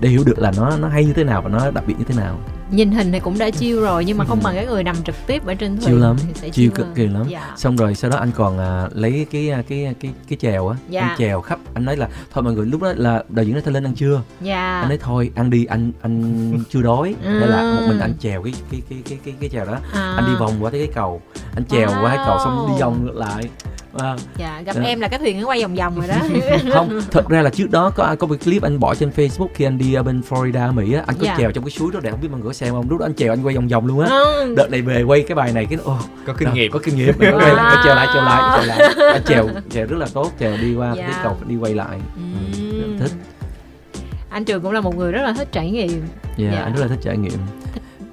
để 0.04 0.10
hiểu 0.10 0.22
được 0.26 0.38
là 0.38 0.52
nó 0.56 0.76
nó 0.76 0.88
hay 0.88 1.04
như 1.04 1.12
thế 1.12 1.24
nào 1.24 1.42
và 1.42 1.48
nó 1.50 1.70
đặc 1.70 1.84
biệt 1.86 1.94
như 1.98 2.04
thế 2.08 2.14
nào 2.14 2.38
Nhìn 2.70 2.90
hình 2.90 3.12
thì 3.12 3.20
cũng 3.20 3.38
đã 3.38 3.50
chiêu 3.50 3.80
rồi 3.80 4.04
nhưng 4.04 4.18
mà 4.18 4.24
không 4.24 4.38
Ừ. 4.38 4.42
bằng 4.44 4.54
cái 4.54 4.66
người 4.66 4.82
nằm 4.84 4.96
trực 5.04 5.14
tiếp 5.26 5.46
ở 5.46 5.54
trên 5.54 5.76
thuyền 5.76 5.86
chiêu 5.86 5.98
lắm 5.98 6.16
chiêu 6.42 6.50
chill 6.50 6.70
cực 6.74 6.86
kỳ 6.94 7.06
lắm 7.06 7.24
Dạ. 7.28 7.52
xong 7.56 7.76
rồi 7.76 7.94
sau 7.94 8.10
đó 8.10 8.16
anh 8.16 8.30
còn 8.36 8.58
à, 8.58 8.88
lấy 8.92 9.26
cái 9.30 9.50
à, 9.50 9.62
cái 9.68 9.94
cái 10.00 10.12
cái 10.28 10.38
chèo 10.40 10.68
á 10.68 10.76
Dạ. 10.88 11.00
anh 11.00 11.18
chèo 11.18 11.40
khắp 11.40 11.58
anh 11.74 11.84
nói 11.84 11.96
là 11.96 12.08
thôi 12.32 12.42
mọi 12.44 12.52
người 12.54 12.66
lúc 12.66 12.82
đó 12.82 12.92
là 12.96 13.22
đạo 13.28 13.44
diễn 13.44 13.54
nói 13.54 13.62
thôi 13.64 13.74
lên 13.74 13.84
ăn 13.86 13.94
trưa 13.94 14.22
Dạ. 14.40 14.80
anh 14.80 14.88
nói 14.88 14.98
thôi 15.02 15.30
ăn 15.34 15.50
đi 15.50 15.64
anh 15.64 15.92
anh 16.02 16.52
chưa 16.70 16.82
đói 16.82 17.14
Ừ. 17.24 17.28
nên 17.40 17.48
là 17.48 17.62
một 17.62 17.86
mình 17.88 17.98
anh 18.00 18.12
chèo 18.20 18.42
cái 18.42 18.54
cái 18.70 18.82
cái 18.90 18.98
cái 19.08 19.18
cái 19.24 19.34
cái 19.40 19.48
chèo 19.50 19.64
đó 19.64 19.78
À. 19.94 20.14
anh 20.16 20.24
đi 20.26 20.32
vòng 20.40 20.52
qua 20.60 20.70
tới 20.70 20.80
cái 20.80 20.90
cầu 20.94 21.20
anh 21.54 21.64
chèo 21.64 21.88
qua 21.88 22.16
cái 22.16 22.26
cầu 22.26 22.38
xong 22.44 22.66
đi 22.68 22.74
Wow. 22.74 22.80
vòng 22.80 23.04
ngược 23.04 23.16
lại 23.16 23.42
Wow. 23.98 24.16
Dạ, 24.36 24.62
gặp 24.66 24.76
Dạ. 24.76 24.82
em 24.82 25.00
là 25.00 25.08
cái 25.08 25.18
thuyền 25.18 25.40
nó 25.40 25.46
quay 25.46 25.62
vòng 25.62 25.74
vòng 25.74 25.98
rồi 25.98 26.08
đó. 26.08 26.16
không 26.72 27.00
thật 27.10 27.28
ra 27.28 27.42
là 27.42 27.50
trước 27.50 27.70
đó 27.70 27.90
có 27.96 28.16
có 28.18 28.26
một 28.26 28.34
clip 28.44 28.62
anh 28.62 28.80
bỏ 28.80 28.94
trên 28.94 29.10
Facebook 29.16 29.48
khi 29.54 29.64
anh 29.64 29.78
đi 29.78 29.94
ở 29.94 30.02
bên 30.02 30.22
Florida 30.28 30.72
Mỹ 30.74 30.92
á 30.94 31.02
anh 31.06 31.16
có 31.16 31.24
Dạ. 31.26 31.34
chèo 31.38 31.52
trong 31.52 31.64
cái 31.64 31.70
suối 31.70 31.92
đó 31.92 32.00
để 32.02 32.10
không 32.10 32.20
biết 32.20 32.28
mọi 32.30 32.40
người 32.40 32.46
có 32.48 32.52
xem 32.52 32.74
không 32.74 32.90
lúc 32.90 33.00
đó 33.00 33.06
anh 33.06 33.14
chèo 33.14 33.32
anh 33.32 33.42
quay 33.42 33.54
vòng 33.56 33.68
vòng 33.68 33.86
luôn 33.86 34.00
á 34.00 34.08
Ừ. 34.08 34.54
đợt 34.56 34.70
này 34.70 34.82
về 34.82 35.02
quay 35.02 35.22
cái 35.28 35.34
bài 35.34 35.52
này 35.52 35.66
cái 35.70 35.78
ô 35.84 35.96
có 36.26 36.32
kinh 36.32 36.52
nghiệm 36.54 36.72
có 36.72 36.78
kinh 36.78 36.96
nghiệm 36.96 37.14
mình 37.18 37.30
quay 37.34 37.54
lại 37.54 37.76
chèo 37.84 37.94
lại 37.94 38.06
chèo 38.14 38.22
lại 38.22 38.58
chèo 38.58 38.66
lại 38.66 38.92
anh 39.12 39.22
chèo 39.26 39.48
chèo 39.70 39.86
rất 39.86 39.96
là 39.98 40.06
tốt 40.14 40.32
chèo 40.40 40.56
đi 40.56 40.74
qua 40.74 40.94
Dạ. 40.96 41.02
cái 41.10 41.20
cầu 41.22 41.36
đi 41.46 41.56
quay 41.56 41.74
lại 41.74 41.98
ừ, 42.16 42.22
rất 42.80 43.06
thích 43.08 43.12
Anh 44.30 44.44
Trường 44.44 44.62
cũng 44.62 44.72
là 44.72 44.80
một 44.80 44.96
người 44.96 45.12
rất 45.12 45.22
là 45.22 45.32
thích 45.32 45.48
trải 45.52 45.70
nghiệm. 45.70 46.02
Dạ, 46.36 46.50
Dạ. 46.52 46.60
anh 46.60 46.72
rất 46.74 46.80
là 46.82 46.88
thích 46.88 46.98
trải 47.02 47.16
nghiệm. 47.16 47.32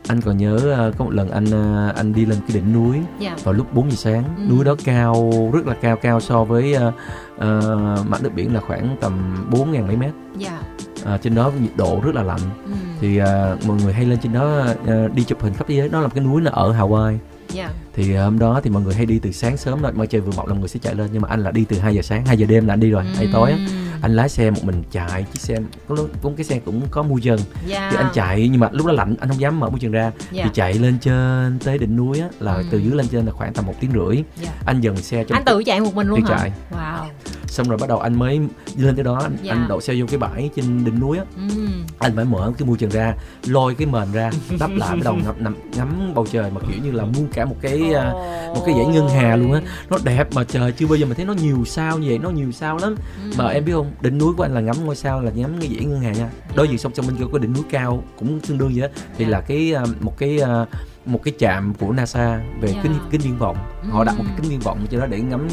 Anh 0.07 0.21
còn 0.21 0.37
nhớ 0.37 0.57
ờ, 0.57 0.91
có 0.97 1.05
một 1.05 1.11
lần 1.13 1.29
anh 1.31 1.45
ờ, 1.51 1.93
anh 1.95 2.13
đi 2.13 2.25
lên 2.25 2.37
cái 2.47 2.57
đỉnh 2.57 2.73
núi 2.73 2.97
Dạ. 3.19 3.35
vào 3.43 3.53
lúc 3.53 3.73
4 3.73 3.89
giờ 3.91 3.95
sáng. 3.95 4.23
Ừ. 4.37 4.43
Núi 4.49 4.65
đó 4.65 4.75
cao 4.85 5.31
rất 5.53 5.67
là 5.67 5.73
cao 5.81 5.95
cao 5.95 6.19
so 6.19 6.43
với 6.43 6.73
ờ, 6.73 6.91
ờ, 7.37 8.03
mặt 8.07 8.23
nước 8.23 8.29
biển 8.35 8.53
là 8.53 8.59
khoảng 8.59 8.95
tầm 9.01 9.45
4 9.51 9.71
ngàn 9.71 9.87
mấy 9.87 9.95
mét. 9.97 10.11
Dạ. 10.37 10.61
Ờ, 11.03 11.17
trên 11.17 11.35
đó 11.35 11.51
nhiệt 11.61 11.71
độ 11.77 11.99
rất 12.03 12.15
là 12.15 12.23
lạnh. 12.23 12.39
Ừ. 12.65 12.71
Thì 12.99 13.17
ờ, 13.17 13.57
mọi 13.67 13.77
người 13.83 13.93
hay 13.93 14.05
lên 14.05 14.19
trên 14.19 14.33
đó 14.33 14.63
ờ, 14.87 15.07
đi 15.07 15.23
chụp 15.23 15.41
hình 15.43 15.53
khắp 15.53 15.65
thế 15.67 15.75
giới. 15.75 15.89
Đó 15.89 15.99
là 16.01 16.07
một 16.07 16.13
cái 16.15 16.23
núi 16.23 16.41
nó 16.41 16.51
ở 16.51 16.73
Hawaii. 16.73 17.17
Dạ. 17.49 17.69
Thì 17.95 18.13
ờ, 18.13 18.23
hôm 18.25 18.39
đó 18.39 18.61
thì 18.63 18.69
mọi 18.69 18.81
người 18.83 18.93
hay 18.95 19.05
đi 19.05 19.19
từ 19.19 19.31
sáng 19.31 19.57
sớm 19.57 19.81
rồi, 19.81 19.91
mà 19.91 20.05
trời 20.05 20.21
vừa 20.21 20.31
mọc 20.37 20.47
là 20.47 20.53
mọi 20.53 20.59
người 20.59 20.69
sẽ 20.69 20.79
chạy 20.83 20.95
lên 20.95 21.09
nhưng 21.13 21.21
mà 21.21 21.27
anh 21.29 21.43
là 21.43 21.51
đi 21.51 21.65
từ 21.69 21.79
2 21.79 21.95
giờ 21.95 22.01
sáng, 22.01 22.25
2 22.25 22.37
giờ 22.37 22.45
đêm 22.49 22.67
là 22.67 22.73
anh 22.73 22.79
đi 22.79 22.89
rồi, 22.89 23.03
hay 23.15 23.29
tối 23.33 23.51
á. 23.51 23.57
Anh 24.01 24.15
lái 24.15 24.29
xe 24.29 24.51
một 24.51 24.63
mình 24.63 24.83
chạy 24.91 25.25
chiếc 25.33 25.39
xe 25.41 25.57
có 25.87 25.95
lúc 25.95 26.09
cũng 26.21 26.35
cái 26.35 26.43
xe 26.43 26.59
cũng 26.59 26.81
có 26.91 27.03
mui 27.03 27.21
trần 27.21 27.39
Dạ. 27.67 27.89
thì 27.91 27.97
anh 27.97 28.07
chạy 28.13 28.47
nhưng 28.51 28.59
mà 28.59 28.69
lúc 28.71 28.85
đó 28.87 28.93
lạnh 28.93 29.15
anh 29.19 29.29
không 29.29 29.39
dám 29.39 29.59
mở 29.59 29.69
môi 29.69 29.79
trường 29.79 29.91
ra 29.91 30.11
Dạ. 30.31 30.43
thì 30.43 30.49
chạy 30.53 30.73
lên 30.73 30.97
trên 31.01 31.59
tới 31.59 31.77
đỉnh 31.77 31.95
núi 31.95 32.19
á 32.19 32.27
là 32.39 32.53
Ừ. 32.53 32.63
từ 32.71 32.77
dưới 32.77 32.91
lên 32.95 33.07
trên 33.07 33.25
là 33.25 33.31
khoảng 33.31 33.53
tầm 33.53 33.65
một 33.65 33.73
tiếng 33.79 33.91
rưỡi 33.93 34.23
Dạ. 34.41 34.49
anh 34.65 34.81
dừng 34.81 34.97
xe 34.97 35.23
trong 35.23 35.35
Anh 35.37 35.45
tự 35.45 35.63
chạy 35.63 35.79
một 35.81 35.95
mình 35.95 36.07
luôn 36.07 36.21
hả? 36.23 36.37
chạy. 36.37 36.51
Wow. 36.71 37.05
xong 37.47 37.69
rồi 37.69 37.77
bắt 37.77 37.89
đầu 37.89 37.99
anh 37.99 38.19
mới 38.19 38.39
lên 38.77 38.95
tới 38.95 39.03
đó 39.03 39.19
anh, 39.23 39.37
Dạ. 39.41 39.53
anh 39.53 39.65
đậu 39.69 39.81
xe 39.81 39.93
vô 39.99 40.05
cái 40.09 40.17
bãi 40.17 40.49
trên 40.55 40.85
đỉnh 40.85 40.99
núi 40.99 41.17
á 41.17 41.23
Ừ. 41.35 41.67
anh 41.99 42.15
phải 42.15 42.25
mở 42.25 42.51
cái 42.57 42.67
mui 42.67 42.77
trần 42.77 42.89
ra 42.89 43.13
lôi 43.45 43.75
cái 43.75 43.87
mền 43.87 44.11
ra 44.13 44.31
đắp 44.59 44.69
lại 44.75 44.95
bắt 44.95 45.01
đầu 45.03 45.15
ngắm, 45.15 45.35
nằm, 45.39 45.55
ngắm 45.77 46.11
bầu 46.15 46.25
trời 46.31 46.51
mà 46.51 46.61
kiểu 46.61 46.83
như 46.83 46.91
là 46.91 47.03
muôn 47.05 47.27
cả 47.33 47.45
một 47.45 47.55
cái 47.61 47.80
à, 47.89 48.11
một 48.55 48.63
cái 48.65 48.75
dãy 48.75 48.85
ngân 48.85 49.09
hà 49.09 49.35
luôn 49.35 49.53
á 49.53 49.61
nó 49.89 49.97
đẹp 50.03 50.27
mà 50.35 50.43
trời 50.43 50.71
chưa 50.71 50.87
bao 50.87 50.95
giờ 50.95 51.05
mình 51.05 51.15
thấy 51.15 51.25
nó 51.25 51.33
nhiều 51.33 51.63
sao 51.65 51.97
như 51.97 52.07
vậy 52.09 52.17
nó 52.17 52.29
nhiều 52.29 52.51
sao 52.51 52.77
lắm 52.77 52.95
Ừ. 53.25 53.31
mà 53.37 53.47
em 53.47 53.65
biết 53.65 53.71
không 53.73 53.91
đỉnh 54.01 54.17
núi 54.17 54.33
của 54.37 54.43
anh 54.43 54.53
là 54.53 54.61
ngắm 54.61 54.75
ngôi 54.85 54.95
sao 54.95 55.21
là 55.21 55.31
ngắm 55.35 55.51
cái 55.61 55.69
dãy 55.75 55.85
ngân 55.85 56.01
hà 56.01 56.11
nha 56.11 56.29
đối 56.55 56.67
diện 56.67 56.77
song 56.77 56.91
song 56.95 57.05
bên 57.07 57.15
kia 57.17 57.23
có 57.31 57.37
đỉnh 57.39 57.53
núi 57.53 57.63
cao 57.71 58.03
cũng 58.19 58.39
tương 58.39 58.57
đương 58.57 58.71
vậy 58.75 58.81
đó 58.81 58.93
thì 59.17 59.25
Dạ. 59.25 59.29
là 59.31 59.41
cái 59.41 59.73
à, 59.73 59.83
một 59.99 60.17
cái 60.17 60.39
à, 60.39 60.65
một 61.05 61.19
cái 61.23 61.33
trạm 61.39 61.73
của 61.73 61.91
NASA 61.91 62.41
về 62.61 62.69
Dạ. 62.73 62.79
kính 62.83 62.93
kính 63.11 63.21
viễn 63.21 63.37
vọng 63.37 63.57
họ 63.89 64.03
đặt 64.03 64.17
một 64.17 64.23
cái 64.27 64.33
Ừ. 64.35 64.41
kính 64.41 64.51
viễn 64.51 64.59
vọng 64.59 64.85
cho 64.91 64.99
đó 64.99 65.05
để 65.05 65.19
ngắm 65.19 65.47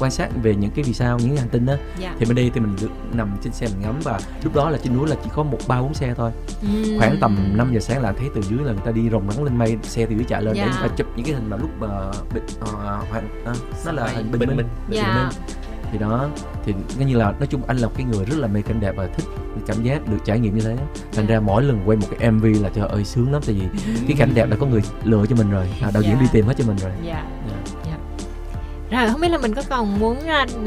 quan 0.00 0.10
sát 0.10 0.28
về 0.42 0.54
những 0.54 0.70
cái 0.70 0.84
vì 0.84 0.92
sao 0.92 1.18
những 1.18 1.36
hành 1.36 1.48
tinh 1.48 1.66
đó 1.66 1.74
Dạ. 1.98 2.14
thì 2.18 2.26
bên 2.26 2.36
đây 2.36 2.50
thì 2.54 2.60
mình 2.60 2.76
được 2.80 2.90
nằm 3.12 3.36
trên 3.44 3.52
xe 3.52 3.66
mình 3.66 3.80
ngắm 3.82 3.94
và 4.02 4.20
lúc 4.44 4.54
đó 4.54 4.70
là 4.70 4.78
trên 4.84 4.96
núi 4.96 5.08
là 5.08 5.16
chỉ 5.24 5.30
có 5.34 5.42
một 5.42 5.58
ba 5.68 5.80
bốn 5.80 5.94
xe 5.94 6.14
thôi 6.16 6.30
Ừ. 6.62 6.68
khoảng 6.98 7.16
tầm 7.20 7.56
5 7.56 7.74
giờ 7.74 7.80
sáng 7.80 8.02
là 8.02 8.12
thấy 8.12 8.28
từ 8.34 8.42
dưới 8.42 8.58
là 8.58 8.72
người 8.72 8.82
ta 8.84 8.90
đi 8.90 9.10
rồng 9.10 9.30
rắn 9.30 9.44
lên 9.44 9.58
mây 9.58 9.76
xe 9.82 10.06
từ 10.06 10.14
dưới 10.14 10.24
chạy 10.28 10.42
lên 10.42 10.54
để 10.54 10.60
Dạ. 10.60 10.80
người 10.80 10.88
ta 10.88 10.94
chụp 10.96 11.06
những 11.16 11.26
cái 11.26 11.34
hình 11.34 11.50
mà 11.50 11.56
lúc 11.56 11.70
mà 11.80 11.88
bình 12.34 12.44
uh, 12.62 12.68
hoàng 13.10 13.28
à, 13.46 13.52
nó 13.86 13.92
là 13.92 14.06
hình 14.06 14.30
bình 14.30 14.40
bình 14.40 14.48
minh 14.48 14.56
bình 14.88 14.98
Dạ. 14.98 15.14
minh 15.30 15.56
thì 15.94 16.00
đó 16.00 16.28
thì 16.64 16.72
coi 16.98 17.04
như 17.04 17.16
là 17.16 17.24
nói 17.38 17.46
chung 17.46 17.60
anh 17.66 17.76
là 17.76 17.86
một 17.86 17.92
cái 17.96 18.06
người 18.12 18.24
rất 18.24 18.36
là 18.38 18.48
mê 18.48 18.62
cảnh 18.62 18.80
đẹp 18.80 18.92
và 18.96 19.06
thích 19.06 19.26
cảm 19.66 19.82
giác 19.82 20.08
được 20.08 20.16
trải 20.24 20.38
nghiệm 20.38 20.54
như 20.54 20.60
thế 20.60 20.76
thành 21.12 21.26
ra 21.26 21.40
mỗi 21.40 21.62
lần 21.62 21.80
quay 21.86 21.96
một 21.98 22.06
cái 22.18 22.30
mv 22.30 22.44
là 22.62 22.68
trời 22.74 22.88
ơi 22.88 23.04
sướng 23.04 23.32
lắm 23.32 23.42
tại 23.46 23.54
vì 23.60 23.80
cái 24.08 24.16
cảnh 24.18 24.30
đẹp 24.34 24.50
là 24.50 24.56
có 24.60 24.66
người 24.66 24.80
lựa 25.04 25.24
cho 25.30 25.36
mình 25.36 25.50
rồi 25.50 25.66
à, 25.82 25.90
đạo 25.94 26.02
diễn 26.02 26.12
Dạ. 26.14 26.20
đi 26.20 26.26
tìm 26.32 26.46
hết 26.46 26.54
cho 26.58 26.64
mình 26.66 26.76
rồi 26.76 26.92
Dạ. 27.04 27.24
Dạ. 27.50 27.72
Dạ. 27.84 28.98
Rồi 29.00 29.10
không 29.10 29.20
biết 29.20 29.28
là 29.28 29.38
mình 29.38 29.54
có 29.54 29.62
còn 29.70 29.98
muốn 29.98 30.16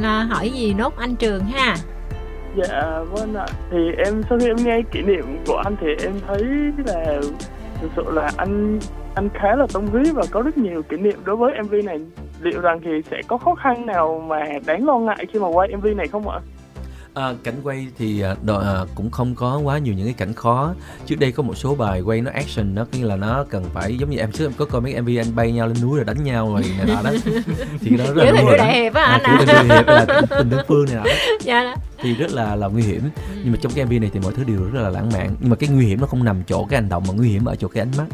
à, 0.03 0.23
hỏi 0.23 0.49
gì 0.49 0.73
nốt 0.73 0.97
anh 0.97 1.15
Trường 1.15 1.43
ha? 1.45 1.75
Dạ 2.55 2.99
vâng 3.11 3.34
ạ. 3.36 3.45
Thì 3.71 3.78
em 4.05 4.21
sau 4.30 4.39
khi 4.39 4.47
em 4.47 4.55
nghe 4.55 4.82
kỷ 4.91 5.01
niệm 5.01 5.38
của 5.47 5.61
anh 5.65 5.75
thì 5.82 5.88
em 6.03 6.13
thấy 6.28 6.43
là 6.86 7.19
thực 7.82 7.91
sự 7.95 8.03
là 8.11 8.32
anh 8.38 8.80
anh 9.15 9.30
khá 9.34 9.55
là 9.55 9.67
tâm 9.73 9.88
huyết 9.88 10.07
và 10.13 10.23
có 10.32 10.41
rất 10.41 10.57
nhiều 10.57 10.82
kỷ 10.89 10.97
niệm 10.97 11.19
đối 11.23 11.36
với 11.36 11.51
MV 11.63 11.73
này. 11.86 11.99
Liệu 12.42 12.62
rằng 12.62 12.80
thì 12.84 12.92
sẽ 13.12 13.22
có 13.28 13.38
khó 13.38 13.56
khăn 13.56 13.86
nào 13.86 14.26
mà 14.28 14.44
đáng 14.66 14.86
lo 14.86 14.98
ngại 14.98 15.26
khi 15.34 15.40
mà 15.40 15.48
quay 15.48 15.76
MV 15.76 15.86
này 15.96 16.08
không 16.08 16.30
ạ? 16.30 16.40
À, 17.18 17.34
cảnh 17.44 17.56
quay 17.64 17.88
thì 17.98 18.22
à, 18.22 18.36
đò, 18.44 18.60
à, 18.60 18.86
cũng 18.96 19.12
không 19.12 19.36
có 19.36 19.58
quá 19.58 19.78
nhiều 19.78 19.94
những 19.94 20.06
cái 20.06 20.16
cảnh 20.18 20.34
khó 20.34 20.74
trước 21.06 21.16
đây 21.20 21.32
có 21.32 21.44
một 21.44 21.54
số 21.54 21.76
bài 21.76 22.02
quay 22.02 22.22
nó 22.22 22.32
action 22.34 22.76
nó 22.76 22.86
như 22.92 23.06
là 23.08 23.16
nó 23.16 23.46
cần 23.50 23.66
phải 23.74 23.98
giống 23.98 24.10
như 24.10 24.18
em 24.18 24.32
trước 24.32 24.46
em 24.46 24.54
có 24.58 24.66
coi 24.66 24.82
mấy 24.82 25.02
mv 25.02 25.10
anh 25.18 25.36
bay 25.36 25.52
nhau 25.52 25.68
lên 25.68 25.78
núi 25.82 25.96
rồi 25.96 26.06
đánh 26.06 26.24
nhau 26.24 26.50
rồi 26.54 26.64
này 26.78 26.88
nọ 26.88 27.02
đó 27.04 27.12
thì 27.82 27.98
cái 27.98 28.08
đó 28.08 28.14
rất 28.14 28.24
là 28.24 28.42
nguy 28.42 28.58
hiểm. 28.58 28.94
á 28.94 29.04
anh 29.04 29.22
à, 29.24 29.38
kiểu 29.38 29.48
à. 29.48 29.64
tình 29.64 29.70
yêu 29.70 29.78
hiệp 29.78 29.88
là 29.88 30.06
tình 30.30 30.50
đơn 30.50 30.66
phương 30.68 30.86
này 30.86 30.96
nọ 30.96 31.04
đó. 31.04 31.12
dạ 31.42 31.64
đó. 31.64 31.76
thì 32.02 32.14
rất 32.14 32.32
là 32.32 32.56
là 32.56 32.68
nguy 32.68 32.82
hiểm 32.82 33.02
nhưng 33.44 33.52
mà 33.52 33.58
trong 33.62 33.72
cái 33.76 33.86
mv 33.86 33.92
này 33.92 34.10
thì 34.14 34.20
mọi 34.20 34.34
thứ 34.34 34.44
đều 34.44 34.64
rất 34.74 34.82
là 34.82 34.90
lãng 34.90 35.10
mạn 35.14 35.36
nhưng 35.40 35.50
mà 35.50 35.56
cái 35.56 35.70
nguy 35.70 35.86
hiểm 35.86 36.02
nó 36.02 36.08
không 36.08 36.24
nằm 36.24 36.44
chỗ 36.48 36.66
cái 36.70 36.82
hành 36.82 36.90
động 36.90 37.04
mà 37.08 37.14
nguy 37.18 37.30
hiểm 37.30 37.46
ở 37.46 37.56
chỗ 37.56 37.68
cái 37.68 37.82
ánh 37.82 37.92
mắt 37.98 38.06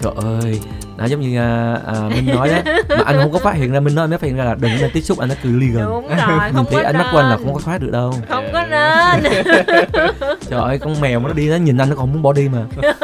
trời 0.00 0.12
ơi 0.16 0.60
nó 0.96 1.04
giống 1.04 1.20
như 1.20 1.38
à, 1.38 1.78
à, 1.86 1.94
minh 2.08 2.26
nói 2.26 2.48
đó 2.48 2.72
mà 2.88 3.02
anh 3.06 3.16
không 3.22 3.32
có 3.32 3.38
phát 3.38 3.54
hiện 3.54 3.72
ra 3.72 3.80
minh 3.80 3.94
nói 3.94 4.08
mới 4.08 4.18
phát 4.18 4.26
hiện 4.26 4.36
ra 4.36 4.44
là 4.44 4.54
đừng 4.54 4.70
nên 4.80 4.90
tiếp 4.94 5.00
xúc 5.00 5.18
anh 5.18 5.28
nó 5.28 5.34
cứ 5.42 5.58
ly 5.58 5.66
gần. 5.66 5.84
Đúng 5.84 6.08
rồi 6.08 6.38
mình 6.38 6.54
không 6.54 6.66
thấy 6.70 6.82
có 6.82 6.88
ánh 6.88 6.98
mắt 6.98 7.08
của 7.12 7.18
anh 7.18 7.30
là 7.30 7.36
không 7.36 7.54
có 7.54 7.60
thoát 7.60 7.80
được 7.80 7.90
đâu. 7.90 8.14
Không 8.28 8.48
có 8.52 8.66
nên. 8.66 9.32
Trời 10.50 10.60
ơi 10.60 10.78
con 10.78 11.00
mèo 11.00 11.20
mà 11.20 11.28
nó 11.28 11.34
đi 11.34 11.48
nó 11.48 11.56
nhìn 11.56 11.78
anh 11.78 11.90
nó 11.90 11.96
còn 11.96 12.12
muốn 12.12 12.22
bỏ 12.22 12.32
đi 12.32 12.48
mà. 12.48 12.92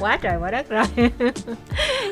Quá 0.00 0.18
trời 0.22 0.36
quá 0.40 0.50
đất 0.50 0.68
rồi. 0.68 0.84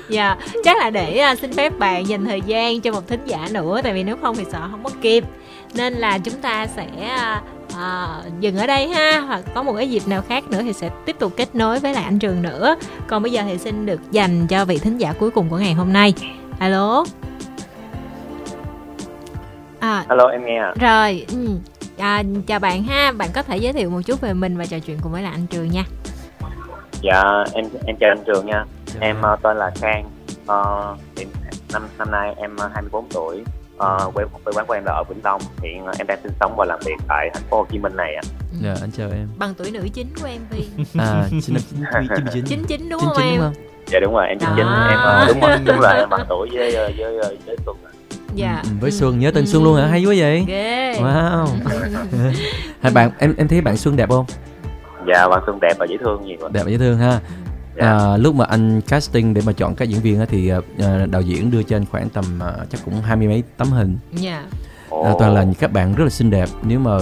Dạ 0.08 0.36
chắc 0.64 0.78
là 0.78 0.90
để 0.90 1.18
à, 1.18 1.34
xin 1.34 1.52
phép 1.52 1.78
bạn 1.78 2.08
dành 2.08 2.24
thời 2.24 2.40
gian 2.40 2.80
cho 2.80 2.92
một 2.92 3.08
thính 3.08 3.24
giả 3.24 3.48
nữa 3.50 3.80
tại 3.84 3.92
vì 3.92 4.02
nếu 4.02 4.16
không 4.22 4.36
thì 4.36 4.44
sợ 4.52 4.68
không 4.70 4.84
có 4.84 4.90
kịp. 5.02 5.24
Nên 5.74 5.92
là 5.92 6.18
chúng 6.18 6.34
ta 6.34 6.66
sẽ 6.66 6.86
à, 7.08 7.42
à, 7.76 8.18
dừng 8.40 8.56
ở 8.56 8.66
đây 8.66 8.88
ha 8.88 9.20
hoặc 9.20 9.44
có 9.54 9.62
một 9.62 9.72
cái 9.76 9.90
dịp 9.90 10.02
nào 10.06 10.22
khác 10.28 10.44
nữa 10.50 10.62
thì 10.62 10.72
sẽ 10.72 10.90
tiếp 11.06 11.16
tục 11.18 11.32
kết 11.36 11.54
nối 11.54 11.78
với 11.78 11.94
lại 11.94 12.04
anh 12.04 12.18
trường 12.18 12.42
nữa 12.42 12.76
còn 13.06 13.22
bây 13.22 13.32
giờ 13.32 13.42
thì 13.46 13.58
xin 13.58 13.86
được 13.86 14.00
dành 14.10 14.46
cho 14.46 14.64
vị 14.64 14.78
thính 14.78 14.98
giả 14.98 15.12
cuối 15.12 15.30
cùng 15.30 15.48
của 15.48 15.58
ngày 15.58 15.72
hôm 15.72 15.92
nay 15.92 16.14
alo 16.58 17.04
à 19.80 20.04
Alo 20.08 20.26
em 20.26 20.44
nghe 20.44 20.58
à. 20.58 20.74
rồi 20.80 21.26
ừ. 21.32 21.48
à, 21.98 22.22
chào 22.46 22.58
bạn 22.58 22.82
ha 22.82 23.12
bạn 23.12 23.28
có 23.34 23.42
thể 23.42 23.56
giới 23.56 23.72
thiệu 23.72 23.90
một 23.90 24.00
chút 24.06 24.20
về 24.20 24.32
mình 24.32 24.56
và 24.56 24.66
trò 24.66 24.78
chuyện 24.78 24.98
cùng 25.02 25.12
với 25.12 25.22
lại 25.22 25.32
anh 25.32 25.46
trường 25.46 25.70
nha 25.70 25.84
Dạ 27.02 27.44
em 27.52 27.64
em 27.86 27.96
chào 28.00 28.10
anh 28.10 28.24
Trường 28.26 28.46
nha. 28.46 28.64
Em 29.00 29.22
ờ, 29.22 29.36
tên 29.42 29.56
là 29.56 29.70
Khang. 29.74 30.04
Ờ, 30.46 30.94
hiện 31.16 31.28
năm 31.72 31.82
năm 31.98 32.10
nay 32.10 32.34
em 32.36 32.56
ờ, 32.56 32.70
24 32.74 33.06
tuổi. 33.08 33.44
Ờ, 33.76 34.10
quê 34.14 34.24
quê 34.44 34.52
quán 34.56 34.66
của 34.66 34.74
em 34.74 34.84
là 34.84 34.92
ở 34.92 35.04
Vĩnh 35.08 35.20
Long. 35.24 35.40
Hiện 35.62 35.84
ờ, 35.86 35.92
em 35.98 36.06
đang 36.06 36.18
sinh 36.22 36.32
sống 36.40 36.54
và 36.56 36.64
làm 36.64 36.78
việc 36.84 36.94
tại 37.08 37.30
thành 37.34 37.42
phố 37.50 37.56
Hồ 37.56 37.66
Chí 37.72 37.78
Minh 37.78 37.96
này 37.96 38.14
ạ. 38.14 38.22
dạ 38.62 38.74
anh 38.80 38.90
chào 38.96 39.10
em 39.10 39.28
bằng 39.38 39.54
tuổi 39.54 39.70
nữ 39.70 39.88
chính 39.94 40.06
của 40.22 40.28
MV 40.28 40.54
à 41.00 41.24
sinh 41.42 41.54
năm 41.54 41.62
chín 41.70 41.80
chín 42.24 42.26
chín 42.32 42.44
chín 42.44 42.64
chín 42.68 42.88
đúng 42.90 43.00
chín 43.00 43.08
không 43.08 43.16
chín 43.16 43.24
em 43.26 43.34
đúng 43.38 43.40
không 43.40 43.52
Dạ 43.86 44.00
đúng 44.00 44.14
rồi, 44.14 44.26
em 44.28 44.38
chính 44.38 44.48
Đó. 44.48 44.54
chính 44.56 44.66
em 44.90 44.98
ờ, 44.98 45.24
đúng 45.28 45.40
rồi, 45.40 45.56
đúng 45.66 45.80
là 45.80 45.90
em 45.90 46.08
bằng 46.10 46.26
tuổi 46.28 46.48
với 46.52 46.74
ờ, 46.74 46.90
với 46.98 47.18
với, 47.18 47.38
với 47.46 47.56
ạ. 47.66 47.90
dạ 48.34 48.60
Ừ, 48.64 48.70
với 48.80 48.90
Ừ. 48.90 48.96
Xuân 48.96 49.18
nhớ 49.18 49.30
tên 49.34 49.44
Ừ. 49.44 49.50
Xuân 49.50 49.64
luôn 49.64 49.76
hả 49.76 49.86
hay 49.86 50.04
quá 50.04 50.14
vậy 50.18 50.44
ghê 50.48 50.94
wow 51.00 51.46
hai 52.82 52.92
bạn 52.92 53.10
em 53.18 53.34
em 53.38 53.48
thấy 53.48 53.60
bạn 53.60 53.76
Xuân 53.76 53.96
đẹp 53.96 54.08
không 54.10 54.24
Dạ 55.06 55.28
bằng 55.28 55.42
Xuân 55.46 55.58
đẹp 55.60 55.72
và 55.78 55.86
dễ 55.90 55.96
thương 56.04 56.22
nhiều. 56.24 56.38
ạ. 56.42 56.48
đẹp 56.52 56.60
và 56.64 56.70
dễ 56.70 56.78
thương 56.78 56.98
ha 56.98 57.20
Dạ. 57.76 57.86
à, 57.86 58.16
lúc 58.16 58.34
mà 58.34 58.44
anh 58.44 58.80
casting 58.80 59.34
để 59.34 59.42
mà 59.46 59.52
chọn 59.52 59.74
các 59.74 59.88
diễn 59.88 60.00
viên 60.00 60.20
á, 60.20 60.26
thì 60.28 60.50
à, 60.78 61.06
đạo 61.10 61.22
diễn 61.22 61.50
đưa 61.50 61.62
cho 61.62 61.76
anh 61.76 61.86
khoảng 61.86 62.08
tầm 62.08 62.42
à, 62.42 62.52
chắc 62.70 62.80
cũng 62.84 63.00
hai 63.00 63.16
mươi 63.16 63.28
mấy 63.28 63.42
tấm 63.56 63.68
hình. 63.68 63.98
Dạ. 64.12 64.44
Ồ. 64.92 65.02
à, 65.02 65.12
toàn 65.18 65.34
là 65.34 65.46
các 65.58 65.72
bạn 65.72 65.94
rất 65.94 66.04
là 66.04 66.10
xinh 66.10 66.30
đẹp. 66.30 66.48
Nếu 66.62 66.78
mà 66.78 66.98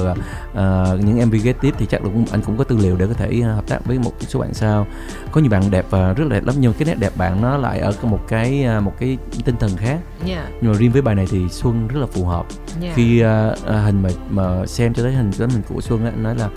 à, 0.54 0.84
những 1.04 1.28
MV 1.28 1.34
ghép 1.42 1.60
tiếp 1.60 1.74
thì 1.78 1.86
chắc 1.86 2.04
là 2.04 2.10
cũng 2.14 2.24
anh 2.30 2.42
cũng 2.42 2.56
có 2.56 2.64
tư 2.64 2.76
liệu 2.76 2.96
để 2.96 3.06
có 3.06 3.12
thể 3.12 3.40
à, 3.44 3.52
hợp 3.52 3.68
tác 3.68 3.86
với 3.86 3.98
một 3.98 4.12
số 4.20 4.40
bạn 4.40 4.54
sau. 4.54 4.86
Có 5.32 5.40
nhiều 5.40 5.50
bạn 5.50 5.70
đẹp 5.70 5.86
và 5.90 6.12
rất 6.12 6.24
là 6.24 6.34
đẹp 6.34 6.44
lắm 6.44 6.54
nhưng 6.58 6.72
cái 6.72 6.84
nét 6.84 6.94
đẹp 6.98 7.12
bạn 7.16 7.42
nó 7.42 7.56
lại 7.56 7.78
ở 7.78 7.92
một 8.02 8.20
cái 8.28 8.64
à, 8.64 8.80
một 8.80 8.92
cái 8.98 9.18
tinh 9.44 9.56
thần 9.60 9.70
khác. 9.76 9.98
Dạ. 10.24 10.48
Nhưng 10.60 10.72
mà 10.72 10.78
riêng 10.78 10.92
với 10.92 11.02
bài 11.02 11.14
này 11.14 11.26
thì 11.30 11.48
Xuân 11.48 11.88
rất 11.88 12.00
là 12.00 12.06
phù 12.06 12.24
hợp. 12.24 12.46
Dạ. 12.80 12.92
Khi 12.94 13.20
à, 13.20 13.50
à, 13.66 13.76
hình 13.76 14.02
mà 14.02 14.08
mà 14.30 14.66
xem 14.66 14.94
cho 14.94 15.02
thấy 15.02 15.12
hình 15.12 15.30
cái 15.38 15.48
hình 15.48 15.62
của 15.68 15.80
Xuân 15.80 16.04
á 16.04 16.10
anh 16.10 16.22
nói 16.22 16.34
là 16.34 16.48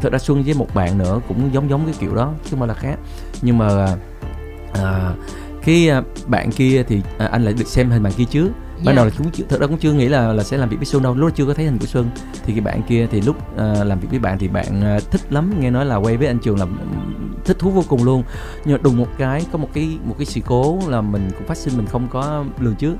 thật 0.00 0.12
ra 0.12 0.18
Xuân 0.18 0.42
với 0.42 0.54
một 0.54 0.74
bạn 0.74 0.98
nữa 0.98 1.20
cũng 1.28 1.50
giống 1.54 1.70
giống 1.70 1.84
cái 1.84 1.94
kiểu 1.98 2.14
đó 2.14 2.32
chứ 2.50 2.56
mà 2.56 2.66
là 2.66 2.74
khác. 2.74 2.98
Nhưng 3.42 3.58
mà 3.58 3.96
à, 4.74 5.14
cái 5.64 5.88
à, 5.88 6.02
bạn 6.26 6.52
kia 6.52 6.82
thì 6.88 7.02
à, 7.18 7.26
anh 7.26 7.44
lại 7.44 7.54
được 7.58 7.66
xem 7.66 7.90
hình 7.90 8.02
bạn 8.02 8.12
kia 8.12 8.24
trước 8.30 8.48
ban 8.84 8.94
Dạ. 8.94 8.96
đầu 8.96 9.04
là 9.04 9.10
cũng 9.18 9.30
chưa, 9.30 9.44
thật 9.48 9.60
ra 9.60 9.66
cũng 9.66 9.78
chưa 9.78 9.92
nghĩ 9.92 10.08
là 10.08 10.32
là 10.32 10.44
sẽ 10.44 10.56
làm 10.56 10.68
việc 10.68 10.76
với 10.76 10.86
Xuân 10.86 11.02
đâu. 11.02 11.14
Lúc 11.14 11.28
đó 11.28 11.34
chưa 11.36 11.46
có 11.46 11.54
thấy 11.54 11.64
hình 11.64 11.78
của 11.78 11.86
Xuân. 11.86 12.10
Thì 12.44 12.52
cái 12.52 12.60
bạn 12.60 12.82
kia 12.82 13.06
thì 13.10 13.20
lúc 13.20 13.56
à, 13.58 13.84
làm 13.84 14.00
việc 14.00 14.08
với 14.10 14.18
bạn 14.18 14.38
thì 14.38 14.48
bạn 14.48 14.80
à, 14.82 14.98
thích 15.10 15.32
lắm. 15.32 15.52
Nghe 15.60 15.70
nói 15.70 15.86
là 15.86 15.96
quay 15.96 16.16
với 16.16 16.26
anh 16.26 16.38
Trường 16.38 16.58
là 16.58 16.64
ừm, 16.64 17.34
thích 17.44 17.58
thú 17.58 17.70
vô 17.70 17.82
cùng 17.88 18.04
luôn. 18.04 18.22
Nhưng 18.64 18.76
mà 18.76 18.80
đùng 18.82 18.96
một 18.96 19.08
cái 19.18 19.44
có 19.52 19.58
một 19.58 19.68
cái 19.74 19.98
một 20.04 20.14
cái 20.18 20.26
sự 20.26 20.40
cố 20.46 20.78
là 20.88 21.00
mình 21.00 21.30
cũng 21.38 21.46
phát 21.46 21.56
sinh 21.56 21.76
mình 21.76 21.86
không 21.86 22.08
có 22.10 22.44
lường 22.60 22.74
trước. 22.74 22.94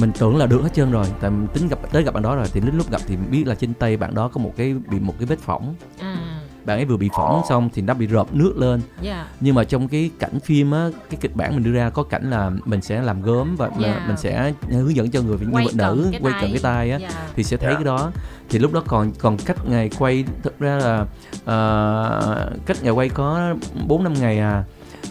Mình 0.00 0.12
tưởng 0.18 0.36
là 0.36 0.46
được 0.46 0.62
hết 0.62 0.74
trơn 0.74 0.90
rồi. 0.90 1.06
Tại 1.20 1.30
mình 1.30 1.46
tính 1.54 1.68
gặp 1.68 1.78
tới 1.92 2.02
gặp 2.02 2.14
bạn 2.14 2.22
đó 2.22 2.36
rồi. 2.36 2.46
Thì 2.52 2.60
đến 2.60 2.76
lúc 2.76 2.90
gặp 2.90 3.00
thì 3.06 3.16
biết 3.16 3.46
là 3.46 3.54
trên 3.54 3.74
tay 3.74 3.96
bạn 3.96 4.14
đó 4.14 4.28
có 4.28 4.40
một 4.40 4.52
cái 4.56 4.74
bị 4.90 5.00
một 5.00 5.14
cái 5.18 5.26
vết 5.26 5.38
phỏng. 5.38 5.74
À 6.00 6.33
bạn 6.64 6.78
ấy 6.78 6.84
vừa 6.84 6.96
bị 6.96 7.10
phỏng 7.16 7.42
xong 7.48 7.68
thì 7.74 7.82
nó 7.82 7.94
bị 7.94 8.06
rợp 8.06 8.34
nước 8.34 8.54
lên. 8.56 8.80
Dạ. 9.00 9.26
Nhưng 9.40 9.54
mà 9.54 9.64
trong 9.64 9.88
cái 9.88 10.10
cảnh 10.18 10.40
phim 10.40 10.70
á 10.70 10.88
cái 11.10 11.18
kịch 11.20 11.36
bản 11.36 11.54
mình 11.54 11.64
đưa 11.64 11.72
ra 11.72 11.90
có 11.90 12.02
cảnh 12.02 12.30
là 12.30 12.50
mình 12.64 12.80
sẽ 12.82 13.02
làm 13.02 13.22
gớm 13.22 13.56
và 13.56 13.70
Dạ. 13.80 14.04
mình 14.06 14.16
sẽ 14.16 14.52
hướng 14.70 14.96
dẫn 14.96 15.10
cho 15.10 15.22
người 15.22 15.38
nhân 15.40 15.54
Quay 15.54 15.64
vật 15.64 15.74
nữ 15.76 16.10
quay 16.20 16.34
cận 16.40 16.50
cái 16.50 16.60
tay 16.62 16.90
á 16.90 16.98
dạ. 16.98 17.08
thì 17.36 17.44
sẽ 17.44 17.56
thấy 17.56 17.70
Dạ. 17.70 17.74
cái 17.74 17.84
đó. 17.84 18.10
Thì 18.48 18.58
lúc 18.58 18.72
đó 18.72 18.82
còn 18.86 19.12
còn 19.18 19.36
cách 19.36 19.56
ngày 19.68 19.90
quay 19.98 20.24
thực 20.42 20.58
ra 20.58 20.76
là 20.76 21.06
ờ, 21.44 22.52
cách 22.66 22.76
ngày 22.82 22.92
quay 22.92 23.08
có 23.08 23.54
4 23.86 24.04
năm 24.04 24.14
ngày 24.14 24.38
à 24.38 24.64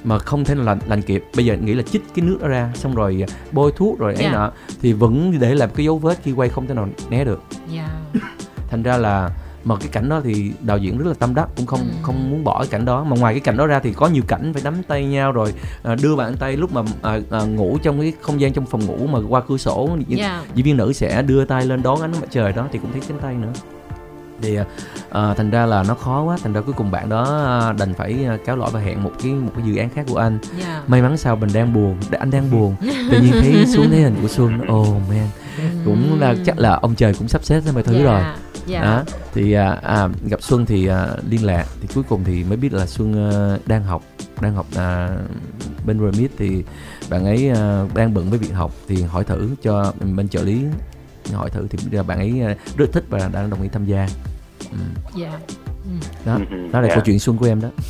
mà 0.04 0.20
không 0.20 0.45
thể 0.45 0.56
nào 0.56 0.64
lành, 0.66 0.80
lành 0.88 1.01
kịp. 1.01 1.24
Bây 1.36 1.45
giờ 1.45 1.56
nghĩ 1.58 1.74
là 1.74 1.84
chích 1.84 2.04
cái 2.16 2.26
nước 2.26 2.38
đó 2.41 2.47
ra 2.47 2.72
xong 2.76 2.95
rồi 2.95 3.24
bôi 3.51 3.72
thuốc 3.76 3.99
rồi 3.99 4.14
ấy 4.16 4.24
Dạ. 4.24 4.32
nọ 4.32 4.51
thì 4.82 4.93
vẫn 4.93 5.39
để 5.39 5.56
làm 5.56 5.70
cái 5.76 5.86
dấu 5.86 5.97
vết 5.97 6.18
khi 6.24 6.32
quay 6.32 6.49
không 6.49 6.68
thể 6.68 6.74
nào 6.74 6.88
né 7.10 7.24
được. 7.26 7.43
Dạ. 7.70 7.89
Thành 8.70 8.84
ra 8.84 8.97
là 8.97 9.30
mà 9.66 9.76
cái 9.76 9.88
cảnh 9.91 10.09
đó 10.09 10.22
thì 10.24 10.51
đạo 10.61 10.78
diễn 10.78 10.97
rất 10.97 11.07
là 11.07 11.14
tâm 11.20 11.36
đắc 11.36 11.49
cũng 11.57 11.66
không 11.66 11.80
Ừ. 11.80 11.86
không 12.01 12.32
muốn 12.32 12.43
bỏ 12.43 12.59
cái 12.59 12.68
cảnh 12.68 12.86
đó. 12.86 13.03
Mà 13.03 13.18
ngoài 13.20 13.34
cái 13.34 13.39
cảnh 13.39 13.57
đó 13.57 13.68
ra 13.68 13.80
thì 13.80 13.93
có 13.93 14.07
nhiều 14.07 14.24
cảnh 14.28 14.53
phải 14.53 14.61
nắm 14.64 14.84
tay 14.88 15.05
nhau 15.05 15.32
rồi 15.32 15.53
à, 15.84 15.95
đưa 16.01 16.16
bàn 16.16 16.36
tay 16.38 16.57
lúc 16.57 16.74
mà 16.74 16.82
à, 17.01 17.20
à, 17.32 17.41
ngủ 17.43 17.78
trong 17.84 18.01
cái 18.01 18.14
không 18.22 18.41
gian 18.41 18.53
trong 18.53 18.66
phòng 18.66 18.86
ngủ 18.86 19.07
mà 19.07 19.20
qua 19.30 19.41
cửa 19.47 19.57
sổ. 19.57 19.89
Những 20.07 20.20
dạ. 20.20 20.41
diễn 20.55 20.66
viên 20.66 20.78
nữ 20.78 20.93
sẽ 20.93 21.22
đưa 21.22 21.45
tay 21.45 21.66
lên 21.66 21.84
đón 21.84 22.01
ánh 22.01 22.11
mặt 22.11 22.28
trời 22.32 22.53
đó 22.53 22.68
thì 22.72 22.80
cũng 22.80 22.91
thấy 22.91 23.01
cánh 23.07 23.20
tay 23.20 23.36
nữa. 23.36 23.51
Thì 24.41 24.57
à, 25.09 25.34
thành 25.34 25.49
ra 25.49 25.66
là 25.66 25.84
nó 25.84 25.95
khó 25.95 26.24
quá 26.24 26.38
thành 26.43 26.53
ra 26.53 26.61
cuối 26.61 26.74
cùng 26.78 26.91
bạn 26.91 27.09
đó 27.09 27.74
đành 27.80 27.93
phải 27.93 28.26
à, 28.28 28.38
cáo 28.45 28.55
lỗi 28.55 28.70
và 28.74 28.80
hẹn 28.80 29.03
một 29.03 29.11
cái 29.24 29.32
một 29.32 29.51
cái 29.55 29.66
dự 29.68 29.76
án 29.76 29.89
khác 29.89 30.05
của 30.09 30.18
anh. 30.18 30.39
Dạ. 30.59 30.84
May 30.88 31.01
mắn 31.01 31.18
sao 31.18 31.36
mình 31.36 31.49
đang 31.53 31.74
buồn 31.74 31.97
anh 32.20 32.32
đang 32.32 32.51
buồn. 32.51 32.76
Tự 33.11 33.20
nhiên 33.22 33.32
thấy 33.32 33.66
xuống 33.68 33.89
thấy 33.89 34.01
hình 34.01 34.16
của 34.22 34.28
xuân 34.28 34.59
oh 34.72 34.88
man 35.09 35.28
cũng 35.86 36.20
là 36.22 36.36
chắc 36.46 36.60
là 36.60 36.80
ông 36.82 36.96
trời 36.96 37.14
cũng 37.20 37.28
sắp 37.28 37.44
xếp 37.44 37.62
ra 37.66 37.72
mọi 37.72 37.84
thứ 37.84 37.94
dạ. 37.94 38.04
rồi 38.04 38.22
dạ 38.66 38.82
đó 38.82 39.04
thì 39.34 39.54
à, 39.54 39.80
à, 39.84 40.08
gặp 40.30 40.44
Xuân 40.44 40.66
thì 40.66 40.88
à, 40.88 41.08
liên 41.30 41.46
lạc 41.46 41.66
thì 41.82 41.88
cuối 41.96 42.04
cùng 42.10 42.24
thì 42.24 42.44
mới 42.44 42.58
biết 42.58 42.74
là 42.74 42.86
Xuân 42.86 43.32
à, 43.32 43.58
đang 43.66 43.84
học 43.84 44.04
đang 44.42 44.54
học 44.56 44.66
à, 44.76 45.10
bên 45.86 46.00
Remit 46.00 46.32
thì 46.38 46.64
bạn 47.10 47.26
ấy 47.26 47.50
à, 47.50 47.84
đang 47.96 48.14
bận 48.14 48.30
với 48.30 48.40
việc 48.40 48.54
học 48.54 48.72
thì 48.88 49.02
hỏi 49.02 49.24
thử 49.24 49.50
cho 49.62 49.94
bên 50.16 50.30
trợ 50.30 50.44
lý 50.44 50.62
hỏi 51.34 51.50
thử 51.50 51.68
thì 51.70 51.78
là 51.92 52.04
bạn 52.04 52.18
ấy 52.18 52.42
à, 52.42 52.56
rất 52.78 52.86
thích 52.94 53.04
và 53.10 53.30
đang 53.34 53.50
đồng 53.50 53.62
ý 53.62 53.70
tham 53.70 53.86
gia 53.86 54.08
ừ. 54.72 54.78
dạ 55.16 55.32
Ừ. 55.86 55.90
đó 56.26 56.38
đó 56.72 56.82
là 56.82 56.88
dạ. 56.88 56.96
câu 56.96 57.04
chuyện 57.06 57.20
Xuân 57.20 57.38
của 57.38 57.46
em 57.46 57.62
đó 57.62 57.68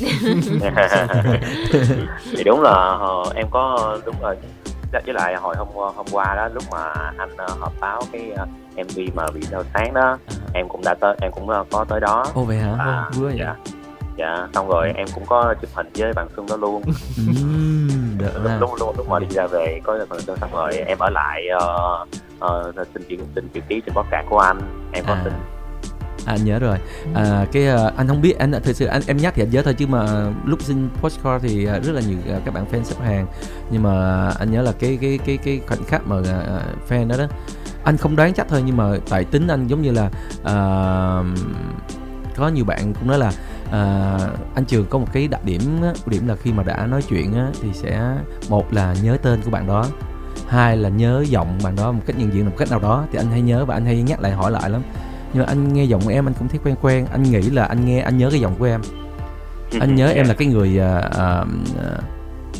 thì 2.36 2.44
đúng 2.44 2.60
là 2.60 2.70
ờ, 3.00 3.32
em 3.34 3.46
có 3.50 3.98
đúng 4.06 4.20
rồi 4.20 4.36
Dạ, 4.42 4.63
với 5.04 5.14
lại 5.14 5.34
hồi 5.36 5.54
hôm 5.56 5.68
hôm 5.74 6.06
qua 6.12 6.34
đó 6.36 6.48
lúc 6.54 6.64
mà 6.72 6.92
anh 7.18 7.36
ờ, 7.36 7.46
họp 7.60 7.72
báo 7.80 8.02
cái 8.12 8.30
ờ, 8.36 8.46
MV 8.76 8.98
mà 9.14 9.26
bị 9.34 9.42
sao 9.42 9.62
sáng 9.74 9.94
đó 9.94 10.18
em 10.52 10.68
cũng 10.68 10.80
đã 10.84 10.94
tới 10.94 11.16
em 11.20 11.32
cũng 11.32 11.48
ờ, 11.50 11.64
có 11.72 11.84
tới 11.88 12.00
đó. 12.00 12.24
Ô 12.34 12.44
vậy 12.44 12.56
hả? 12.56 12.74
À, 12.78 13.04
quá 13.08 13.10
vậy. 13.22 13.36
dạ. 13.38 13.54
Dạ 14.16 14.48
xong 14.54 14.68
rồi 14.68 14.92
em 14.96 15.06
cũng 15.14 15.24
có 15.26 15.54
chụp 15.60 15.70
hình 15.74 15.90
với 15.96 16.12
bạn 16.12 16.28
Xuân 16.36 16.46
đó 16.50 16.56
luôn. 16.56 16.82
Được 18.18 18.30
lúc 18.42 18.52
lúc 18.60 18.70
lúc, 18.80 18.96
lúc 18.96 19.08
mà 19.08 19.18
đi 19.18 19.26
ra 19.30 19.46
về 19.46 19.80
có 19.84 19.98
phần 20.08 20.20
Xuân 20.20 20.38
xong 20.40 20.50
rồi 20.52 20.72
em 20.76 20.98
ở 20.98 21.10
lại 21.10 21.42
ờ, 21.60 22.06
ờ, 22.38 22.72
xin 22.94 23.02
chữ 23.08 23.16
xin 23.34 23.48
chữ 23.48 23.60
ký 23.68 23.82
trên 23.86 23.94
podcast 23.94 24.26
của 24.30 24.38
anh. 24.38 24.60
Em 24.92 25.04
có 25.08 25.12
À. 25.14 25.20
xin 25.24 25.32
À, 26.26 26.32
anh 26.32 26.44
nhớ 26.44 26.58
rồi. 26.58 26.78
À, 27.14 27.46
cái 27.52 27.66
à, 27.66 27.90
anh 27.96 28.08
không 28.08 28.20
biết 28.20 28.38
anh 28.38 28.52
thật 28.52 28.76
sự 28.76 28.86
anh 28.86 29.02
em 29.06 29.16
nhắc 29.16 29.32
thì 29.36 29.42
anh 29.42 29.50
nhớ 29.50 29.62
thôi 29.62 29.74
chứ 29.74 29.86
mà 29.86 30.32
lúc 30.44 30.62
xin 30.62 30.88
postcard 31.00 31.44
thì 31.44 31.66
à, 31.66 31.78
rất 31.78 31.92
là 31.92 32.00
nhiều 32.00 32.18
à, 32.28 32.38
các 32.44 32.54
bạn 32.54 32.64
fan 32.72 32.84
xếp 32.84 32.96
hàng. 33.04 33.26
Nhưng 33.70 33.82
mà 33.82 34.28
anh 34.28 34.50
nhớ 34.50 34.62
là 34.62 34.72
cái 34.72 34.98
cái 35.00 35.18
cái 35.26 35.36
cái 35.36 35.60
khoảnh 35.66 35.84
khắc 35.84 36.06
mà 36.06 36.16
fan 36.88 37.08
đó 37.08 37.16
đó 37.16 37.26
anh 37.84 37.96
không 37.96 38.16
đoán 38.16 38.34
chắc 38.34 38.46
thôi 38.48 38.62
nhưng 38.66 38.76
mà 38.76 38.84
tại 39.10 39.24
tính 39.24 39.48
anh 39.48 39.66
giống 39.66 39.82
như 39.82 39.92
là 39.92 40.06
uh, 40.40 41.26
có 42.36 42.48
nhiều 42.48 42.64
bạn 42.64 42.94
cũng 42.94 43.08
nói 43.08 43.18
là 43.18 43.32
à, 43.72 44.18
anh 44.54 44.64
trường 44.64 44.86
có 44.86 44.98
một 44.98 45.06
cái 45.12 45.28
đặc 45.28 45.44
điểm 45.44 45.60
điểm 46.06 46.28
là 46.28 46.36
khi 46.36 46.52
mà 46.52 46.62
đã 46.62 46.86
nói 46.86 47.02
chuyện 47.02 47.34
á, 47.34 47.48
thì 47.62 47.68
sẽ 47.72 48.16
một 48.48 48.72
là 48.72 48.94
nhớ 49.02 49.16
tên 49.22 49.42
của 49.42 49.50
bạn 49.50 49.66
đó 49.66 49.86
hai 50.48 50.76
là 50.76 50.88
nhớ 50.88 51.24
giọng 51.28 51.58
bạn 51.64 51.76
đó 51.76 51.92
một 51.92 52.02
cách 52.06 52.18
nhận 52.18 52.34
diện 52.34 52.46
một 52.46 52.52
cách 52.58 52.70
nào 52.70 52.80
đó. 52.80 53.04
Thì 53.12 53.18
anh 53.18 53.30
hay 53.30 53.40
nhớ 53.40 53.64
và 53.64 53.74
anh 53.74 53.86
hay 53.86 54.02
nhắc 54.02 54.20
lại 54.20 54.32
hỏi 54.32 54.50
lại 54.50 54.70
lắm 54.70 54.82
nhưng 55.34 55.42
mà 55.42 55.48
anh 55.48 55.72
nghe 55.72 55.84
giọng 55.84 56.00
của 56.04 56.10
em 56.10 56.28
anh 56.28 56.34
cũng 56.38 56.48
thấy 56.48 56.60
quen 56.64 56.74
quen. 56.82 57.06
Anh 57.12 57.22
nghĩ 57.22 57.42
là 57.50 57.64
anh 57.64 57.84
nghe 57.86 58.00
anh 58.00 58.18
nhớ 58.18 58.30
cái 58.30 58.40
giọng 58.40 58.54
của 58.58 58.64
em. 58.64 58.80
Anh 59.80 59.94
nhớ 59.94 60.08
em 60.08 60.28
là 60.28 60.34
cái 60.34 60.48
người 60.48 60.80
à, 60.80 60.98
à, 60.98 61.44
à, 61.82 61.98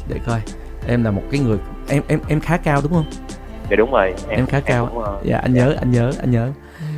để 0.08 0.20
coi. 0.26 0.40
Em 0.86 1.04
là 1.04 1.10
một 1.10 1.22
cái 1.30 1.40
người 1.40 1.58
em 1.88 2.02
em 2.08 2.20
em 2.28 2.40
khá 2.40 2.56
cao 2.56 2.80
đúng 2.82 2.92
không? 2.92 3.06
Dạ 3.70 3.76
đúng 3.76 3.92
rồi. 3.92 4.14
Em 4.28 4.46
khá 4.46 4.60
cao. 4.60 4.86
cũng, 4.86 5.04
ờ, 5.04 5.20
dạ 5.24 5.38
anh 5.38 5.54
nhớ 5.54 5.74
anh 5.78 5.90
nhớ 5.90 6.12
anh 6.20 6.30
nhớ 6.30 6.52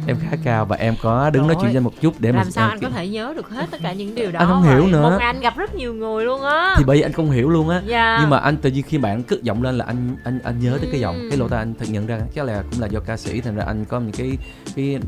em 0.06 0.16
khá 0.30 0.36
cao 0.44 0.64
và 0.64 0.76
em 0.76 0.94
có 1.02 1.30
đứng 1.30 1.46
nói 1.46 1.54
Trời 1.54 1.62
chuyện 1.62 1.72
với 1.72 1.78
anh 1.78 1.84
một 1.84 1.92
chút 2.00 2.14
để 2.18 2.32
mà 2.32 2.38
làm 2.38 2.50
sao 2.50 2.68
à, 2.68 2.70
anh 2.70 2.80
có 2.80 2.90
thể 2.90 3.08
nhớ 3.08 3.32
được 3.36 3.50
hết 3.50 3.66
tất 3.70 3.78
cả 3.82 3.92
những 3.92 4.14
điều 4.14 4.32
đó 4.32 4.40
Anh 4.40 4.48
không 4.48 4.62
hiểu 4.62 4.86
nữa. 4.86 5.10
một 5.10 5.16
anh 5.20 5.40
gặp 5.40 5.56
rất 5.56 5.74
nhiều 5.74 5.94
người 5.94 6.24
luôn 6.24 6.42
á. 6.42 6.74
Thì 6.78 6.84
bởi 6.86 6.96
vì 6.96 7.02
anh 7.02 7.12
không 7.12 7.30
hiểu 7.30 7.48
luôn 7.50 7.68
á. 7.68 7.82
Dạ. 7.86 8.18
Nhưng 8.20 8.30
mà 8.30 8.38
anh 8.38 8.56
tự 8.56 8.70
nhiên 8.70 8.82
khi 8.88 8.98
bạn 8.98 9.22
cất 9.22 9.42
giọng 9.42 9.62
lên 9.62 9.78
là 9.78 9.84
anh 9.84 10.16
anh 10.24 10.38
anh 10.44 10.60
nhớ 10.60 10.78
tới 10.80 10.88
cái 10.92 11.00
giọng. 11.00 11.16
Cái 11.30 11.38
lỗ 11.38 11.48
tai 11.48 11.58
anh 11.58 11.74
thật 11.78 11.86
nhận 11.88 12.06
ra. 12.06 12.18
Chắc 12.34 12.44
là 12.44 12.62
cũng 12.70 12.80
là 12.80 12.86
do 12.86 13.00
ca 13.00 13.16
sĩ 13.16 13.40
thành 13.40 13.56
ra 13.56 13.64
anh 13.64 13.84
có 13.84 14.00
những 14.00 14.12
cái 14.12 14.38
cái 14.76 14.98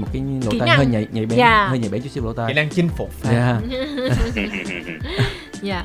một 0.00 0.06
cái 0.12 0.22
lỗ 0.44 0.50
Kỹ 0.50 0.58
tai 0.58 0.68
hơi 0.76 0.86
nhạy 0.86 1.06
nhạy 1.12 1.26
bén 1.26 1.38
Dạ. 1.38 1.66
hơi 1.68 1.78
nhạy 1.78 1.90
bén 1.90 2.02
chút 2.02 2.08
xíu 2.08 2.24
lỗ 2.24 2.32
kỹ 2.32 2.36
tai 2.36 2.54
năng 2.54 2.68
chinh 2.68 2.88
phục 2.88 3.10
dạ. 3.22 3.60
dạ. 5.62 5.84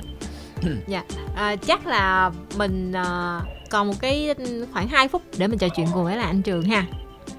Dạ. 0.87 1.03
À, 1.35 1.55
chắc 1.55 1.87
là 1.87 2.31
mình 2.57 2.93
à, 2.93 3.39
còn 3.69 3.87
một 3.87 3.93
cái 4.01 4.35
khoảng 4.73 4.87
2 4.87 5.07
phút 5.07 5.21
để 5.37 5.47
mình 5.47 5.59
trò 5.59 5.67
chuyện 5.75 5.87
cùng 5.93 6.03
với 6.03 6.17
lại 6.17 6.25
anh 6.25 6.41
trường 6.41 6.63
ha. 6.63 6.85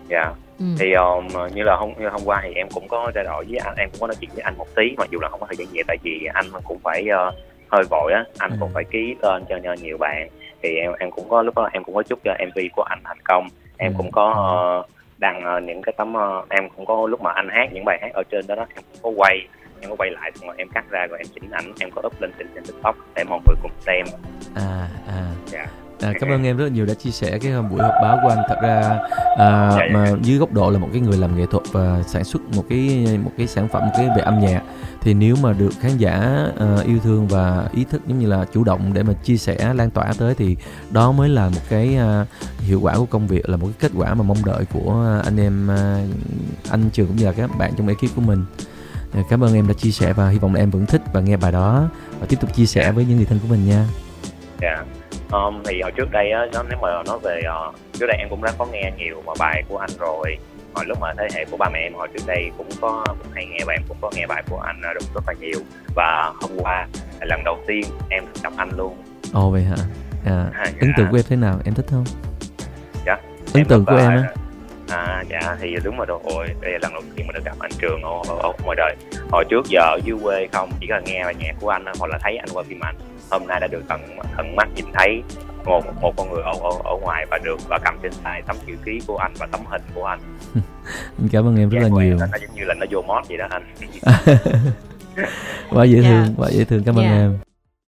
Dạ 0.09 0.33
ừ. 0.59 0.65
thì 0.79 0.93
um, 0.93 1.29
như 1.55 1.63
là 1.63 1.77
hôm 1.77 1.93
như 1.99 2.09
hôm 2.09 2.21
qua 2.25 2.41
thì 2.45 2.53
em 2.55 2.67
cũng 2.75 2.89
có 2.89 3.11
trao 3.15 3.25
đổi 3.25 3.45
với 3.49 3.59
anh 3.59 3.75
em 3.77 3.89
cũng 3.91 4.01
có 4.01 4.07
nói 4.07 4.15
chuyện 4.21 4.31
với 4.35 4.43
anh 4.43 4.55
một 4.59 4.67
tí 4.77 4.95
mặc 4.99 5.09
dù 5.11 5.19
là 5.21 5.29
không 5.29 5.41
có 5.41 5.47
thời 5.47 5.57
gian 5.57 5.69
nhiều 5.73 5.85
tại 5.87 5.97
vì 6.03 6.29
anh 6.35 6.47
cũng 6.65 6.79
phải 6.85 7.09
ờ, 7.09 7.31
hơi 7.69 7.83
vội 7.91 8.13
á 8.13 8.25
anh 8.39 8.51
cũng 8.61 8.69
Ừ. 8.69 8.73
phải 8.75 8.85
ký 8.85 9.15
tên 9.23 9.45
cho, 9.49 9.59
cho 9.65 9.73
nhiều 9.83 9.99
bạn 9.99 10.29
thì 10.63 10.77
em 10.77 10.93
em 10.99 11.11
cũng 11.11 11.29
có 11.29 11.43
lúc 11.43 11.55
đó 11.55 11.69
em 11.73 11.85
cũng 11.85 11.95
có 11.95 12.03
chúc 12.03 12.19
cho 12.25 12.35
mv 12.49 12.59
của 12.77 12.83
anh 12.83 12.99
thành 13.05 13.19
công 13.25 13.49
em 13.79 13.93
Ừ. 13.93 13.97
cũng 13.99 14.11
có 14.11 14.33
ờ, 14.37 14.93
đăng 15.19 15.45
ờ, 15.45 15.61
những 15.61 15.83
cái 15.83 15.93
tấm 15.97 16.15
ờ, 16.15 16.43
em 16.51 16.69
cũng 16.77 16.87
có 16.87 17.07
lúc 17.07 17.21
mà 17.23 17.33
anh 17.33 17.49
hát 17.51 17.69
những 17.73 17.85
bài 17.85 17.99
hát 18.03 18.11
ở 18.15 18.23
trên 18.31 18.47
đó, 18.47 18.55
đó 18.55 18.67
em 18.75 18.85
cũng 18.93 19.03
có 19.03 19.11
quay 19.23 19.39
em 19.81 19.91
có 19.91 19.97
quay 19.99 20.11
lại 20.11 20.31
xong 20.35 20.47
rồi 20.49 20.57
em 20.59 20.69
cắt 20.75 20.85
ra 20.91 21.07
rồi 21.07 21.19
em 21.19 21.27
chỉnh 21.35 21.51
ảnh 21.51 21.73
em 21.81 21.91
có 21.91 22.03
up 22.07 22.21
lên 22.21 22.31
trên, 22.39 22.47
trên 22.55 22.65
tiktok 22.65 22.97
để 23.15 23.25
mọi 23.25 23.41
người 23.47 23.57
cùng 23.63 23.73
xem 23.81 24.07
à 24.55 24.89
à 25.09 25.23
Dạ. 25.47 25.67
À, 26.01 26.13
cảm 26.21 26.31
ơn 26.33 26.45
em 26.45 26.57
rất 26.57 26.65
là 26.65 26.71
nhiều 26.71 26.87
đã 26.87 26.95
chia 26.95 27.11
sẻ 27.11 27.39
cái 27.39 27.53
buổi 27.71 27.81
họp 27.83 27.93
báo 28.03 28.19
của 28.23 28.29
anh 28.29 28.39
thật 28.49 28.57
ra 28.63 28.99
à, 29.39 29.71
Dạ, 29.71 29.77
dạ. 29.79 29.85
mà 29.95 30.11
dưới 30.23 30.39
góc 30.39 30.53
độ 30.53 30.71
là 30.71 30.79
một 30.79 30.89
cái 30.93 31.01
người 31.01 31.19
làm 31.19 31.37
nghệ 31.39 31.47
thuật 31.51 31.63
và 31.73 32.03
sản 32.07 32.25
xuất 32.25 32.43
một 32.57 32.65
cái 32.71 33.07
một 33.25 33.31
cái 33.39 33.47
sản 33.47 33.69
phẩm 33.69 33.83
cái 33.97 34.09
về 34.17 34.23
âm 34.23 34.41
nhạc 34.41 34.63
thì 35.01 35.15
nếu 35.15 35.37
mà 35.43 35.53
được 35.53 35.71
khán 35.81 35.97
giả 35.99 36.47
ờ, 36.57 36.83
yêu 36.87 36.99
thương 37.05 37.29
và 37.29 37.69
ý 37.75 37.85
thức 37.91 38.03
giống 38.07 38.19
như 38.19 38.27
là 38.27 38.45
chủ 38.53 38.65
động 38.65 38.93
để 38.95 39.03
mà 39.03 39.13
chia 39.13 39.37
sẻ 39.37 39.75
lan 39.75 39.91
tỏa 39.91 40.13
tới 40.19 40.35
thì 40.35 40.57
đó 40.91 41.13
mới 41.13 41.29
là 41.29 41.49
một 41.49 41.61
cái 41.69 41.97
à, 41.97 42.27
hiệu 42.59 42.81
quả 42.83 42.95
của 42.97 43.07
công 43.07 43.27
việc 43.27 43.49
là 43.49 43.57
một 43.57 43.67
cái 43.67 43.75
kết 43.91 43.99
quả 44.01 44.15
mà 44.15 44.23
mong 44.23 44.45
đợi 44.45 44.65
của 44.73 45.21
anh 45.25 45.41
em 45.41 45.71
à, 45.71 46.01
anh 46.71 46.91
trường 46.93 47.07
cũng 47.07 47.17
như 47.17 47.27
là 47.27 47.33
các 47.33 47.51
bạn 47.59 47.73
trong 47.77 47.89
ekip 47.89 48.15
của 48.17 48.23
mình 48.23 48.45
À, 49.15 49.21
cảm 49.31 49.45
ơn 49.45 49.55
em 49.55 49.69
đã 49.69 49.75
chia 49.75 49.91
sẻ 49.91 50.13
và 50.13 50.29
hy 50.29 50.39
vọng 50.39 50.55
là 50.55 50.61
em 50.61 50.71
vẫn 50.71 50.87
thích 50.87 51.03
và 51.13 51.21
nghe 51.21 51.37
bài 51.37 51.53
đó 51.53 51.89
và 52.21 52.27
tiếp 52.27 52.37
tục 52.41 52.55
chia 52.55 52.67
sẻ 52.67 52.93
với 52.93 53.05
những 53.05 53.17
người 53.17 53.27
thân 53.27 53.39
của 53.39 53.49
mình 53.49 53.69
nha 53.69 53.87
Dạ. 54.61 54.85
Um, 55.33 55.63
thì 55.65 55.81
hồi 55.83 55.93
trước 55.93 56.11
đây 56.11 56.31
á, 56.31 56.41
nó 56.55 56.63
nếu 56.69 56.79
mà 56.83 57.03
nói 57.07 57.19
về 57.23 57.43
ờ, 57.47 57.73
trước 57.93 58.07
đây 58.07 58.17
em 58.19 58.29
cũng 58.31 58.43
đã 58.43 58.53
có 58.59 58.67
nghe 58.67 58.93
nhiều 58.99 59.23
mà 59.27 59.33
bài 59.39 59.63
của 59.69 59.79
anh 59.79 59.91
rồi. 59.99 60.37
Hồi 60.75 60.85
lúc 60.89 60.99
mà 61.01 61.13
thế 61.19 61.29
hệ 61.35 61.45
của 61.51 61.57
ba 61.57 61.69
mẹ 61.73 61.79
em 61.79 61.95
hồi 61.95 62.09
trước 62.15 62.25
đây 62.27 62.51
cũng 62.59 62.69
có 62.81 63.05
cũng 63.09 63.33
hay 63.35 63.47
nghe 63.47 63.59
và 63.67 63.73
em 63.73 63.83
cũng 63.89 63.97
có 64.01 64.11
nghe 64.15 64.27
bài 64.27 64.43
của 64.51 64.59
anh 64.59 64.81
ờ, 64.83 64.93
rất 64.95 65.03
rất 65.15 65.25
là 65.27 65.33
nhiều. 65.41 65.61
Và 65.95 66.33
hôm 66.41 66.51
qua 66.59 66.87
là 67.21 67.27
lần 67.27 67.45
đầu 67.45 67.59
tiên 67.67 67.85
em 68.11 68.25
gặp 68.43 68.53
anh 68.57 68.71
luôn. 68.77 68.97
ồ 69.33 69.51
vậy 69.51 69.63
hả 69.63 69.77
à, 70.27 70.47
À, 70.55 70.65
ấn 70.81 70.93
tượng 70.97 71.07
dạ. 71.07 71.11
của 71.11 71.17
em 71.19 71.25
thế 71.29 71.37
nào 71.37 71.59
em 71.65 71.75
thích 71.75 71.87
không 71.91 72.05
Dạ. 73.07 73.17
ấn 73.55 73.65
tượng 73.65 73.85
của 73.85 73.93
là- 73.95 74.03
em 74.11 74.11
á 74.23 74.29
À 74.91 75.25
dạ 75.31 75.57
thì 75.61 75.77
đúng 75.85 75.97
rồi 75.97 76.07
rồi 76.07 76.47
đây 76.61 76.73
là 76.73 76.79
lần 76.83 76.93
đầu 76.93 77.03
tiên 77.17 77.27
mà 77.27 77.33
được 77.33 77.45
gặp 77.45 77.57
anh 77.59 77.71
Trường 77.79 78.03
ở, 78.03 78.11
ở, 78.29 78.37
ở 78.43 78.53
ngoài 78.65 78.77
đời 78.77 78.97
hồi 79.31 79.45
trước 79.51 79.67
giờ 79.69 79.81
ở 79.81 79.99
dưới 80.05 80.17
quê 80.23 80.47
không 80.53 80.71
chỉ 80.81 80.87
là 80.87 81.01
nghe 81.05 81.25
bài 81.25 81.35
nhạc 81.39 81.53
của 81.61 81.69
anh 81.69 81.85
hoặc 81.99 82.11
là 82.11 82.19
thấy 82.23 82.37
anh 82.37 82.49
qua 82.53 82.63
phim 82.69 82.81
ảnh 82.85 82.95
hôm 83.31 83.47
nay 83.47 83.61
đã 83.61 83.67
được 83.67 83.83
tận 83.89 84.01
tận 84.37 84.57
mắt 84.57 84.69
nhìn 84.75 84.85
thấy 84.95 85.23
một 85.65 85.83
một 86.01 86.13
con 86.17 86.31
người 86.33 86.43
ở, 86.43 86.53
ở, 86.63 86.71
ở 86.85 86.97
ngoài 87.01 87.27
và 87.31 87.39
được 87.45 87.57
và 87.69 87.79
cầm 87.85 87.99
trên 88.03 88.13
tay 88.23 88.43
tấm 88.47 88.57
chữ 88.67 88.73
ký 88.85 89.01
của 89.07 89.17
anh 89.17 89.33
và 89.39 89.47
tấm 89.53 89.61
hình 89.71 89.83
của 89.95 90.05
anh 90.05 90.21
cảm 91.33 91.47
ơn 91.47 91.57
em 91.57 91.69
rất 91.69 91.79
là 91.83 91.89
Dạ, 91.89 92.05
nhiều 92.05 92.17
Nó 92.17 92.27
giống 92.41 92.55
như 92.55 92.65
là 92.65 92.75
nó 92.75 92.87
vô 92.91 93.03
mót 93.03 93.29
vậy 93.29 93.39
đó 93.39 93.47
anh 93.51 93.63
quá 95.71 95.85
dễ 95.85 96.03
Dạ. 96.03 96.09
thương 96.09 96.35
quá 96.37 96.49
dễ 96.51 96.65
thương 96.65 96.83
cảm 96.85 96.95
ơn 96.99 97.05
Dạ. 97.05 97.11
em 97.11 97.39